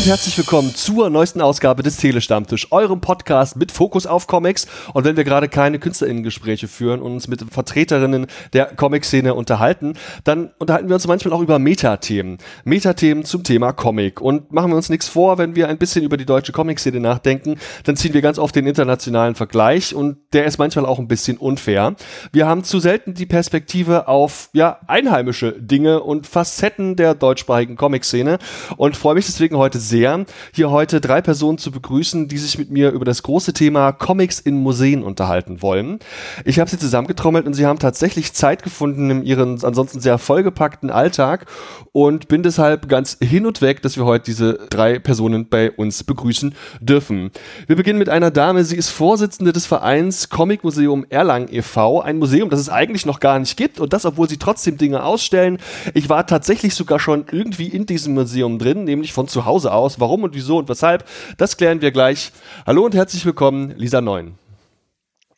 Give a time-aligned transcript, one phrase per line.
[0.00, 4.66] und herzlich willkommen zur neuesten Ausgabe des Telestammtisch, eurem Podcast mit Fokus auf Comics.
[4.94, 10.52] Und wenn wir gerade keine KünstlerInnen-Gespräche führen und uns mit Vertreterinnen der Comic-Szene unterhalten, dann
[10.58, 12.38] unterhalten wir uns manchmal auch über Metathemen.
[12.64, 14.22] Metathemen zum Thema Comic.
[14.22, 17.56] Und machen wir uns nichts vor, wenn wir ein bisschen über die deutsche Comic-Szene nachdenken,
[17.84, 21.36] dann ziehen wir ganz oft den internationalen Vergleich und der ist manchmal auch ein bisschen
[21.36, 21.94] unfair.
[22.32, 28.38] Wir haben zu selten die Perspektive auf, ja, einheimische Dinge und Facetten der deutschsprachigen Comic-Szene
[28.78, 32.70] und freue mich deswegen heute sehr, hier heute drei Personen zu begrüßen, die sich mit
[32.70, 35.98] mir über das große Thema Comics in Museen unterhalten wollen.
[36.46, 40.90] Ich habe sie zusammengetrommelt und sie haben tatsächlich Zeit gefunden in ihren ansonsten sehr vollgepackten
[40.90, 41.46] Alltag
[41.92, 46.04] und bin deshalb ganz hin und weg, dass wir heute diese drei Personen bei uns
[46.04, 47.30] begrüßen dürfen.
[47.66, 52.18] Wir beginnen mit einer Dame, sie ist Vorsitzende des Vereins Comic Museum Erlangen e.V., ein
[52.18, 55.58] Museum, das es eigentlich noch gar nicht gibt und das, obwohl sie trotzdem Dinge ausstellen.
[55.94, 59.79] Ich war tatsächlich sogar schon irgendwie in diesem Museum drin, nämlich von zu Hause aus.
[59.98, 62.32] Warum und wieso und weshalb, das klären wir gleich.
[62.66, 64.38] Hallo und herzlich willkommen, Lisa Neun.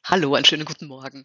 [0.04, 1.24] Hallo, einen schönen guten Morgen.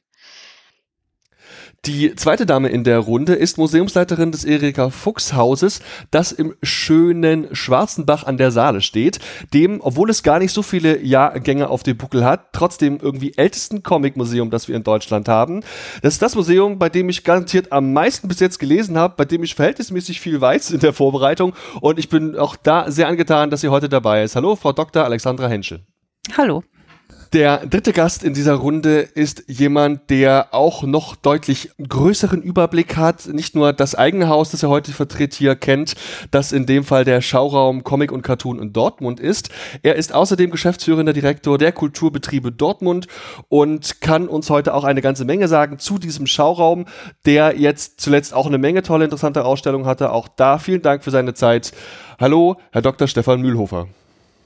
[1.85, 5.79] Die zweite Dame in der Runde ist Museumsleiterin des Erika Fuchs Hauses,
[6.11, 9.19] das im schönen Schwarzenbach an der Saale steht,
[9.53, 13.83] dem, obwohl es gar nicht so viele Jahrgänge auf dem Buckel hat, trotzdem irgendwie ältesten
[13.83, 15.61] Comic-Museum, das wir in Deutschland haben.
[16.01, 19.25] Das ist das Museum, bei dem ich garantiert am meisten bis jetzt gelesen habe, bei
[19.25, 23.49] dem ich verhältnismäßig viel weiß in der Vorbereitung und ich bin auch da sehr angetan,
[23.49, 24.35] dass sie heute dabei ist.
[24.35, 25.05] Hallo, Frau Dr.
[25.05, 25.85] Alexandra Henschel.
[26.35, 26.63] Hallo.
[27.33, 33.27] Der dritte Gast in dieser Runde ist jemand, der auch noch deutlich größeren Überblick hat.
[33.27, 35.95] Nicht nur das eigene Haus, das er heute vertritt, hier kennt,
[36.31, 39.49] das in dem Fall der Schauraum Comic und Cartoon in Dortmund ist.
[39.83, 43.07] Er ist außerdem geschäftsführender Direktor der Kulturbetriebe Dortmund
[43.49, 46.85] und kann uns heute auch eine ganze Menge sagen zu diesem Schauraum,
[47.25, 50.11] der jetzt zuletzt auch eine Menge tolle, interessante Ausstellungen hatte.
[50.11, 51.73] Auch da vielen Dank für seine Zeit.
[52.19, 53.07] Hallo, Herr Dr.
[53.07, 53.87] Stefan Mühlhofer.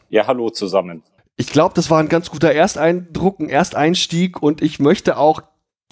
[0.10, 1.04] Ja, hallo zusammen
[1.42, 5.42] ich glaube, das war ein ganz guter Ersteindruck, ein Ersteinstieg und ich möchte auch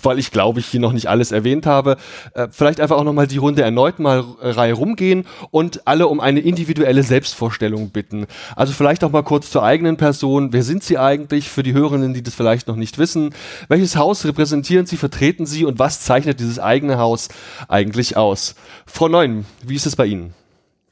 [0.01, 1.97] weil ich glaube ich hier noch nicht alles erwähnt habe,
[2.33, 6.21] äh, vielleicht einfach auch nochmal die Runde erneut mal äh, Reihe rumgehen und alle um
[6.21, 8.27] eine individuelle Selbstvorstellung bitten.
[8.55, 10.53] Also vielleicht auch mal kurz zur eigenen Person.
[10.53, 13.35] Wer sind Sie eigentlich für die Hörerinnen, die das vielleicht noch nicht wissen?
[13.67, 17.27] Welches Haus repräsentieren Sie, vertreten Sie und was zeichnet dieses eigene Haus
[17.67, 18.55] eigentlich aus?
[18.85, 20.33] Frau Neun, wie ist es bei Ihnen?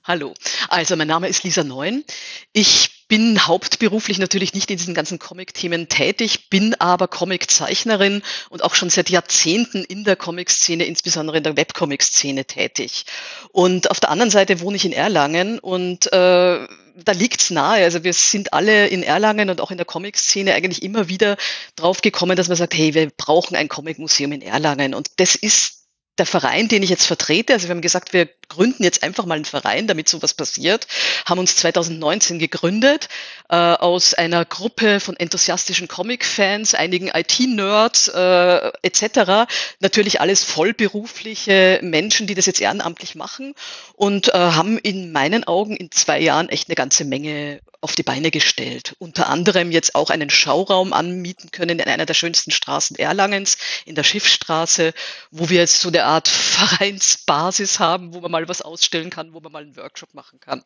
[0.04, 0.34] Hallo,
[0.68, 2.04] also mein Name ist Lisa Neun.
[2.52, 8.76] Ich bin hauptberuflich natürlich nicht in diesen ganzen Comic-Themen tätig, bin aber Comic-Zeichnerin und auch
[8.76, 13.06] schon seit Jahrzehnten in der Comic-Szene, insbesondere in der Webcomic-Szene tätig.
[13.52, 16.68] Und auf der anderen Seite wohne ich in Erlangen und äh,
[17.04, 17.84] da liegt's nahe.
[17.84, 21.38] Also wir sind alle in Erlangen und auch in der Comic-Szene eigentlich immer wieder
[21.76, 24.94] drauf gekommen, dass man sagt, hey, wir brauchen ein Comic-Museum in Erlangen.
[24.94, 25.86] Und das ist
[26.18, 29.36] der Verein, den ich jetzt vertrete, also wir haben gesagt, wir gründen jetzt einfach mal
[29.36, 30.88] einen Verein, damit sowas passiert,
[31.26, 33.10] haben uns 2019 gegründet
[33.50, 39.50] äh, aus einer Gruppe von enthusiastischen Comic-Fans, einigen IT-Nerds äh, etc.
[39.80, 43.54] Natürlich alles vollberufliche Menschen, die das jetzt ehrenamtlich machen
[43.96, 48.04] und äh, haben in meinen Augen in zwei Jahren echt eine ganze Menge auf die
[48.04, 48.96] Beine gestellt.
[49.00, 53.96] Unter anderem jetzt auch einen Schauraum anmieten können in einer der schönsten Straßen Erlangens, in
[53.96, 54.94] der Schiffstraße,
[55.32, 59.40] wo wir jetzt so eine Art Vereinsbasis haben, wo man mal was ausstellen kann, wo
[59.40, 60.64] man mal einen Workshop machen kann.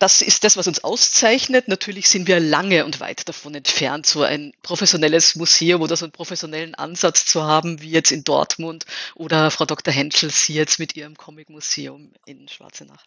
[0.00, 1.68] Das ist das, was uns auszeichnet.
[1.68, 6.12] Natürlich sind wir lange und weit davon entfernt, so ein professionelles Museum oder so einen
[6.12, 9.92] professionellen Ansatz zu haben, wie jetzt in Dortmund oder Frau Dr.
[9.92, 13.04] Henschel Sie jetzt mit Ihrem Comic-Museum in Schwarzenach.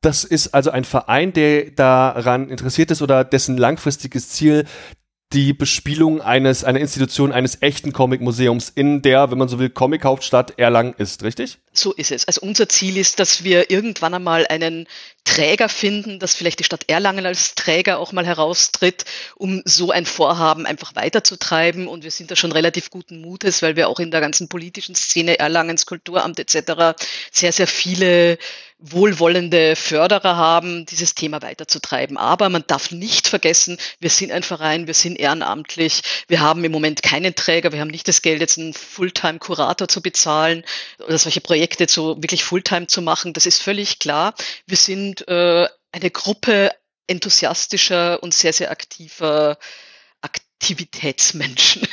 [0.00, 4.64] Das ist also ein Verein, der daran interessiert ist oder dessen langfristiges Ziel
[5.32, 10.58] die Bespielung eines, einer Institution eines echten Comic-Museums in der, wenn man so will, Comic-Hauptstadt
[10.58, 11.58] Erlangen ist, richtig?
[11.72, 12.26] So ist es.
[12.26, 14.88] Also unser Ziel ist, dass wir irgendwann einmal einen
[15.24, 19.04] Träger finden, dass vielleicht die Stadt Erlangen als Träger auch mal heraustritt,
[19.36, 21.86] um so ein Vorhaben einfach weiterzutreiben.
[21.86, 24.96] Und wir sind da schon relativ guten Mutes, weil wir auch in der ganzen politischen
[24.96, 27.00] Szene Erlangens Kulturamt etc.
[27.30, 28.36] sehr, sehr viele
[28.80, 32.16] wohlwollende Förderer haben, dieses Thema weiterzutreiben.
[32.16, 36.72] Aber man darf nicht vergessen, wir sind ein Verein, wir sind ehrenamtlich, wir haben im
[36.72, 40.64] Moment keinen Träger, wir haben nicht das Geld, jetzt einen Fulltime-Kurator zu bezahlen
[41.06, 43.34] oder solche Projekte zu wirklich Fulltime zu machen.
[43.34, 44.34] Das ist völlig klar.
[44.66, 46.70] Wir sind äh, eine Gruppe
[47.06, 49.58] enthusiastischer und sehr, sehr aktiver
[50.22, 51.86] Aktivitätsmenschen.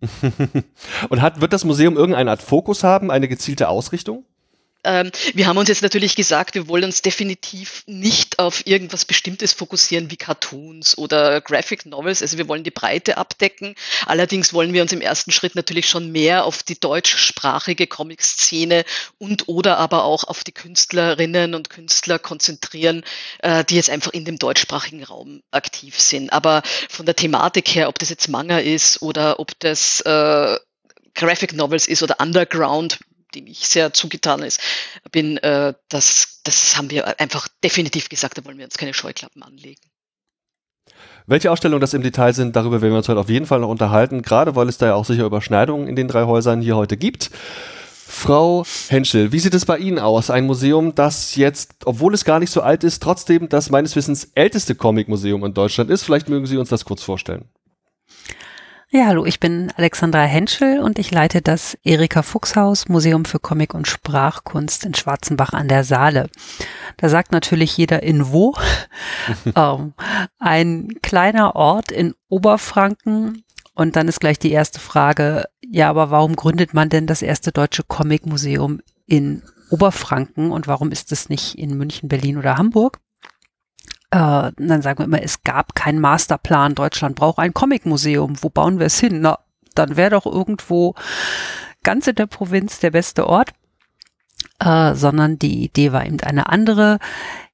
[1.08, 4.24] und hat, wird das Museum irgendeine Art Fokus haben, eine gezielte Ausrichtung?
[4.84, 9.52] Ähm, wir haben uns jetzt natürlich gesagt, wir wollen uns definitiv nicht auf irgendwas Bestimmtes
[9.52, 12.22] fokussieren wie Cartoons oder Graphic Novels.
[12.22, 13.74] Also wir wollen die Breite abdecken.
[14.06, 18.84] Allerdings wollen wir uns im ersten Schritt natürlich schon mehr auf die deutschsprachige Comic-Szene
[19.18, 23.04] und oder aber auch auf die Künstlerinnen und Künstler konzentrieren,
[23.40, 26.32] äh, die jetzt einfach in dem deutschsprachigen Raum aktiv sind.
[26.32, 30.56] Aber von der Thematik her, ob das jetzt Manga ist oder ob das äh,
[31.14, 32.98] Graphic Novels ist oder Underground,
[33.34, 34.60] dem ich sehr zugetan ist,
[35.12, 39.42] bin, äh, das, das haben wir einfach definitiv gesagt, da wollen wir uns keine Scheuklappen
[39.42, 39.80] anlegen.
[41.26, 43.68] Welche Ausstellungen das im Detail sind, darüber werden wir uns heute auf jeden Fall noch
[43.68, 46.96] unterhalten, gerade weil es da ja auch sicher Überschneidungen in den drei Häusern hier heute
[46.96, 47.30] gibt.
[48.10, 50.30] Frau Henschel, wie sieht es bei Ihnen aus?
[50.30, 54.30] Ein Museum, das jetzt, obwohl es gar nicht so alt ist, trotzdem das meines Wissens
[54.34, 56.04] älteste Comic-Museum in Deutschland ist.
[56.04, 57.44] Vielleicht mögen Sie uns das kurz vorstellen.
[58.90, 63.74] Ja, hallo, ich bin Alexandra Henschel und ich leite das Erika Fuchshaus Museum für Comic
[63.74, 66.30] und Sprachkunst in Schwarzenbach an der Saale.
[66.96, 68.54] Da sagt natürlich jeder in wo.
[69.54, 69.92] ähm,
[70.38, 73.44] ein kleiner Ort in Oberfranken.
[73.74, 77.52] Und dann ist gleich die erste Frage, ja, aber warum gründet man denn das erste
[77.52, 83.00] deutsche Comic-Museum in Oberfranken und warum ist es nicht in München, Berlin oder Hamburg?
[84.10, 86.74] Äh, dann sagen wir immer, es gab keinen Masterplan.
[86.74, 88.36] Deutschland braucht ein Comicmuseum.
[88.42, 89.20] Wo bauen wir es hin?
[89.20, 89.38] Na,
[89.74, 90.94] dann wäre doch irgendwo
[91.82, 93.50] ganz in der Provinz der beste Ort.
[94.60, 96.98] Äh, sondern die Idee war eben eine andere.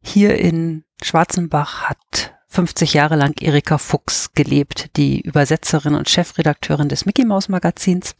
[0.03, 7.05] Hier in Schwarzenbach hat 50 Jahre lang Erika Fuchs gelebt, die Übersetzerin und Chefredakteurin des
[7.05, 8.15] Mickey Mouse Magazins.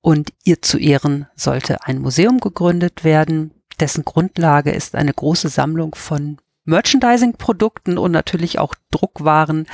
[0.00, 5.94] Und ihr zu Ehren sollte ein Museum gegründet werden, dessen Grundlage ist eine große Sammlung
[5.94, 9.66] von Merchandising-Produkten und natürlich auch Druckwaren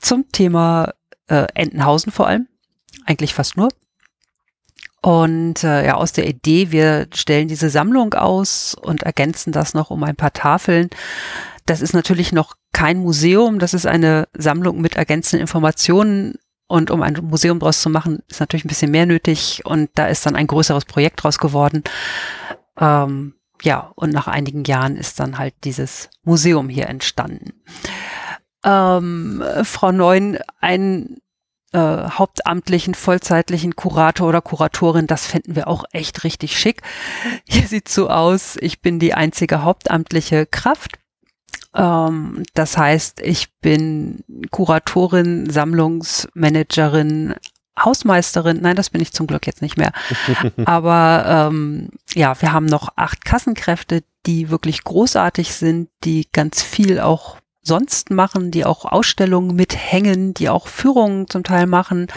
[0.00, 0.94] zum Thema
[1.28, 2.48] äh, Entenhausen vor allem.
[3.06, 3.68] Eigentlich fast nur.
[5.02, 9.90] Und äh, ja, aus der Idee, wir stellen diese Sammlung aus und ergänzen das noch
[9.90, 10.88] um ein paar Tafeln.
[11.66, 16.34] Das ist natürlich noch kein Museum, das ist eine Sammlung mit ergänzenden Informationen.
[16.66, 19.60] Und um ein Museum draus zu machen, ist natürlich ein bisschen mehr nötig.
[19.64, 21.84] Und da ist dann ein größeres Projekt draus geworden.
[22.80, 27.54] Ähm, ja, und nach einigen Jahren ist dann halt dieses Museum hier entstanden.
[28.62, 31.18] Ähm, Frau Neun, einen
[31.72, 36.82] äh, hauptamtlichen, vollzeitlichen Kurator oder Kuratorin, das fänden wir auch echt richtig schick.
[37.48, 40.98] Hier sieht so aus, ich bin die einzige hauptamtliche Kraft.
[41.74, 47.34] Ähm, das heißt, ich bin Kuratorin, Sammlungsmanagerin,
[47.84, 49.92] Hausmeisterin, nein, das bin ich zum Glück jetzt nicht mehr.
[50.64, 57.00] Aber ähm, ja, wir haben noch acht Kassenkräfte, die wirklich großartig sind, die ganz viel
[57.00, 62.08] auch sonst machen, die auch Ausstellungen mithängen, die auch Führungen zum Teil machen.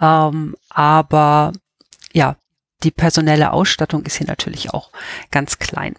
[0.00, 1.52] Ähm, aber
[2.12, 2.36] ja,
[2.84, 4.90] die personelle Ausstattung ist hier natürlich auch
[5.30, 5.96] ganz klein.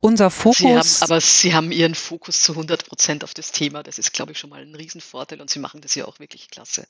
[0.00, 0.58] Unser Fokus.
[0.58, 3.82] Sie haben, aber Sie haben Ihren Fokus zu 100 Prozent auf das Thema.
[3.82, 6.50] Das ist, glaube ich, schon mal ein Riesenvorteil und Sie machen das ja auch wirklich
[6.50, 6.86] klasse.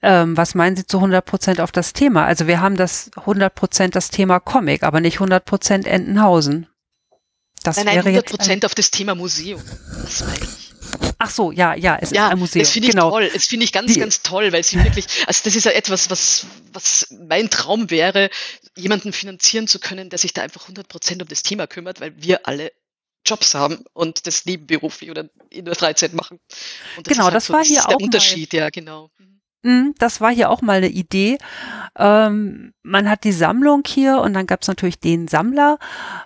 [0.00, 2.24] Ähm, was meinen Sie zu 100 Prozent auf das Thema?
[2.24, 6.68] Also wir haben das 100 Prozent das Thema Comic, aber nicht 100 Prozent Entenhausen.
[7.64, 9.62] Das nein, nein, wäre 100 Prozent auf das Thema Museum.
[10.04, 10.68] Das meine ich.
[11.18, 12.62] Ach so, ja, ja, es ja, ist ein Museum.
[12.62, 13.10] Das finde ich genau.
[13.10, 13.28] toll.
[13.32, 16.10] Das finde ich ganz, Die, ganz toll, weil sie wirklich, also das ist ja etwas,
[16.10, 18.30] was, was mein Traum wäre,
[18.76, 22.14] jemanden finanzieren zu können, der sich da einfach 100 Prozent um das Thema kümmert, weil
[22.16, 22.72] wir alle
[23.26, 26.38] Jobs haben und das nebenberuflich oder in der Freizeit machen.
[26.96, 28.58] Und das genau, halt das so, war das hier auch der Unterschied, mal.
[28.60, 29.10] ja, genau.
[29.62, 31.36] Mhm, das war hier auch mal eine Idee.
[31.98, 35.78] Ähm, man hat die Sammlung hier und dann gab es natürlich den Sammler,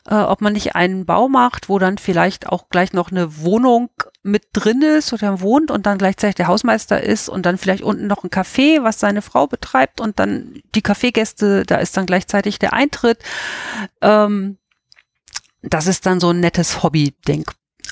[0.07, 3.89] äh, ob man nicht einen Bau macht, wo dann vielleicht auch gleich noch eine Wohnung
[4.23, 8.07] mit drin ist oder wohnt und dann gleichzeitig der Hausmeister ist und dann vielleicht unten
[8.07, 12.59] noch ein Café, was seine Frau betreibt und dann die Kaffeegäste, da ist dann gleichzeitig
[12.59, 13.19] der Eintritt.
[14.03, 14.59] Ähm,
[15.63, 17.45] das ist dann so ein nettes Hobby-Ding.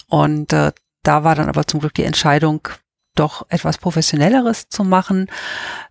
[0.09, 0.73] Und äh,
[1.03, 2.69] da war dann aber zum Glück die Entscheidung,
[3.17, 5.29] doch etwas Professionelleres zu machen,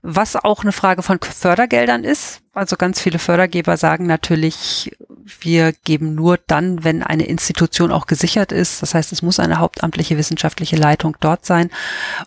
[0.01, 2.41] was auch eine Frage von Fördergeldern ist.
[2.53, 4.95] Also ganz viele Fördergeber sagen natürlich,
[5.41, 8.81] wir geben nur dann, wenn eine Institution auch gesichert ist.
[8.81, 11.69] Das heißt, es muss eine hauptamtliche wissenschaftliche Leitung dort sein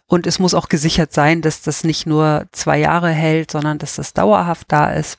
[0.07, 3.97] und es muss auch gesichert sein, dass das nicht nur zwei Jahre hält, sondern dass
[3.97, 5.19] das dauerhaft da ist.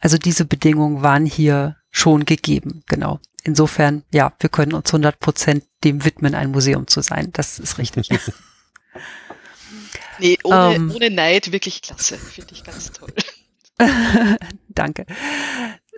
[0.00, 3.20] Also diese Bedingungen waren hier schon gegeben, genau.
[3.44, 7.28] Insofern, ja, wir können uns 100 Prozent dem widmen, ein Museum zu sein.
[7.32, 8.08] Das ist richtig.
[10.18, 12.16] nee, ohne, ähm, ohne Neid wirklich klasse.
[12.16, 13.12] Finde ich ganz toll.
[14.68, 15.04] Danke.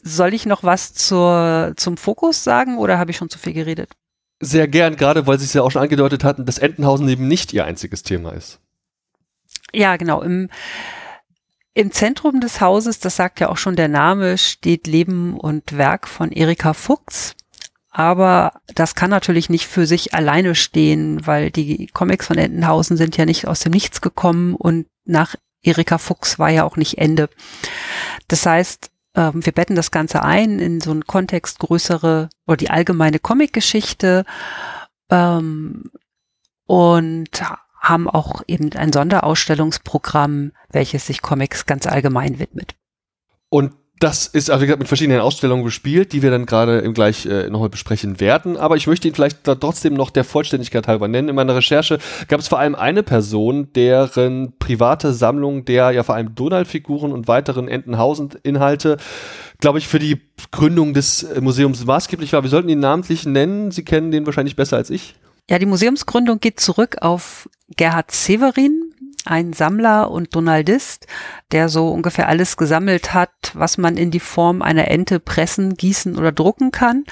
[0.03, 3.93] Soll ich noch was zur, zum Fokus sagen oder habe ich schon zu viel geredet?
[4.41, 7.53] Sehr gern, gerade weil Sie es ja auch schon angedeutet hatten, dass Entenhausen eben nicht
[7.53, 8.59] Ihr einziges Thema ist.
[9.73, 10.23] Ja, genau.
[10.23, 10.51] Im,
[11.77, 16.09] Im Zentrum des Hauses, das sagt ja auch schon der Name, steht Leben und Werk
[16.09, 17.37] von Erika Fuchs.
[17.91, 23.19] Aber das kann natürlich nicht für sich alleine stehen, weil die Comics von Entenhausen sind
[23.19, 27.29] ja nicht aus dem Nichts gekommen und nach Erika Fuchs war ja auch nicht Ende.
[28.27, 32.71] Das heißt, ähm, wir betten das Ganze ein in so einen Kontext größere oder die
[32.71, 34.25] allgemeine Comicgeschichte
[35.11, 35.91] ähm,
[36.65, 37.43] und
[37.89, 42.75] haben auch eben ein Sonderausstellungsprogramm, welches sich Comics ganz allgemein widmet.
[43.49, 47.71] Und das ist, also mit verschiedenen Ausstellungen bespielt, die wir dann gerade gleich äh, nochmal
[47.71, 48.59] besprechen werden.
[48.59, 51.31] Aber ich möchte ihn vielleicht trotzdem noch der Vollständigkeit halber nennen.
[51.31, 56.15] In meiner Recherche gab es vor allem eine Person, deren private Sammlung der ja vor
[56.15, 58.99] allem Donald-Figuren und weiteren Entenhausen-Inhalte,
[59.61, 62.43] glaube ich, für die Gründung des äh, Museums maßgeblich war.
[62.43, 63.71] Wir sollten ihn namentlich nennen.
[63.71, 65.15] Sie kennen den wahrscheinlich besser als ich.
[65.49, 68.93] Ja, die Museumsgründung geht zurück auf Gerhard Severin,
[69.25, 71.07] ein Sammler und Donaldist,
[71.53, 76.19] der so ungefähr alles gesammelt hat, was man in die Form einer Ente pressen, gießen
[76.19, 77.05] oder drucken kann.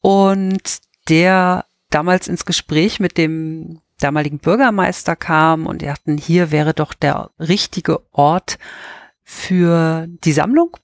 [0.00, 6.72] Und der damals ins Gespräch mit dem damaligen Bürgermeister kam und die dachten, hier wäre
[6.72, 8.58] doch der richtige Ort
[9.24, 10.76] für die Sammlung.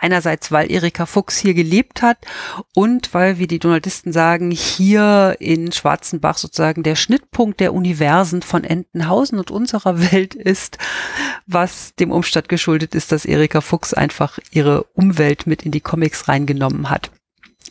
[0.00, 2.18] Einerseits, weil Erika Fuchs hier gelebt hat
[2.74, 8.64] und weil, wie die Donaldisten sagen, hier in Schwarzenbach sozusagen der Schnittpunkt der Universen von
[8.64, 10.78] Entenhausen und unserer Welt ist,
[11.46, 16.28] was dem Umstand geschuldet ist, dass Erika Fuchs einfach ihre Umwelt mit in die Comics
[16.28, 17.10] reingenommen hat.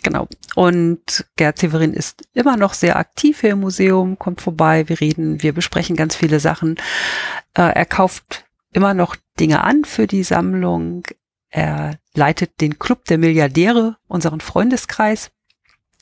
[0.03, 0.27] Genau.
[0.55, 5.41] Und Gerd Severin ist immer noch sehr aktiv hier im Museum, kommt vorbei, wir reden,
[5.43, 6.75] wir besprechen ganz viele Sachen.
[7.53, 11.03] Äh, er kauft immer noch Dinge an für die Sammlung.
[11.49, 15.31] Er leitet den Club der Milliardäre, unseren Freundeskreis.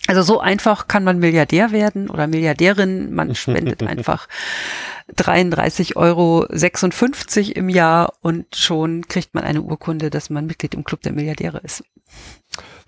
[0.08, 3.14] Also so einfach kann man Milliardär werden oder Milliardärin.
[3.14, 4.28] Man spendet einfach
[5.16, 6.46] 33,56 Euro
[7.60, 11.60] im Jahr und schon kriegt man eine Urkunde, dass man Mitglied im Club der Milliardäre
[11.60, 11.84] ist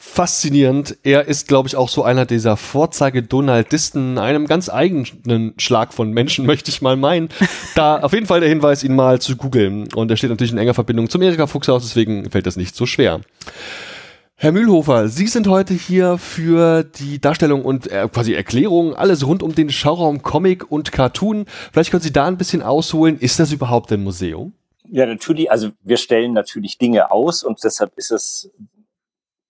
[0.07, 0.97] faszinierend.
[1.03, 6.45] Er ist, glaube ich, auch so einer dieser Vorzeige-Donaldisten, einem ganz eigenen Schlag von Menschen,
[6.47, 7.29] möchte ich mal meinen.
[7.75, 9.91] Da auf jeden Fall der Hinweis, ihn mal zu googeln.
[9.93, 12.85] Und er steht natürlich in enger Verbindung zum Erika Fuchshaus, deswegen fällt das nicht so
[12.85, 13.21] schwer.
[14.39, 19.41] Herr Mühlhofer, Sie sind heute hier für die Darstellung und äh, quasi Erklärung, alles rund
[19.41, 21.45] um den Schauraum Comic und Cartoon.
[21.71, 23.19] Vielleicht können Sie da ein bisschen ausholen.
[23.19, 24.53] Ist das überhaupt ein Museum?
[24.89, 25.51] Ja, natürlich.
[25.51, 28.51] Also wir stellen natürlich Dinge aus und deshalb ist es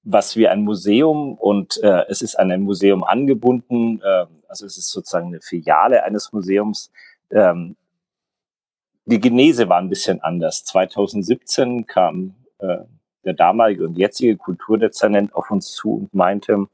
[0.09, 4.01] was wie ein Museum und äh, es ist an ein Museum angebunden.
[4.01, 6.91] Äh, also es ist sozusagen eine Filiale eines Museums.
[7.29, 7.75] Ähm,
[9.05, 10.63] die Genese war ein bisschen anders.
[10.63, 12.77] 2017 kam äh,
[13.25, 16.67] der damalige und jetzige Kulturdezernent auf uns zu und meinte,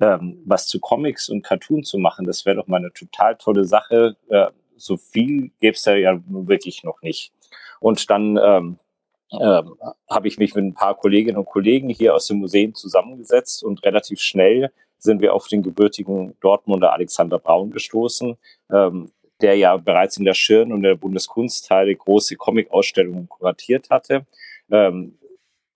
[0.00, 3.64] ähm, was zu Comics und Cartoon zu machen, das wäre doch mal eine total tolle
[3.64, 4.16] Sache.
[4.28, 4.46] Äh,
[4.76, 7.32] so viel gäbe es da ja wirklich noch nicht.
[7.78, 8.78] Und dann ähm,
[9.32, 9.74] ähm,
[10.08, 13.84] habe ich mich mit ein paar Kolleginnen und Kollegen hier aus dem Museum zusammengesetzt und
[13.84, 18.36] relativ schnell sind wir auf den gebürtigen Dortmunder Alexander Braun gestoßen,
[18.70, 24.26] ähm, der ja bereits in der Schirn und der Bundeskunsthalle große Comic-Ausstellungen kuratiert hatte,
[24.70, 25.18] ähm,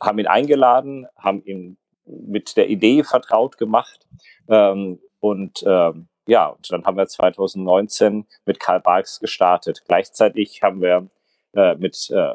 [0.01, 1.77] haben ihn eingeladen, haben ihn
[2.07, 4.07] mit der Idee vertraut gemacht
[4.49, 9.83] ähm, und ähm, ja, und dann haben wir 2019 mit Karl Barks gestartet.
[9.87, 11.11] Gleichzeitig haben wir
[11.55, 12.35] äh, mit äh,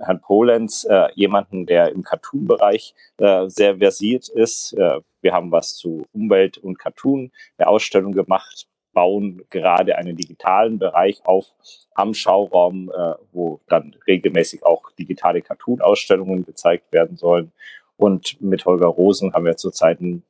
[0.00, 4.72] Herrn Polenz, äh, jemanden, der im Cartoon-Bereich äh, sehr versiert ist.
[4.74, 10.78] Äh, wir haben was zu Umwelt und Cartoon der Ausstellung gemacht, bauen gerade einen digitalen
[10.78, 11.46] Bereich auf
[11.94, 17.52] am Schauraum, äh, wo dann regelmäßig auch digitale Cartoon-Ausstellungen gezeigt werden sollen.
[17.96, 20.22] Und mit Holger Rosen haben wir zurzeit einen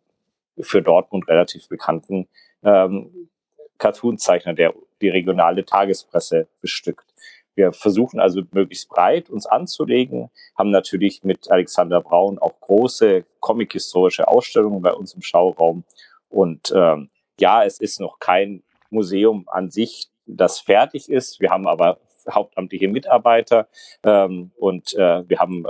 [0.60, 2.28] für Dortmund relativ bekannten
[2.62, 3.28] ähm,
[3.78, 7.04] Cartoon-Zeichner, der die regionale Tagespresse bestückt.
[7.58, 14.28] Wir versuchen also möglichst breit uns anzulegen, haben natürlich mit Alexander Braun auch große comic-historische
[14.28, 15.82] Ausstellungen bei uns im Schauraum.
[16.28, 17.10] Und ähm,
[17.40, 21.40] ja, es ist noch kein Museum an sich, das fertig ist.
[21.40, 21.98] Wir haben aber
[22.30, 23.66] hauptamtliche Mitarbeiter
[24.04, 25.66] ähm, und äh, wir haben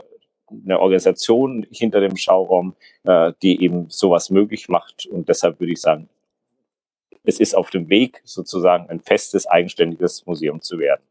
[0.51, 5.07] eine Organisation hinter dem Schauraum, äh, die eben sowas möglich macht.
[5.07, 6.11] Und deshalb würde ich sagen,
[7.25, 11.03] es ist auf dem Weg, sozusagen ein festes, eigenständiges Museum zu werden.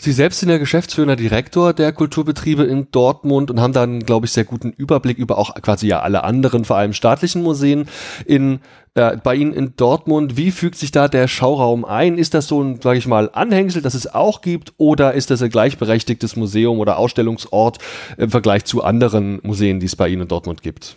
[0.00, 4.32] Sie selbst sind ja geschäftsführender Direktor der Kulturbetriebe in Dortmund und haben dann, glaube ich,
[4.32, 7.88] sehr guten Überblick über auch quasi ja alle anderen, vor allem staatlichen Museen
[8.24, 8.60] in
[8.94, 10.36] äh, bei Ihnen in Dortmund.
[10.36, 12.16] Wie fügt sich da der Schauraum ein?
[12.16, 15.42] Ist das so ein, sage ich mal, Anhängsel, das es auch gibt, oder ist das
[15.42, 17.78] ein gleichberechtigtes Museum oder Ausstellungsort
[18.16, 20.96] im Vergleich zu anderen Museen, die es bei Ihnen in Dortmund gibt?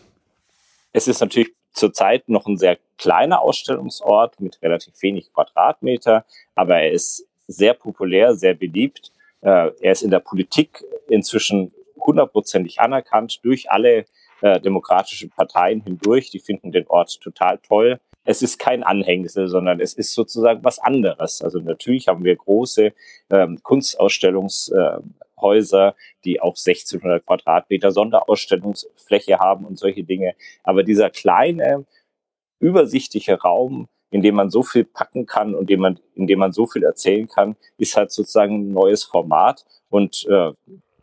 [0.93, 6.91] Es ist natürlich zurzeit noch ein sehr kleiner Ausstellungsort mit relativ wenig Quadratmeter, aber er
[6.91, 9.11] ist sehr populär, sehr beliebt.
[9.41, 14.05] Äh, er ist in der Politik inzwischen hundertprozentig anerkannt durch alle
[14.41, 16.31] äh, demokratischen Parteien hindurch.
[16.31, 17.99] Die finden den Ort total toll.
[18.23, 21.41] Es ist kein Anhängsel, sondern es ist sozusagen was anderes.
[21.41, 22.93] Also natürlich haben wir große
[23.31, 30.35] ähm, Kunstausstellungshäuser, die auch 1600 Quadratmeter Sonderausstellungsfläche haben und solche Dinge.
[30.63, 31.85] Aber dieser kleine,
[32.59, 36.51] übersichtliche Raum, in dem man so viel packen kann und dem man, in dem man
[36.51, 39.65] so viel erzählen kann, ist halt sozusagen ein neues Format.
[39.89, 40.51] Und äh,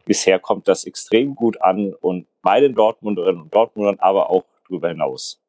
[0.05, 4.89] bisher kommt das extrem gut an und bei den Dortmunderinnen und Dortmundern, aber auch darüber
[4.89, 5.41] hinaus.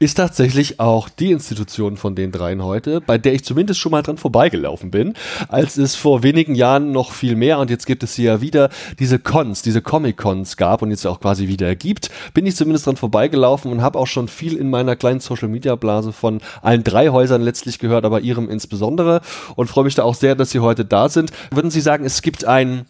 [0.00, 4.02] Ist tatsächlich auch die Institution von den dreien heute, bei der ich zumindest schon mal
[4.02, 5.14] dran vorbeigelaufen bin,
[5.46, 8.68] als es vor wenigen Jahren noch viel mehr und jetzt gibt es hier ja wieder
[8.98, 12.96] diese Cons, diese Comic-Cons gab und jetzt auch quasi wieder gibt, bin ich zumindest dran
[12.96, 17.78] vorbeigelaufen und habe auch schon viel in meiner kleinen Social-Media-Blase von allen drei Häusern letztlich
[17.78, 19.20] gehört, aber ihrem insbesondere
[19.54, 21.30] und freue mich da auch sehr, dass Sie heute da sind.
[21.52, 22.86] Würden Sie sagen, es gibt ein,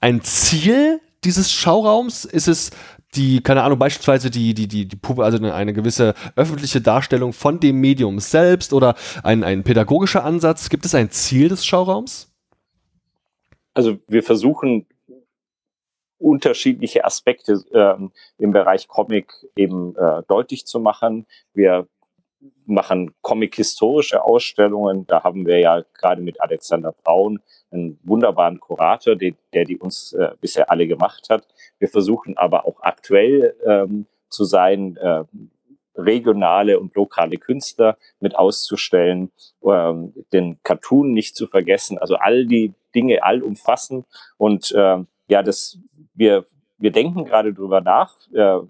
[0.00, 2.24] ein Ziel, dieses Schauraums?
[2.24, 2.70] Ist es
[3.14, 7.58] die, keine Ahnung, beispielsweise die, die, die, die Puppe, also eine, gewisse öffentliche Darstellung von
[7.60, 10.68] dem Medium selbst oder ein, ein pädagogischer Ansatz?
[10.68, 12.32] Gibt es ein Ziel des Schauraums?
[13.74, 14.86] Also wir versuchen
[16.18, 21.26] unterschiedliche Aspekte ähm, im Bereich Comic eben äh, deutlich zu machen.
[21.54, 21.88] Wir
[22.70, 25.06] machen Comic-historische Ausstellungen.
[25.06, 30.12] Da haben wir ja gerade mit Alexander Braun einen wunderbaren Kurator, den, der die uns
[30.12, 31.46] äh, bisher alle gemacht hat.
[31.78, 35.24] Wir versuchen aber auch aktuell ähm, zu sein, äh,
[35.96, 39.30] regionale und lokale Künstler mit auszustellen,
[39.64, 44.04] ähm, den Cartoon nicht zu vergessen, also all die Dinge allumfassen
[44.38, 44.98] und äh,
[45.28, 45.78] ja, das
[46.14, 46.44] wir
[46.80, 48.60] wir denken gerade drüber nach, äh,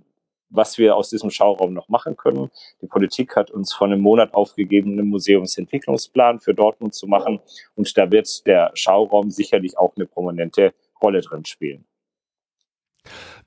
[0.51, 2.51] was wir aus diesem Schauraum noch machen können.
[2.83, 7.41] Die Politik hat uns vor einem Monat aufgegeben, einen Museumsentwicklungsplan für Dortmund zu machen.
[7.77, 11.87] Und da wird der Schauraum sicherlich auch eine prominente Rolle drin spielen.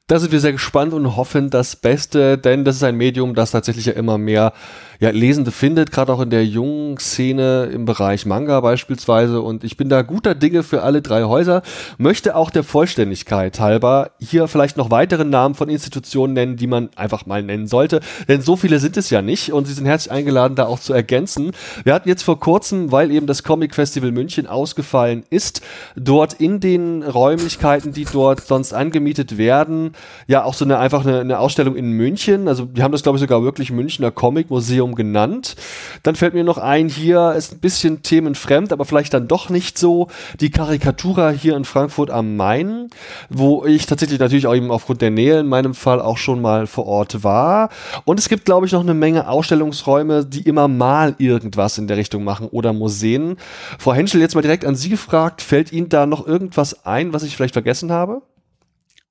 [0.08, 3.52] Da sind wir sehr gespannt und hoffen das Beste, denn das ist ein Medium, das
[3.52, 4.52] tatsächlich ja immer mehr
[5.00, 9.42] ja, Lesende findet, gerade auch in der jungen Szene im Bereich Manga beispielsweise.
[9.42, 11.62] Und ich bin da guter Dinge für alle drei Häuser.
[11.98, 16.90] Möchte auch der Vollständigkeit halber hier vielleicht noch weitere Namen von Institutionen nennen, die man
[16.96, 18.02] einfach mal nennen sollte.
[18.28, 20.94] Denn so viele sind es ja nicht und Sie sind herzlich eingeladen, da auch zu
[20.94, 21.52] ergänzen.
[21.84, 25.62] Wir hatten jetzt vor kurzem, weil eben das Comic Festival München ausgefallen ist,
[25.96, 29.93] dort in den Räumlichkeiten, die dort sonst angemietet werden,
[30.28, 32.48] ja auch so eine einfach eine, eine Ausstellung in München.
[32.48, 35.56] Also die haben das, glaube ich, sogar wirklich Münchner Comic Museum genannt.
[36.04, 39.78] Dann fällt mir noch ein, hier ist ein bisschen themenfremd, aber vielleicht dann doch nicht
[39.78, 40.08] so,
[40.40, 42.90] die Karikatura hier in Frankfurt am Main,
[43.30, 46.68] wo ich tatsächlich natürlich auch eben aufgrund der Nähe in meinem Fall auch schon mal
[46.68, 47.70] vor Ort war.
[48.06, 51.98] Und es gibt, glaube ich, noch eine Menge Ausstellungsräume, die immer mal irgendwas in der
[51.98, 53.38] Richtung machen oder Museen.
[53.80, 57.24] Frau Henschel, jetzt mal direkt an Sie gefragt, fällt Ihnen da noch irgendwas ein, was
[57.24, 58.22] ich vielleicht vergessen habe?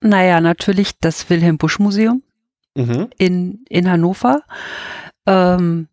[0.02, 2.22] Naja, natürlich das Wilhelm Busch Museum
[2.74, 3.08] mhm.
[3.18, 4.42] in, in Hannover.
[5.26, 5.88] Ähm,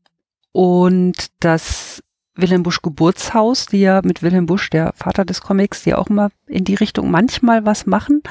[0.51, 2.03] und das
[2.35, 6.29] Wilhelm Busch Geburtshaus, die ja mit Wilhelm Busch, der Vater des Comics, die auch immer
[6.47, 8.23] in die Richtung manchmal was machen.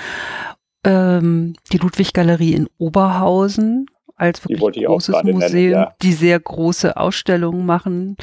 [0.85, 3.87] Ähm, die Ludwig Galerie in Oberhausen
[4.17, 5.95] als wirklich großes Museum, nennen, ja.
[6.03, 8.17] die sehr große Ausstellungen machen.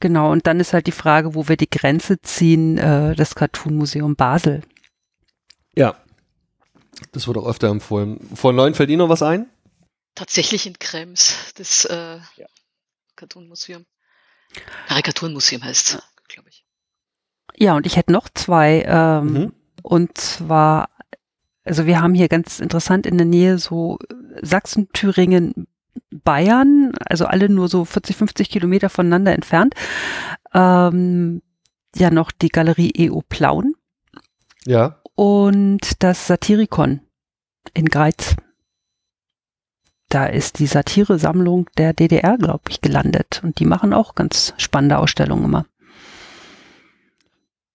[0.00, 0.32] Genau.
[0.32, 4.16] Und dann ist halt die Frage, wo wir die Grenze ziehen, äh, das Cartoon Museum
[4.16, 4.62] Basel.
[5.76, 5.94] Ja.
[7.12, 8.18] Das wurde auch öfter empfohlen.
[8.34, 9.50] Vor neun fällt Ihnen noch was ein?
[10.14, 12.46] tatsächlich in Krems, das äh, ja.
[13.16, 13.86] Cartoonmuseum.
[14.88, 16.64] Karikaturenmuseum heißt es, glaube ich.
[17.56, 18.84] Ja, und ich hätte noch zwei.
[18.86, 19.52] Ähm, mhm.
[19.82, 20.90] Und zwar,
[21.64, 23.98] also wir haben hier ganz interessant in der Nähe so
[24.40, 25.66] Sachsen, Thüringen,
[26.10, 29.74] Bayern, also alle nur so 40, 50 Kilometer voneinander entfernt.
[30.54, 31.42] Ähm,
[31.96, 33.74] ja, noch die Galerie EO Plauen.
[34.64, 35.01] Ja.
[35.14, 37.00] Und das Satirikon
[37.74, 38.36] in Greiz
[40.12, 43.40] da ist die Satiresammlung der DDR, glaube ich, gelandet.
[43.42, 45.64] Und die machen auch ganz spannende Ausstellungen immer.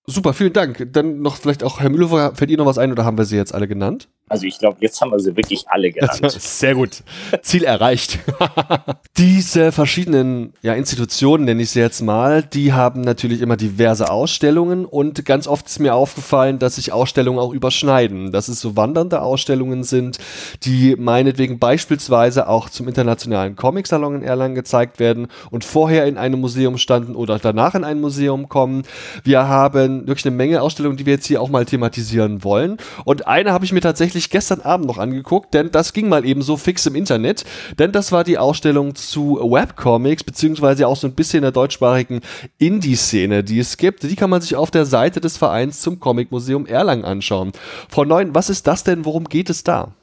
[0.10, 0.88] Super, vielen Dank.
[0.93, 3.36] Dann noch vielleicht auch, Herr Müller, fällt Ihnen noch was ein oder haben wir sie
[3.36, 4.08] jetzt alle genannt?
[4.30, 6.32] Also ich glaube, jetzt haben wir sie wirklich alle genannt.
[6.32, 7.04] Sehr gut.
[7.41, 8.20] Ziel erreicht.
[9.17, 14.86] Diese verschiedenen ja, Institutionen, nenne ich sie jetzt mal, die haben natürlich immer diverse Ausstellungen
[14.86, 18.32] und ganz oft ist mir aufgefallen, dass sich Ausstellungen auch überschneiden.
[18.32, 20.20] Dass es so wandernde Ausstellungen sind,
[20.63, 26.39] die meinetwegen beispielsweise auch zum internationalen Comic-Salon in Erlangen gezeigt werden und vorher in einem
[26.39, 28.84] Museum standen oder danach in ein Museum kommen.
[29.24, 32.78] Wir haben wirklich eine Menge Ausstellungen, die wir jetzt hier auch mal thematisieren wollen.
[33.06, 36.42] Und eine habe ich mir tatsächlich gestern Abend noch angeguckt, denn das ging mal eben
[36.42, 37.46] so fix im Internet.
[37.80, 42.22] Denn das war die Ausstellung zu Webcomics, beziehungsweise auch so ein bisschen der deutschsprachigen
[42.58, 44.04] Indie-Szene, die es gibt.
[44.04, 47.52] Die kann man sich auf der Seite des Vereins zum Comic-Museum Erlangen anschauen.
[47.90, 49.06] Frau Neun, was ist das denn?
[49.06, 49.94] Worum geht es da?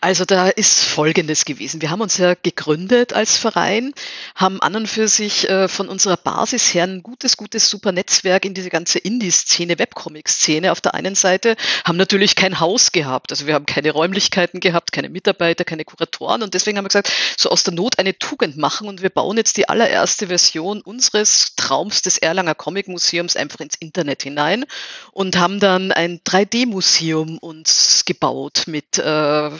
[0.00, 1.80] Also da ist Folgendes gewesen.
[1.82, 3.92] Wir haben uns ja gegründet als Verein,
[4.34, 8.44] haben an und für sich äh, von unserer Basis her ein gutes, gutes, super Netzwerk
[8.44, 13.32] in diese ganze Indie-Szene, Webcomic-Szene auf der einen Seite, haben natürlich kein Haus gehabt.
[13.32, 17.12] Also wir haben keine Räumlichkeiten gehabt, keine Mitarbeiter, keine Kuratoren und deswegen haben wir gesagt,
[17.36, 21.54] so aus der Not eine Tugend machen und wir bauen jetzt die allererste Version unseres
[21.56, 24.64] Traums des Erlanger Comic Museums einfach ins Internet hinein
[25.12, 29.50] und haben dann ein 3D-Museum uns gebaut mit äh,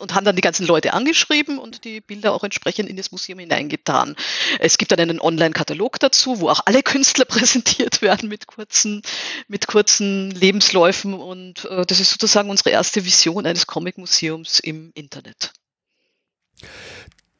[0.00, 3.38] und haben dann die ganzen Leute angeschrieben und die Bilder auch entsprechend in das Museum
[3.38, 4.16] hineingetan.
[4.58, 9.02] Es gibt dann einen Online-Katalog dazu, wo auch alle Künstler präsentiert werden mit kurzen,
[9.48, 15.52] mit kurzen Lebensläufen und äh, das ist sozusagen unsere erste Vision eines Comic-Museums im Internet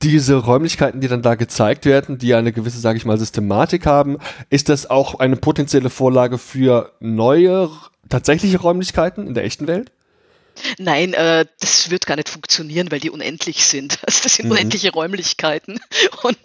[0.03, 4.19] diese Räumlichkeiten, die dann da gezeigt werden, die eine gewisse, sage ich mal, Systematik haben,
[4.51, 7.71] ist das auch eine potenzielle Vorlage für neue
[8.09, 9.91] tatsächliche Räumlichkeiten in der echten Welt?
[10.79, 13.99] Nein, äh, das wird gar nicht funktionieren, weil die unendlich sind.
[14.07, 14.53] Also das sind mhm.
[14.53, 15.81] unendliche Räumlichkeiten.
[16.23, 16.39] Und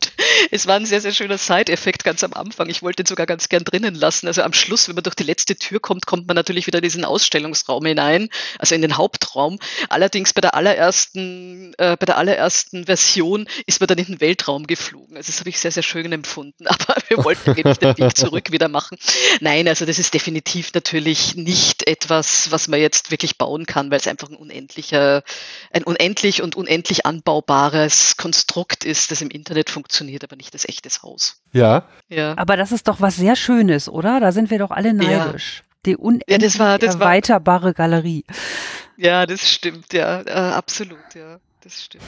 [0.50, 2.70] es war ein sehr, sehr schöner Side-Effekt ganz am Anfang.
[2.70, 4.28] Ich wollte den sogar ganz gern drinnen lassen.
[4.28, 6.84] Also am Schluss, wenn man durch die letzte Tür kommt, kommt man natürlich wieder in
[6.84, 9.60] diesen Ausstellungsraum hinein, also in den Hauptraum.
[9.90, 14.66] Allerdings bei der allerersten, äh, bei der allerersten Version ist man dann in den Weltraum
[14.68, 15.16] geflogen.
[15.16, 16.68] Also das habe ich sehr, sehr schön empfunden.
[16.68, 18.98] Aber wir wollten nicht den Weg zurück wieder machen.
[19.40, 24.01] Nein, also das ist definitiv natürlich nicht etwas, was man jetzt wirklich bauen kann, weil
[24.02, 25.24] es einfach ein unendlicher,
[25.72, 31.04] ein unendlich und unendlich anbaubares Konstrukt ist, das im Internet funktioniert, aber nicht das echtes
[31.04, 31.42] Haus.
[31.54, 31.88] Ja.
[32.10, 32.38] ja.
[32.38, 34.20] Aber das ist doch was sehr Schönes, oder?
[34.20, 35.64] Da sind wir doch alle neidisch.
[35.64, 35.72] Ja.
[35.86, 38.24] Die unendlich ja, das war, das erweiterbare war, Galerie.
[38.98, 42.04] Ja, das stimmt, ja, äh, absolut, ja, das stimmt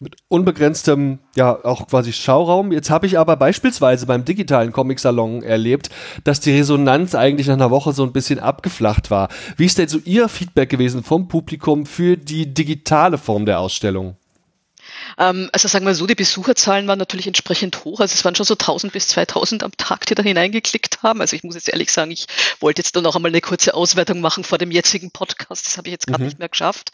[0.00, 2.70] mit unbegrenztem, ja, auch quasi Schauraum.
[2.70, 5.90] Jetzt habe ich aber beispielsweise beim digitalen Comic-Salon erlebt,
[6.24, 9.28] dass die Resonanz eigentlich nach einer Woche so ein bisschen abgeflacht war.
[9.56, 14.16] Wie ist denn so Ihr Feedback gewesen vom Publikum für die digitale Form der Ausstellung?
[15.18, 18.00] Ähm, also sagen wir so, die Besucherzahlen waren natürlich entsprechend hoch.
[18.00, 21.20] Also es waren schon so 1000 bis 2000 am Tag, die da hineingeklickt haben.
[21.20, 22.26] Also ich muss jetzt ehrlich sagen, ich
[22.60, 25.66] wollte jetzt dann noch einmal eine kurze Auswertung machen vor dem jetzigen Podcast.
[25.66, 26.28] Das habe ich jetzt gerade mhm.
[26.28, 26.92] nicht mehr geschafft.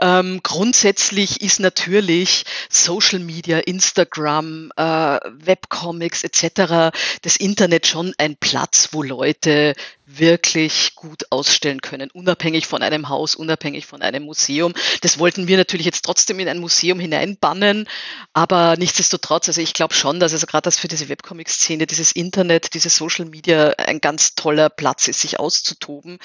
[0.00, 8.88] Ähm, grundsätzlich ist natürlich Social Media, Instagram, äh, Webcomics etc., das Internet schon ein Platz,
[8.92, 9.74] wo Leute
[10.18, 14.72] wirklich gut ausstellen können, unabhängig von einem Haus, unabhängig von einem Museum.
[15.02, 17.88] Das wollten wir natürlich jetzt trotzdem in ein Museum hineinbannen,
[18.32, 22.74] aber nichtsdestotrotz, also ich glaube schon, dass also gerade das für diese Webcomic-Szene, dieses Internet,
[22.74, 26.18] diese Social Media ein ganz toller Platz ist, sich auszutoben.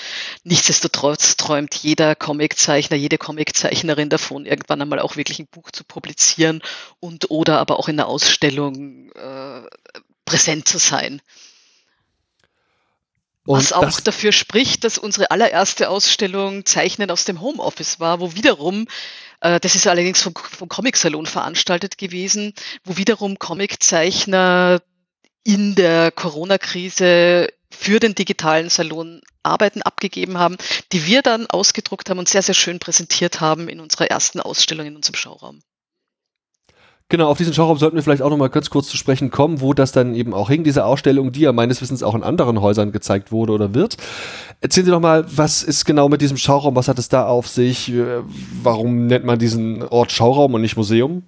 [0.43, 6.61] Nichtsdestotrotz träumt jeder Comiczeichner, jede Comiczeichnerin davon, irgendwann einmal auch wirklich ein Buch zu publizieren
[6.99, 9.61] und oder aber auch in der Ausstellung äh,
[10.25, 11.21] präsent zu sein.
[13.45, 18.33] Und Was auch dafür spricht, dass unsere allererste Ausstellung Zeichnen aus dem Homeoffice war, wo
[18.33, 18.87] wiederum,
[19.39, 22.53] äh, das ist allerdings vom, vom Comic-Salon veranstaltet gewesen,
[22.83, 24.81] wo wiederum Comiczeichner
[25.43, 30.57] in der Corona-Krise für den digitalen Salon Arbeiten abgegeben haben,
[30.91, 34.87] die wir dann ausgedruckt haben und sehr, sehr schön präsentiert haben in unserer ersten Ausstellung
[34.87, 35.61] in unserem Schauraum.
[37.07, 39.75] Genau, auf diesen Schauraum sollten wir vielleicht auch nochmal ganz kurz zu sprechen kommen, wo
[39.75, 42.91] das dann eben auch hing, diese Ausstellung, die ja meines Wissens auch in anderen Häusern
[42.91, 43.97] gezeigt wurde oder wird.
[44.59, 47.47] Erzählen Sie doch mal, was ist genau mit diesem Schauraum, was hat es da auf
[47.47, 47.93] sich,
[48.63, 51.21] warum nennt man diesen Ort Schauraum und nicht Museum?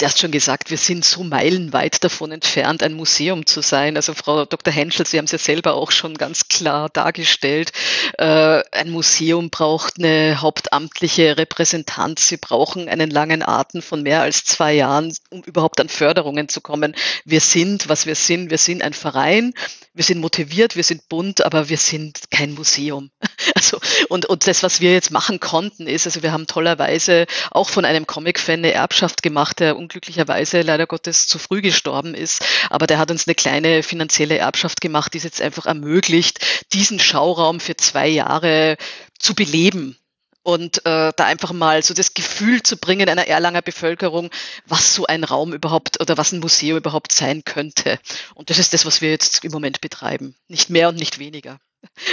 [0.00, 3.96] Es erst schon gesagt, wir sind so meilenweit davon entfernt, ein Museum zu sein.
[3.96, 4.72] Also Frau Dr.
[4.72, 7.72] Henschel, Sie haben es ja selber auch schon ganz klar dargestellt.
[8.16, 12.28] Äh, ein Museum braucht eine hauptamtliche Repräsentanz.
[12.28, 16.62] Sie brauchen einen langen Atem von mehr als zwei Jahren, um überhaupt an Förderungen zu
[16.62, 16.96] kommen.
[17.26, 19.52] Wir sind, was wir sind, wir sind ein Verein.
[19.92, 23.10] Wir sind motiviert, wir sind bunt, aber wir sind kein Museum.
[23.56, 27.68] Also, und, und das, was wir jetzt machen konnten, ist, also wir haben tollerweise auch
[27.68, 32.44] von einem Comic-Fan eine Erbschaft gemacht, der unglücklicherweise leider Gottes zu früh gestorben ist.
[32.70, 36.40] Aber der hat uns eine kleine finanzielle Erbschaft gemacht, die es jetzt einfach ermöglicht,
[36.72, 38.76] diesen Schauraum für zwei Jahre
[39.18, 39.99] zu beleben
[40.42, 44.30] und äh, da einfach mal so das Gefühl zu bringen einer Erlanger Bevölkerung,
[44.66, 47.98] was so ein Raum überhaupt oder was ein Museum überhaupt sein könnte.
[48.34, 50.34] Und das ist das, was wir jetzt im Moment betreiben.
[50.48, 51.58] Nicht mehr und nicht weniger.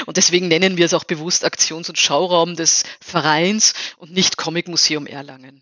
[0.06, 4.68] Und deswegen nennen wir es auch bewusst Aktions- und Schauraum des Vereins und nicht Comic
[4.68, 5.62] Museum Erlangen.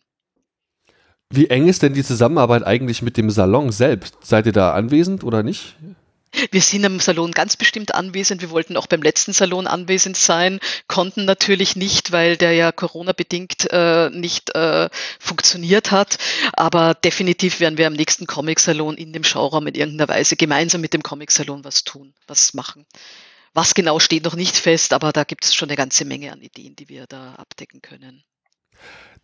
[1.31, 4.15] Wie eng ist denn die Zusammenarbeit eigentlich mit dem Salon selbst?
[4.21, 5.75] Seid ihr da anwesend oder nicht?
[6.51, 8.41] Wir sind im Salon ganz bestimmt anwesend.
[8.41, 13.71] Wir wollten auch beim letzten Salon anwesend sein, konnten natürlich nicht, weil der ja Corona-bedingt
[13.71, 16.17] äh, nicht äh, funktioniert hat.
[16.53, 20.93] Aber definitiv werden wir am nächsten Comic-Salon in dem Schauraum in irgendeiner Weise gemeinsam mit
[20.93, 22.85] dem Comic-Salon was tun, was machen.
[23.53, 26.41] Was genau steht noch nicht fest, aber da gibt es schon eine ganze Menge an
[26.41, 28.23] Ideen, die wir da abdecken können.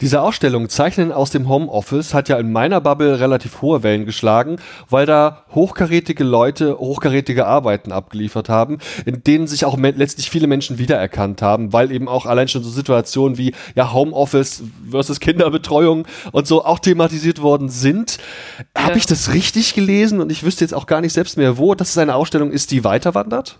[0.01, 4.55] Diese Ausstellung Zeichnen aus dem Homeoffice hat ja in meiner Bubble relativ hohe Wellen geschlagen,
[4.89, 10.79] weil da hochkarätige Leute hochkarätige Arbeiten abgeliefert haben, in denen sich auch letztlich viele Menschen
[10.79, 16.47] wiedererkannt haben, weil eben auch allein schon so Situationen wie ja Homeoffice versus Kinderbetreuung und
[16.47, 18.17] so auch thematisiert worden sind.
[18.75, 21.75] Habe ich das richtig gelesen und ich wüsste jetzt auch gar nicht selbst mehr wo,
[21.75, 23.59] dass es eine Ausstellung ist, die weiterwandert?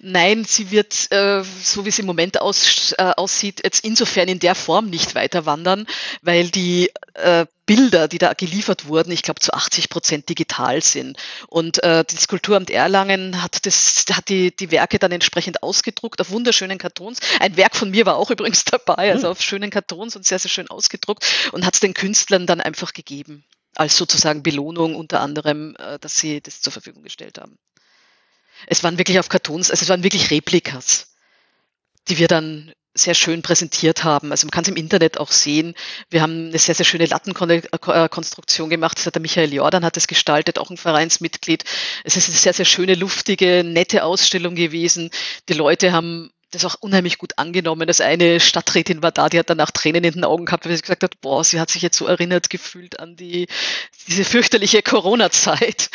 [0.00, 4.38] Nein, sie wird, äh, so wie es im Moment aus, äh, aussieht, jetzt insofern in
[4.38, 5.86] der Form nicht weiter wandern,
[6.22, 11.18] weil die äh, Bilder, die da geliefert wurden, ich glaube zu 80 Prozent digital sind.
[11.48, 16.30] Und äh, das Kulturamt Erlangen hat, das, hat die, die Werke dann entsprechend ausgedruckt auf
[16.30, 17.18] wunderschönen Kartons.
[17.38, 19.32] Ein Werk von mir war auch übrigens dabei, also hm.
[19.32, 22.92] auf schönen Kartons und sehr, sehr schön ausgedruckt und hat es den Künstlern dann einfach
[22.92, 23.44] gegeben
[23.76, 27.56] als sozusagen Belohnung unter anderem, dass sie das zur Verfügung gestellt haben.
[28.66, 31.14] Es waren wirklich auf Kartons, also es waren wirklich Replikas,
[32.08, 34.32] die wir dann sehr schön präsentiert haben.
[34.32, 35.74] Also man kann es im Internet auch sehen.
[36.08, 38.98] Wir haben eine sehr, sehr schöne Lattenkonstruktion gemacht.
[38.98, 41.64] Das hat der Michael Jordan hat es gestaltet, auch ein Vereinsmitglied.
[42.04, 45.10] Es ist eine sehr, sehr schöne, luftige, nette Ausstellung gewesen.
[45.48, 47.86] Die Leute haben das auch unheimlich gut angenommen.
[47.86, 50.82] Das eine Stadträtin war da, die hat danach Tränen in den Augen gehabt, weil sie
[50.82, 53.46] gesagt hat, boah, sie hat sich jetzt so erinnert gefühlt an die,
[54.08, 55.90] diese fürchterliche Corona-Zeit.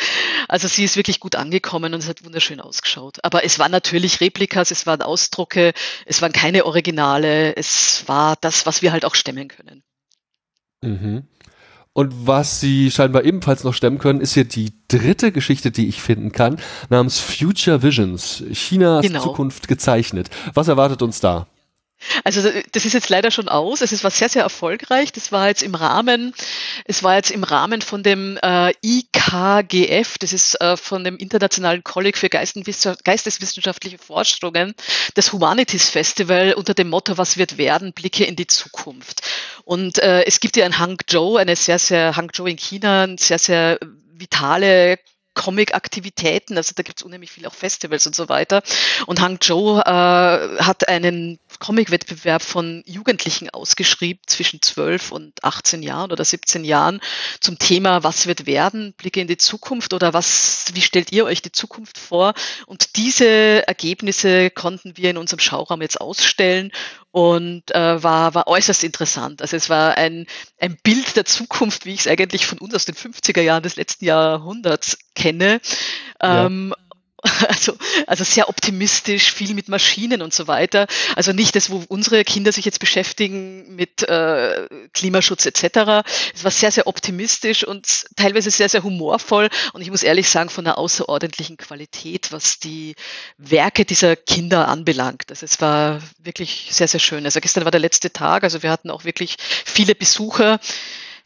[0.48, 3.18] Also sie ist wirklich gut angekommen und es hat wunderschön ausgeschaut.
[3.22, 5.72] Aber es waren natürlich Replikas, es waren Ausdrucke,
[6.04, 9.82] es waren keine Originale, es war das, was wir halt auch stemmen können.
[10.82, 11.26] Mhm.
[11.96, 16.02] Und was sie scheinbar ebenfalls noch stemmen können, ist hier die dritte Geschichte, die ich
[16.02, 16.58] finden kann,
[16.90, 19.22] namens Future Visions, Chinas genau.
[19.22, 20.28] Zukunft gezeichnet.
[20.52, 21.46] Was erwartet uns da?
[22.24, 23.80] Also das ist jetzt leider schon aus.
[23.80, 25.12] Es war sehr, sehr erfolgreich.
[25.12, 26.34] Das war jetzt im Rahmen,
[26.84, 31.82] es war jetzt im Rahmen von dem äh, IKGF, das ist äh, von dem Internationalen
[31.82, 34.74] Kolleg für Geisteswissenschaftliche Forschungen,
[35.14, 37.92] das Humanities Festival unter dem Motto Was wird werden?
[37.92, 39.22] Blicke in die Zukunft.
[39.64, 43.38] Und äh, es gibt ja in Hangzhou, eine sehr, sehr, Hangzhou in China, eine sehr,
[43.38, 43.78] sehr
[44.12, 44.98] vitale
[45.36, 48.62] Comic-Aktivitäten, also da gibt es unheimlich viel auch Festivals und so weiter.
[49.06, 56.24] Und Hangzhou äh, hat einen Comic-Wettbewerb von Jugendlichen ausgeschrieben zwischen 12 und 18 Jahren oder
[56.24, 57.00] 17 Jahren
[57.40, 58.94] zum Thema Was wird werden?
[58.96, 62.34] Blicke in die Zukunft oder was, wie stellt ihr euch die Zukunft vor?
[62.66, 66.72] Und diese Ergebnisse konnten wir in unserem Schauraum jetzt ausstellen
[67.10, 69.40] und äh, war, war äußerst interessant.
[69.40, 70.26] Also es war ein,
[70.60, 73.76] ein Bild der Zukunft, wie ich es eigentlich von uns aus den 50er Jahren des
[73.76, 75.60] letzten Jahrhunderts kenne.
[76.20, 76.46] Ja.
[76.46, 76.74] Ähm,
[77.48, 77.76] also,
[78.06, 80.86] also sehr optimistisch, viel mit Maschinen und so weiter.
[81.14, 86.06] Also nicht das, wo unsere Kinder sich jetzt beschäftigen mit äh, Klimaschutz etc.
[86.34, 90.50] Es war sehr, sehr optimistisch und teilweise sehr, sehr humorvoll und ich muss ehrlich sagen,
[90.50, 92.94] von einer außerordentlichen Qualität, was die
[93.38, 95.30] Werke dieser Kinder anbelangt.
[95.30, 97.24] Also es war wirklich sehr, sehr schön.
[97.24, 100.60] Also gestern war der letzte Tag, also wir hatten auch wirklich viele Besucher.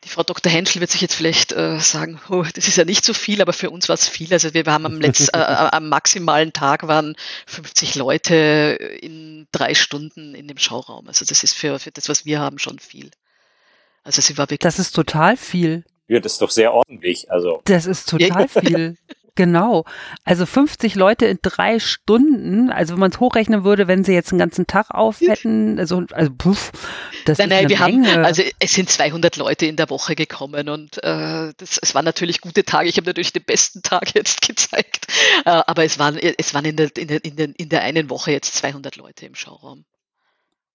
[0.05, 0.51] Die Frau Dr.
[0.51, 3.53] Henschel wird sich jetzt vielleicht äh, sagen, oh, das ist ja nicht so viel, aber
[3.53, 4.33] für uns war es viel.
[4.33, 9.75] Also wir haben am, letzten, äh, äh, am maximalen Tag waren 50 Leute in drei
[9.75, 11.07] Stunden in dem Schauraum.
[11.07, 13.11] Also das ist für, für das, was wir haben, schon viel.
[14.03, 14.61] Also sie war wirklich.
[14.61, 15.85] Das ist total viel.
[16.09, 17.31] Ja, das ist doch sehr ordentlich.
[17.31, 17.61] Also.
[17.65, 18.97] Das ist total viel.
[19.35, 19.85] Genau.
[20.25, 24.33] Also 50 Leute in drei Stunden, also wenn man es hochrechnen würde, wenn sie jetzt
[24.33, 26.73] einen ganzen Tag auf hätten, also, also puff,
[27.25, 28.13] das nein, ist nein, wir Menge.
[28.13, 32.05] haben, also es sind 200 Leute in der Woche gekommen und äh, das, es waren
[32.05, 32.89] natürlich gute Tage.
[32.89, 35.07] Ich habe natürlich den besten Tag jetzt gezeigt,
[35.45, 38.11] äh, aber es waren, es waren in der, in, der, in, der, in der einen
[38.11, 39.85] Woche jetzt 200 Leute im Schauraum.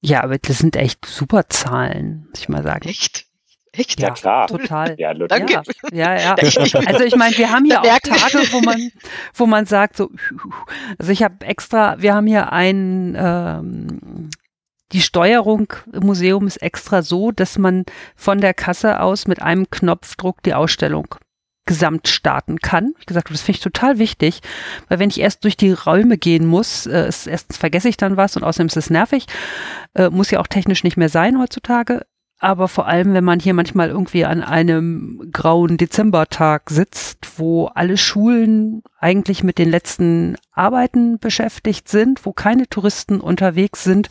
[0.02, 2.88] Ja, aber das sind echt super Zahlen, muss ich mal sagen.
[2.88, 3.25] Echt?
[3.78, 4.00] Echt?
[4.00, 4.48] Ja, klar.
[4.48, 4.96] Total.
[4.98, 5.62] Ja, Danke.
[5.92, 6.36] Ja, ja.
[6.36, 8.92] Also ich meine, wir haben hier auch Tage, wo man,
[9.34, 10.10] wo man sagt so,
[10.98, 14.30] also ich habe extra, wir haben hier ein, ähm,
[14.92, 17.86] die Steuerung im Museum ist extra so, dass man
[18.16, 21.16] von der Kasse aus mit einem Knopfdruck die Ausstellung
[21.66, 22.94] gesamt starten kann.
[23.00, 24.42] Ich gesagt, das finde ich total wichtig,
[24.88, 28.18] weil wenn ich erst durch die Räume gehen muss, äh, ist, erstens vergesse ich dann
[28.18, 29.26] was und außerdem ist es nervig,
[29.96, 32.06] äh, muss ja auch technisch nicht mehr sein heutzutage
[32.46, 37.98] aber vor allem, wenn man hier manchmal irgendwie an einem grauen Dezembertag sitzt, wo alle
[37.98, 44.10] Schulen eigentlich mit den letzten Arbeiten beschäftigt sind, wo keine Touristen unterwegs sind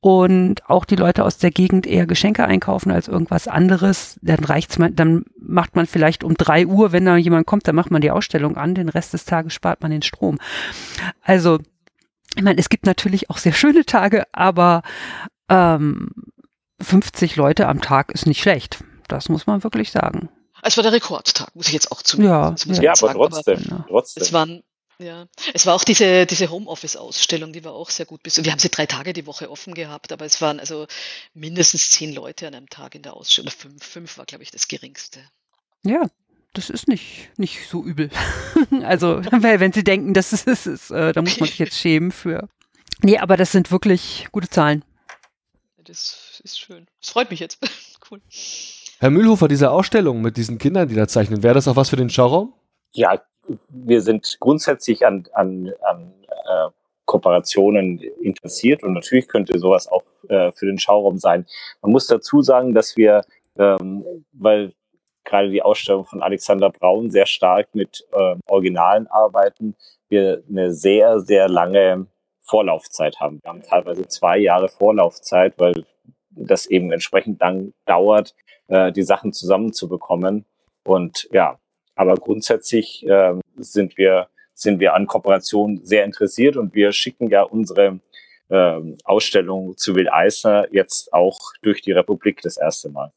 [0.00, 4.80] und auch die Leute aus der Gegend eher Geschenke einkaufen als irgendwas anderes, dann reicht's
[4.80, 8.02] man, dann macht man vielleicht um drei Uhr, wenn da jemand kommt, dann macht man
[8.02, 10.38] die Ausstellung an, den Rest des Tages spart man den Strom.
[11.22, 11.60] Also,
[12.34, 14.82] ich meine, es gibt natürlich auch sehr schöne Tage, aber
[15.48, 16.08] ähm,
[16.80, 18.84] 50 Leute am Tag ist nicht schlecht.
[19.08, 20.28] Das muss man wirklich sagen.
[20.62, 22.28] Es war der Rekordtag, muss ich jetzt auch zugeben.
[22.28, 24.22] Ja, ja, ja aber trotzdem, aber, trotzdem.
[24.22, 24.62] Es waren
[24.98, 28.20] ja, es war auch diese, diese Homeoffice-Ausstellung, die war auch sehr gut.
[28.22, 30.86] Wir haben sie drei Tage die Woche offen gehabt, aber es waren also
[31.34, 33.50] mindestens zehn Leute an einem Tag in der Ausstellung.
[33.50, 35.20] Fünf, fünf war, glaube ich, das geringste.
[35.84, 36.06] Ja,
[36.52, 38.08] das ist nicht, nicht so übel.
[38.84, 41.76] also, weil wenn Sie denken, das ist, ist, ist äh, da muss man sich jetzt
[41.76, 42.48] schämen für.
[43.02, 44.84] Nee, aber das sind wirklich gute Zahlen.
[45.82, 46.86] Das ist schön.
[47.00, 47.58] Das freut mich jetzt.
[48.10, 48.20] cool.
[49.00, 51.96] Herr Mühlhofer, diese Ausstellung mit diesen Kindern, die da zeichnen, wäre das auch was für
[51.96, 52.52] den Schauraum?
[52.92, 53.20] Ja,
[53.68, 56.70] wir sind grundsätzlich an, an, an äh,
[57.04, 61.46] Kooperationen interessiert und natürlich könnte sowas auch äh, für den Schauraum sein.
[61.82, 63.22] Man muss dazu sagen, dass wir,
[63.58, 64.72] ähm, weil
[65.24, 69.74] gerade die Ausstellung von Alexander Braun sehr stark mit äh, Originalen arbeiten,
[70.08, 72.06] wir eine sehr, sehr lange
[72.40, 73.40] Vorlaufzeit haben.
[73.42, 75.84] Wir haben teilweise zwei Jahre Vorlaufzeit, weil
[76.36, 78.34] das eben entsprechend lang dauert,
[78.68, 80.44] äh, die Sachen zusammenzubekommen.
[80.84, 81.58] Und ja,
[81.94, 87.42] aber grundsätzlich äh, sind wir sind wir an Kooperation sehr interessiert und wir schicken ja
[87.42, 88.00] unsere
[88.48, 93.12] äh, Ausstellung zu Will Eisner jetzt auch durch die Republik das erste Mal.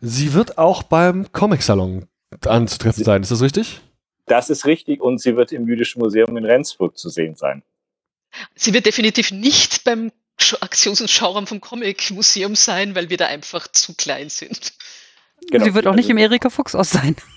[0.00, 2.06] Sie wird auch beim Comic-Salon
[2.46, 3.80] anzutreffen sein, ist das richtig?
[4.26, 7.62] Das ist richtig und sie wird im Jüdischen Museum in Rendsburg zu sehen sein.
[8.54, 10.12] Sie wird definitiv nicht beim
[10.60, 14.72] Aktions- und Schauraum vom Comic-Museum sein, weil wir da einfach zu klein sind.
[15.50, 15.64] Genau.
[15.64, 17.16] Sie wird auch nicht im Erika Fuchs aus sein.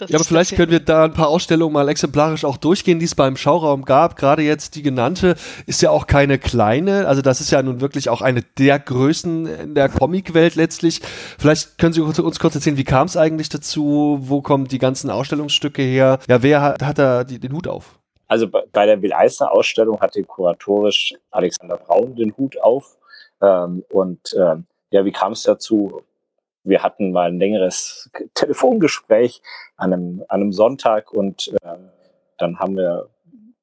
[0.00, 3.14] ja, aber vielleicht können wir da ein paar Ausstellungen mal exemplarisch auch durchgehen, die es
[3.14, 4.16] beim Schauraum gab.
[4.16, 7.06] Gerade jetzt die genannte ist ja auch keine kleine.
[7.06, 11.00] Also das ist ja nun wirklich auch eine der Größen in der Comicwelt letztlich.
[11.38, 14.18] Vielleicht können Sie uns kurz erzählen, wie kam es eigentlich dazu?
[14.20, 16.18] Wo kommen die ganzen Ausstellungsstücke her?
[16.28, 17.98] Ja, wer hat, hat da die, den Hut auf?
[18.34, 22.98] Also bei der Will Eisner Ausstellung hatte kuratorisch Alexander Braun den Hut auf.
[23.40, 26.02] Ähm, und ähm, ja, wie kam es dazu?
[26.64, 29.40] Wir hatten mal ein längeres Telefongespräch
[29.76, 31.76] an einem, an einem Sonntag und äh,
[32.36, 33.08] dann haben wir,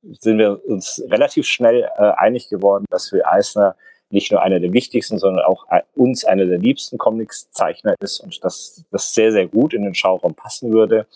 [0.04, 3.76] sind wir uns relativ schnell äh, einig geworden, dass wir Eisner
[4.10, 8.86] nicht nur einer der wichtigsten, sondern auch uns einer der liebsten Comics-Zeichner ist und dass
[8.90, 11.08] das sehr, sehr gut in den Schauraum passen würde.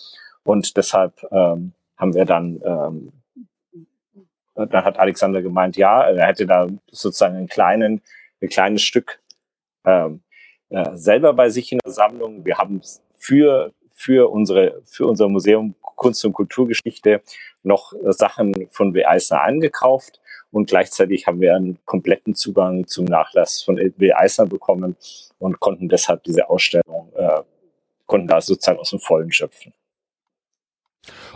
[0.44, 3.14] Und deshalb ähm, haben wir dann, ähm,
[4.56, 8.02] dann hat Alexander gemeint, ja, er hätte da sozusagen einen kleinen,
[8.42, 9.20] ein kleines Stück
[9.86, 10.22] ähm,
[10.70, 12.46] äh, selber bei sich in der Sammlung.
[12.46, 12.82] Wir haben
[13.18, 17.22] für für unsere für unser Museum Kunst und Kulturgeschichte
[17.64, 19.06] noch Sachen von W.
[19.06, 20.20] Eisner angekauft
[20.52, 24.14] und gleichzeitig haben wir einen kompletten Zugang zum Nachlass von W.
[24.14, 24.96] Eisner bekommen
[25.40, 27.42] und konnten deshalb diese Ausstellung äh,
[28.06, 29.74] konnten da sozusagen aus dem Vollen schöpfen.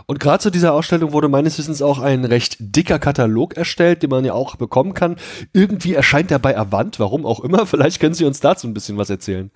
[0.06, 4.10] Und gerade zu dieser Ausstellung wurde meines Wissens auch ein recht dicker Katalog erstellt, den
[4.10, 5.16] man ja auch bekommen kann.
[5.52, 7.66] Irgendwie erscheint er bei Avant, warum auch immer.
[7.66, 9.50] Vielleicht können Sie uns dazu ein bisschen was erzählen.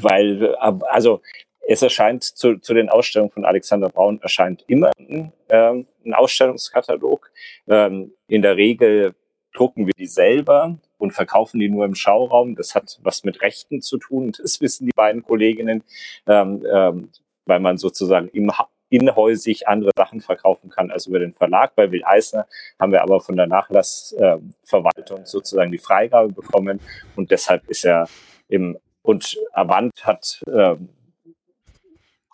[0.00, 1.20] Weil, also
[1.66, 7.30] es erscheint zu, zu den Ausstellungen von Alexander Braun erscheint immer ein, ähm, ein Ausstellungskatalog.
[7.66, 9.14] Ähm, in der Regel
[9.54, 12.54] drucken wir die selber und verkaufen die nur im Schauraum.
[12.56, 14.32] Das hat was mit Rechten zu tun.
[14.36, 15.82] Das wissen die beiden Kolleginnen,
[16.26, 17.10] ähm, ähm,
[17.46, 18.50] weil man sozusagen im,
[18.88, 21.74] inhäusig andere Sachen verkaufen kann als über den Verlag.
[21.74, 22.46] Bei Will Eisner
[22.78, 26.80] haben wir aber von der Nachlassverwaltung äh, sozusagen die Freigabe bekommen
[27.16, 28.08] und deshalb ist er
[28.48, 30.76] im und Avant hat äh,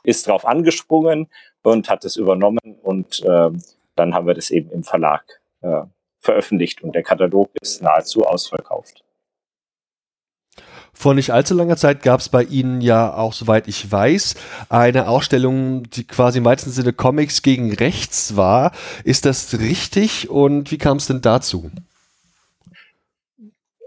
[0.03, 1.29] ist drauf angesprungen
[1.63, 3.51] und hat es übernommen und äh,
[3.97, 5.25] dann haben wir das eben im Verlag
[5.63, 5.83] äh,
[6.21, 9.03] veröffentlicht und der Katalog ist nahezu ausverkauft.
[10.93, 14.35] Vor nicht allzu langer Zeit gab es bei Ihnen ja auch, soweit ich weiß,
[14.69, 18.73] eine Ausstellung, die quasi im weitesten Sinne Comics gegen rechts war.
[19.05, 21.71] Ist das richtig und wie kam es denn dazu?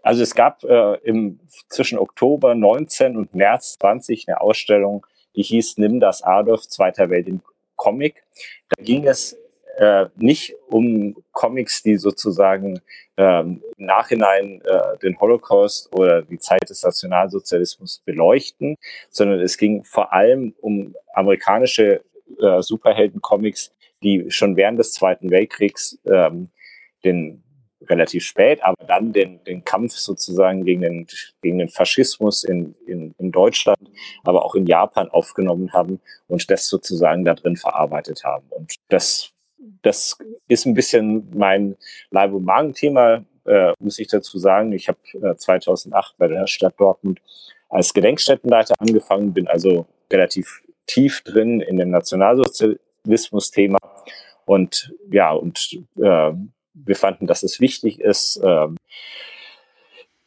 [0.02, 1.40] Also es gab äh, im,
[1.70, 7.28] zwischen Oktober 19 und März 20 eine Ausstellung, die hieß Nimm das Adolf, Zweiter Welt
[7.28, 7.42] im
[7.76, 8.24] Comic.
[8.70, 9.38] Da ging es
[9.78, 12.80] äh, nicht um Comics, die sozusagen
[13.18, 18.78] ähm, im Nachhinein äh, den Holocaust oder die Zeit des Nationalsozialismus beleuchten,
[19.10, 22.04] sondern es ging vor allem um amerikanische
[22.40, 23.72] äh, Superhelden-Comics,
[24.04, 26.50] die schon während des Zweiten Weltkriegs ähm,
[27.04, 27.44] den
[27.90, 31.08] relativ spät, aber dann den, den Kampf sozusagen gegen den,
[31.42, 33.80] gegen den Faschismus in, in, in Deutschland,
[34.24, 38.46] aber auch in Japan aufgenommen haben und das sozusagen da drin verarbeitet haben.
[38.50, 39.33] Und das
[39.82, 41.76] das ist ein bisschen mein
[42.12, 44.72] Leib- und Magenthema, äh, muss ich dazu sagen.
[44.72, 47.20] Ich habe äh, 2008 bei der Stadt Dortmund
[47.70, 53.80] als Gedenkstättenleiter angefangen, bin also relativ tief drin in dem Nationalsozialismus-Thema
[54.46, 56.32] und ja, und äh,
[56.74, 58.68] wir fanden, dass es wichtig ist, äh,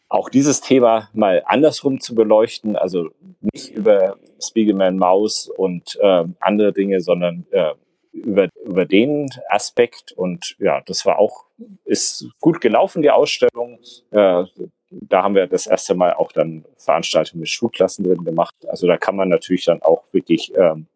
[0.09, 3.11] auch dieses Thema mal andersrum zu beleuchten, also
[3.41, 7.73] nicht über Spiegelman Maus und äh, andere Dinge, sondern äh,
[8.17, 10.13] über, über den Aspekt.
[10.13, 11.45] Und ja, das war auch,
[11.85, 13.79] ist gut gelaufen, die Ausstellung.
[14.11, 14.45] Äh,
[14.91, 18.55] da haben wir das erste Mal auch dann Veranstaltungen mit Schulklassen drin gemacht.
[18.69, 20.87] Also da kann man natürlich dann auch wirklich ähm,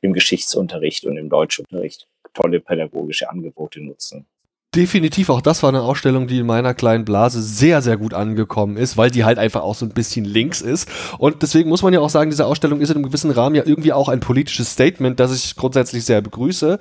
[0.00, 4.26] im Geschichtsunterricht und im Deutschunterricht tolle pädagogische Angebote nutzen.
[4.74, 8.78] Definitiv, auch das war eine Ausstellung, die in meiner kleinen Blase sehr, sehr gut angekommen
[8.78, 10.88] ist, weil die halt einfach auch so ein bisschen links ist.
[11.18, 13.64] Und deswegen muss man ja auch sagen, diese Ausstellung ist in einem gewissen Rahmen ja
[13.66, 16.78] irgendwie auch ein politisches Statement, das ich grundsätzlich sehr begrüße.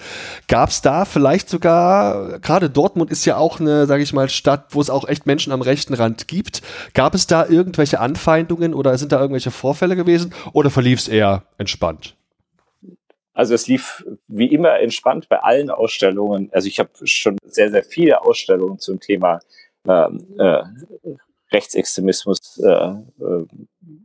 [0.48, 4.68] Gab es da vielleicht sogar, gerade Dortmund ist ja auch eine, sage ich mal, Stadt,
[4.70, 6.62] wo es auch echt Menschen am rechten Rand gibt.
[6.94, 11.44] Gab es da irgendwelche Anfeindungen oder sind da irgendwelche Vorfälle gewesen oder verlief es eher
[11.58, 12.16] entspannt?
[13.34, 16.50] Also es lief wie immer entspannt bei allen Ausstellungen.
[16.52, 19.40] Also ich habe schon sehr, sehr viele Ausstellungen zum Thema
[19.88, 20.64] ähm, äh,
[21.52, 23.46] Rechtsextremismus, äh, äh,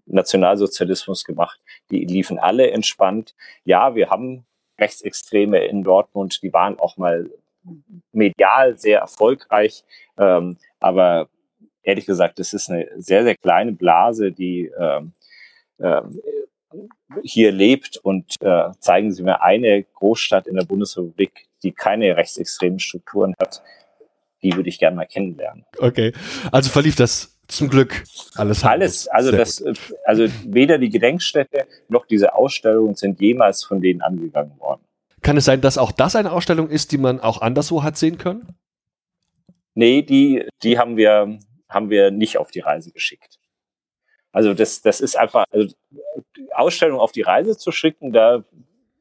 [0.06, 1.60] Nationalsozialismus gemacht.
[1.90, 3.34] Die liefen alle entspannt.
[3.64, 4.46] Ja, wir haben
[4.78, 7.30] Rechtsextreme in Dortmund, die waren auch mal
[8.12, 9.84] medial sehr erfolgreich.
[10.18, 11.28] Ähm, aber
[11.82, 15.12] ehrlich gesagt, das ist eine sehr, sehr kleine Blase, die ähm,
[15.78, 16.02] äh,
[17.22, 22.78] hier lebt und äh, zeigen Sie mir eine Großstadt in der Bundesrepublik, die keine rechtsextremen
[22.78, 23.62] Strukturen hat.
[24.42, 25.64] Die würde ich gerne mal kennenlernen.
[25.78, 26.12] Okay,
[26.52, 28.04] also verlief das zum Glück
[28.34, 28.64] alles.
[28.64, 29.64] Alles, also das,
[30.04, 34.82] also weder die Gedenkstätte noch diese Ausstellungen sind jemals von denen angegangen worden.
[35.22, 38.18] Kann es sein, dass auch das eine Ausstellung ist, die man auch anderswo hat sehen
[38.18, 38.54] können?
[39.74, 43.38] Nee, die, die haben wir, haben wir nicht auf die Reise geschickt.
[44.36, 45.74] Also das, das ist einfach, also
[46.52, 48.44] Ausstellung auf die Reise zu schicken, da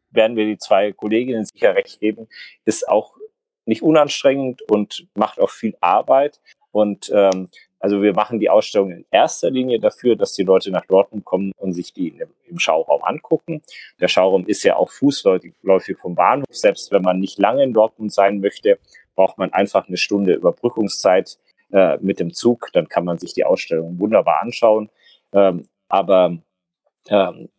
[0.10, 2.30] werden wir die zwei Kolleginnen sicher recht geben,
[2.64, 3.18] ist auch
[3.66, 6.40] nicht unanstrengend und macht auch viel Arbeit.
[6.72, 10.86] Und ähm, also wir machen die Ausstellung in erster Linie dafür, dass die Leute nach
[10.86, 12.18] Dortmund kommen und sich die
[12.48, 13.62] im Schauraum angucken.
[14.00, 16.48] Der Schauraum ist ja auch fußläufig vom Bahnhof.
[16.50, 18.80] Selbst wenn man nicht lange in Dortmund sein möchte,
[19.16, 21.38] braucht man einfach eine Stunde Überbrückungszeit
[21.74, 22.70] äh, mit dem Zug.
[22.72, 24.90] Dann kann man sich die Ausstellung wunderbar anschauen.
[25.36, 26.38] Ähm, aber
[27.10, 27.50] ähm,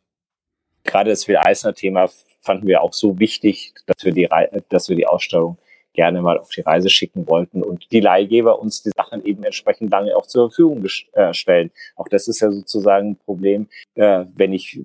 [0.82, 2.08] gerade das Will-Eisner-Thema
[2.40, 4.28] fanden wir auch so wichtig, dass wir, die,
[4.68, 5.58] dass wir die Ausstellung
[5.92, 9.90] gerne mal auf die Reise schicken wollten und die Leihgeber uns die Sachen eben entsprechend
[9.90, 11.70] lange auch zur Verfügung äh, stellen.
[11.96, 14.84] Auch das ist ja sozusagen ein Problem, äh, wenn ich,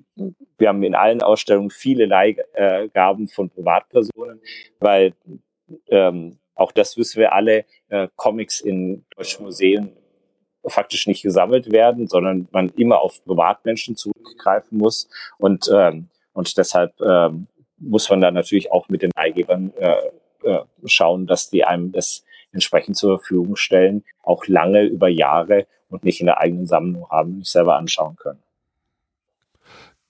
[0.58, 4.40] wir haben in allen Ausstellungen viele Leihgaben von Privatpersonen,
[4.80, 5.12] weil
[5.88, 9.92] ähm, auch das wissen wir alle, äh, Comics in deutschen Museen
[10.66, 15.08] faktisch nicht gesammelt werden, sondern man immer auf Privatmenschen zurückgreifen muss.
[15.38, 17.46] Und, ähm, und deshalb ähm,
[17.78, 19.94] muss man dann natürlich auch mit den Leihgebern äh,
[20.44, 26.04] äh, schauen, dass die einem das entsprechend zur Verfügung stellen, auch lange über Jahre und
[26.04, 28.42] nicht in der eigenen Sammlung haben, nicht selber anschauen können.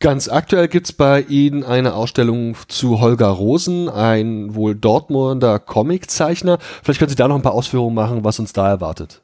[0.00, 6.58] Ganz aktuell gibt's bei Ihnen eine Ausstellung zu Holger Rosen, ein wohl Dortmunder Comiczeichner.
[6.82, 9.21] Vielleicht können Sie da noch ein paar Ausführungen machen, was uns da erwartet.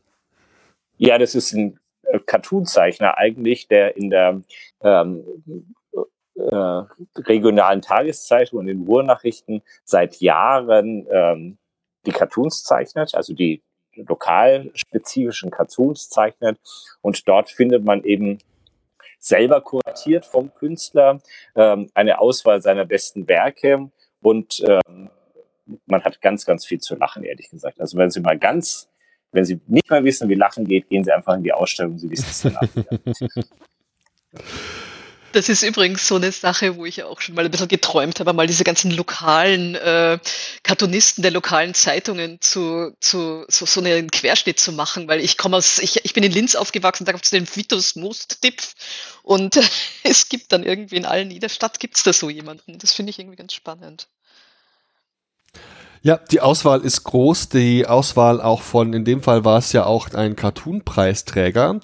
[0.98, 4.42] Ja, das ist ein äh, Cartoon-Zeichner eigentlich, der in der
[4.82, 5.24] ähm,
[6.34, 6.82] äh,
[7.16, 11.58] regionalen Tageszeitung und den Ruhrnachrichten seit Jahren ähm,
[12.06, 13.62] die Cartoons zeichnet, also die
[13.94, 16.58] lokalspezifischen Cartoons zeichnet.
[17.00, 18.38] Und dort findet man eben
[19.18, 21.20] selber kuratiert vom Künstler
[21.56, 23.90] ähm, eine Auswahl seiner besten Werke
[24.20, 25.10] und ähm,
[25.86, 27.80] man hat ganz, ganz viel zu lachen, ehrlich gesagt.
[27.80, 28.87] Also wenn Sie mal ganz
[29.32, 32.10] wenn Sie nicht mehr wissen, wie Lachen geht, gehen Sie einfach in die Ausstellung, Sie
[32.10, 32.56] wissen es dann
[35.32, 38.32] Das ist übrigens so eine Sache, wo ich auch schon mal ein bisschen geträumt habe,
[38.32, 40.18] mal diese ganzen lokalen äh,
[40.62, 45.56] Cartoonisten der lokalen Zeitungen zu, zu so, so einen Querschnitt zu machen, weil ich komme
[45.58, 48.74] aus, ich, ich bin in Linz aufgewachsen, da gab es den Vitus Most-Tipf
[49.22, 49.60] und
[50.02, 52.78] es gibt dann irgendwie in allen, jeder Stadt gibt es da so jemanden.
[52.78, 54.08] Das finde ich irgendwie ganz spannend.
[56.02, 57.48] Ja, die Auswahl ist groß.
[57.48, 61.80] Die Auswahl auch von, in dem Fall war es ja auch ein Cartoon-Preisträger.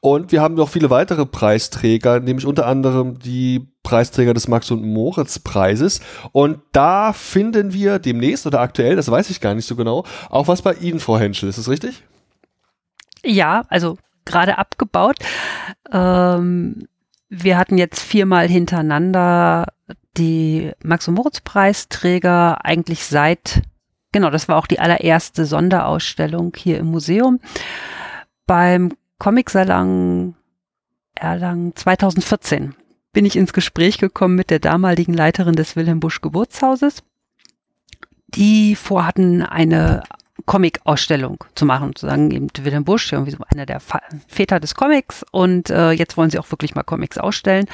[0.00, 4.82] Und wir haben noch viele weitere Preisträger, nämlich unter anderem die Preisträger des Max und
[4.82, 6.00] Moritz Preises.
[6.32, 10.48] Und da finden wir demnächst oder aktuell, das weiß ich gar nicht so genau, auch
[10.48, 11.48] was bei Ihnen, Frau Henschel.
[11.48, 12.02] Ist das richtig?
[13.24, 15.16] Ja, also gerade abgebaut.
[15.92, 16.88] Ähm,
[17.28, 19.66] wir hatten jetzt viermal hintereinander
[20.16, 23.62] die Max- und Moritz-Preisträger eigentlich seit
[24.12, 27.40] genau, das war auch die allererste Sonderausstellung hier im Museum.
[28.46, 30.34] Beim Comic-Salon
[31.14, 32.74] Erlangen 2014
[33.12, 37.02] bin ich ins Gespräch gekommen mit der damaligen Leiterin des Wilhelm Busch Geburtshauses,
[38.28, 40.04] die vorhatten, eine
[40.46, 43.80] Comic-Ausstellung zu machen, zu sagen, eben Wilhelm Busch, irgendwie so einer der
[44.28, 47.66] Väter des Comics und äh, jetzt wollen sie auch wirklich mal Comics ausstellen.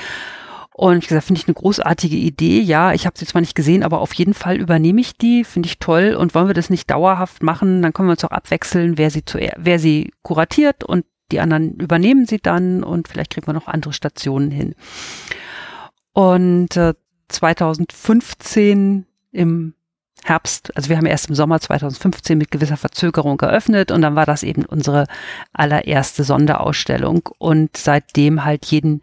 [0.76, 2.60] Und ich gesagt, finde ich eine großartige Idee.
[2.60, 5.68] Ja, ich habe sie zwar nicht gesehen, aber auf jeden Fall übernehme ich die, finde
[5.68, 6.16] ich toll.
[6.16, 9.24] Und wollen wir das nicht dauerhaft machen, dann können wir uns auch abwechseln, wer sie,
[9.24, 13.68] zu, wer sie kuratiert und die anderen übernehmen sie dann und vielleicht kriegen wir noch
[13.68, 14.74] andere Stationen hin.
[16.12, 16.94] Und äh,
[17.28, 19.74] 2015 im
[20.24, 24.26] Herbst, also wir haben erst im Sommer 2015 mit gewisser Verzögerung geöffnet und dann war
[24.26, 25.06] das eben unsere
[25.52, 29.02] allererste Sonderausstellung und seitdem halt jeden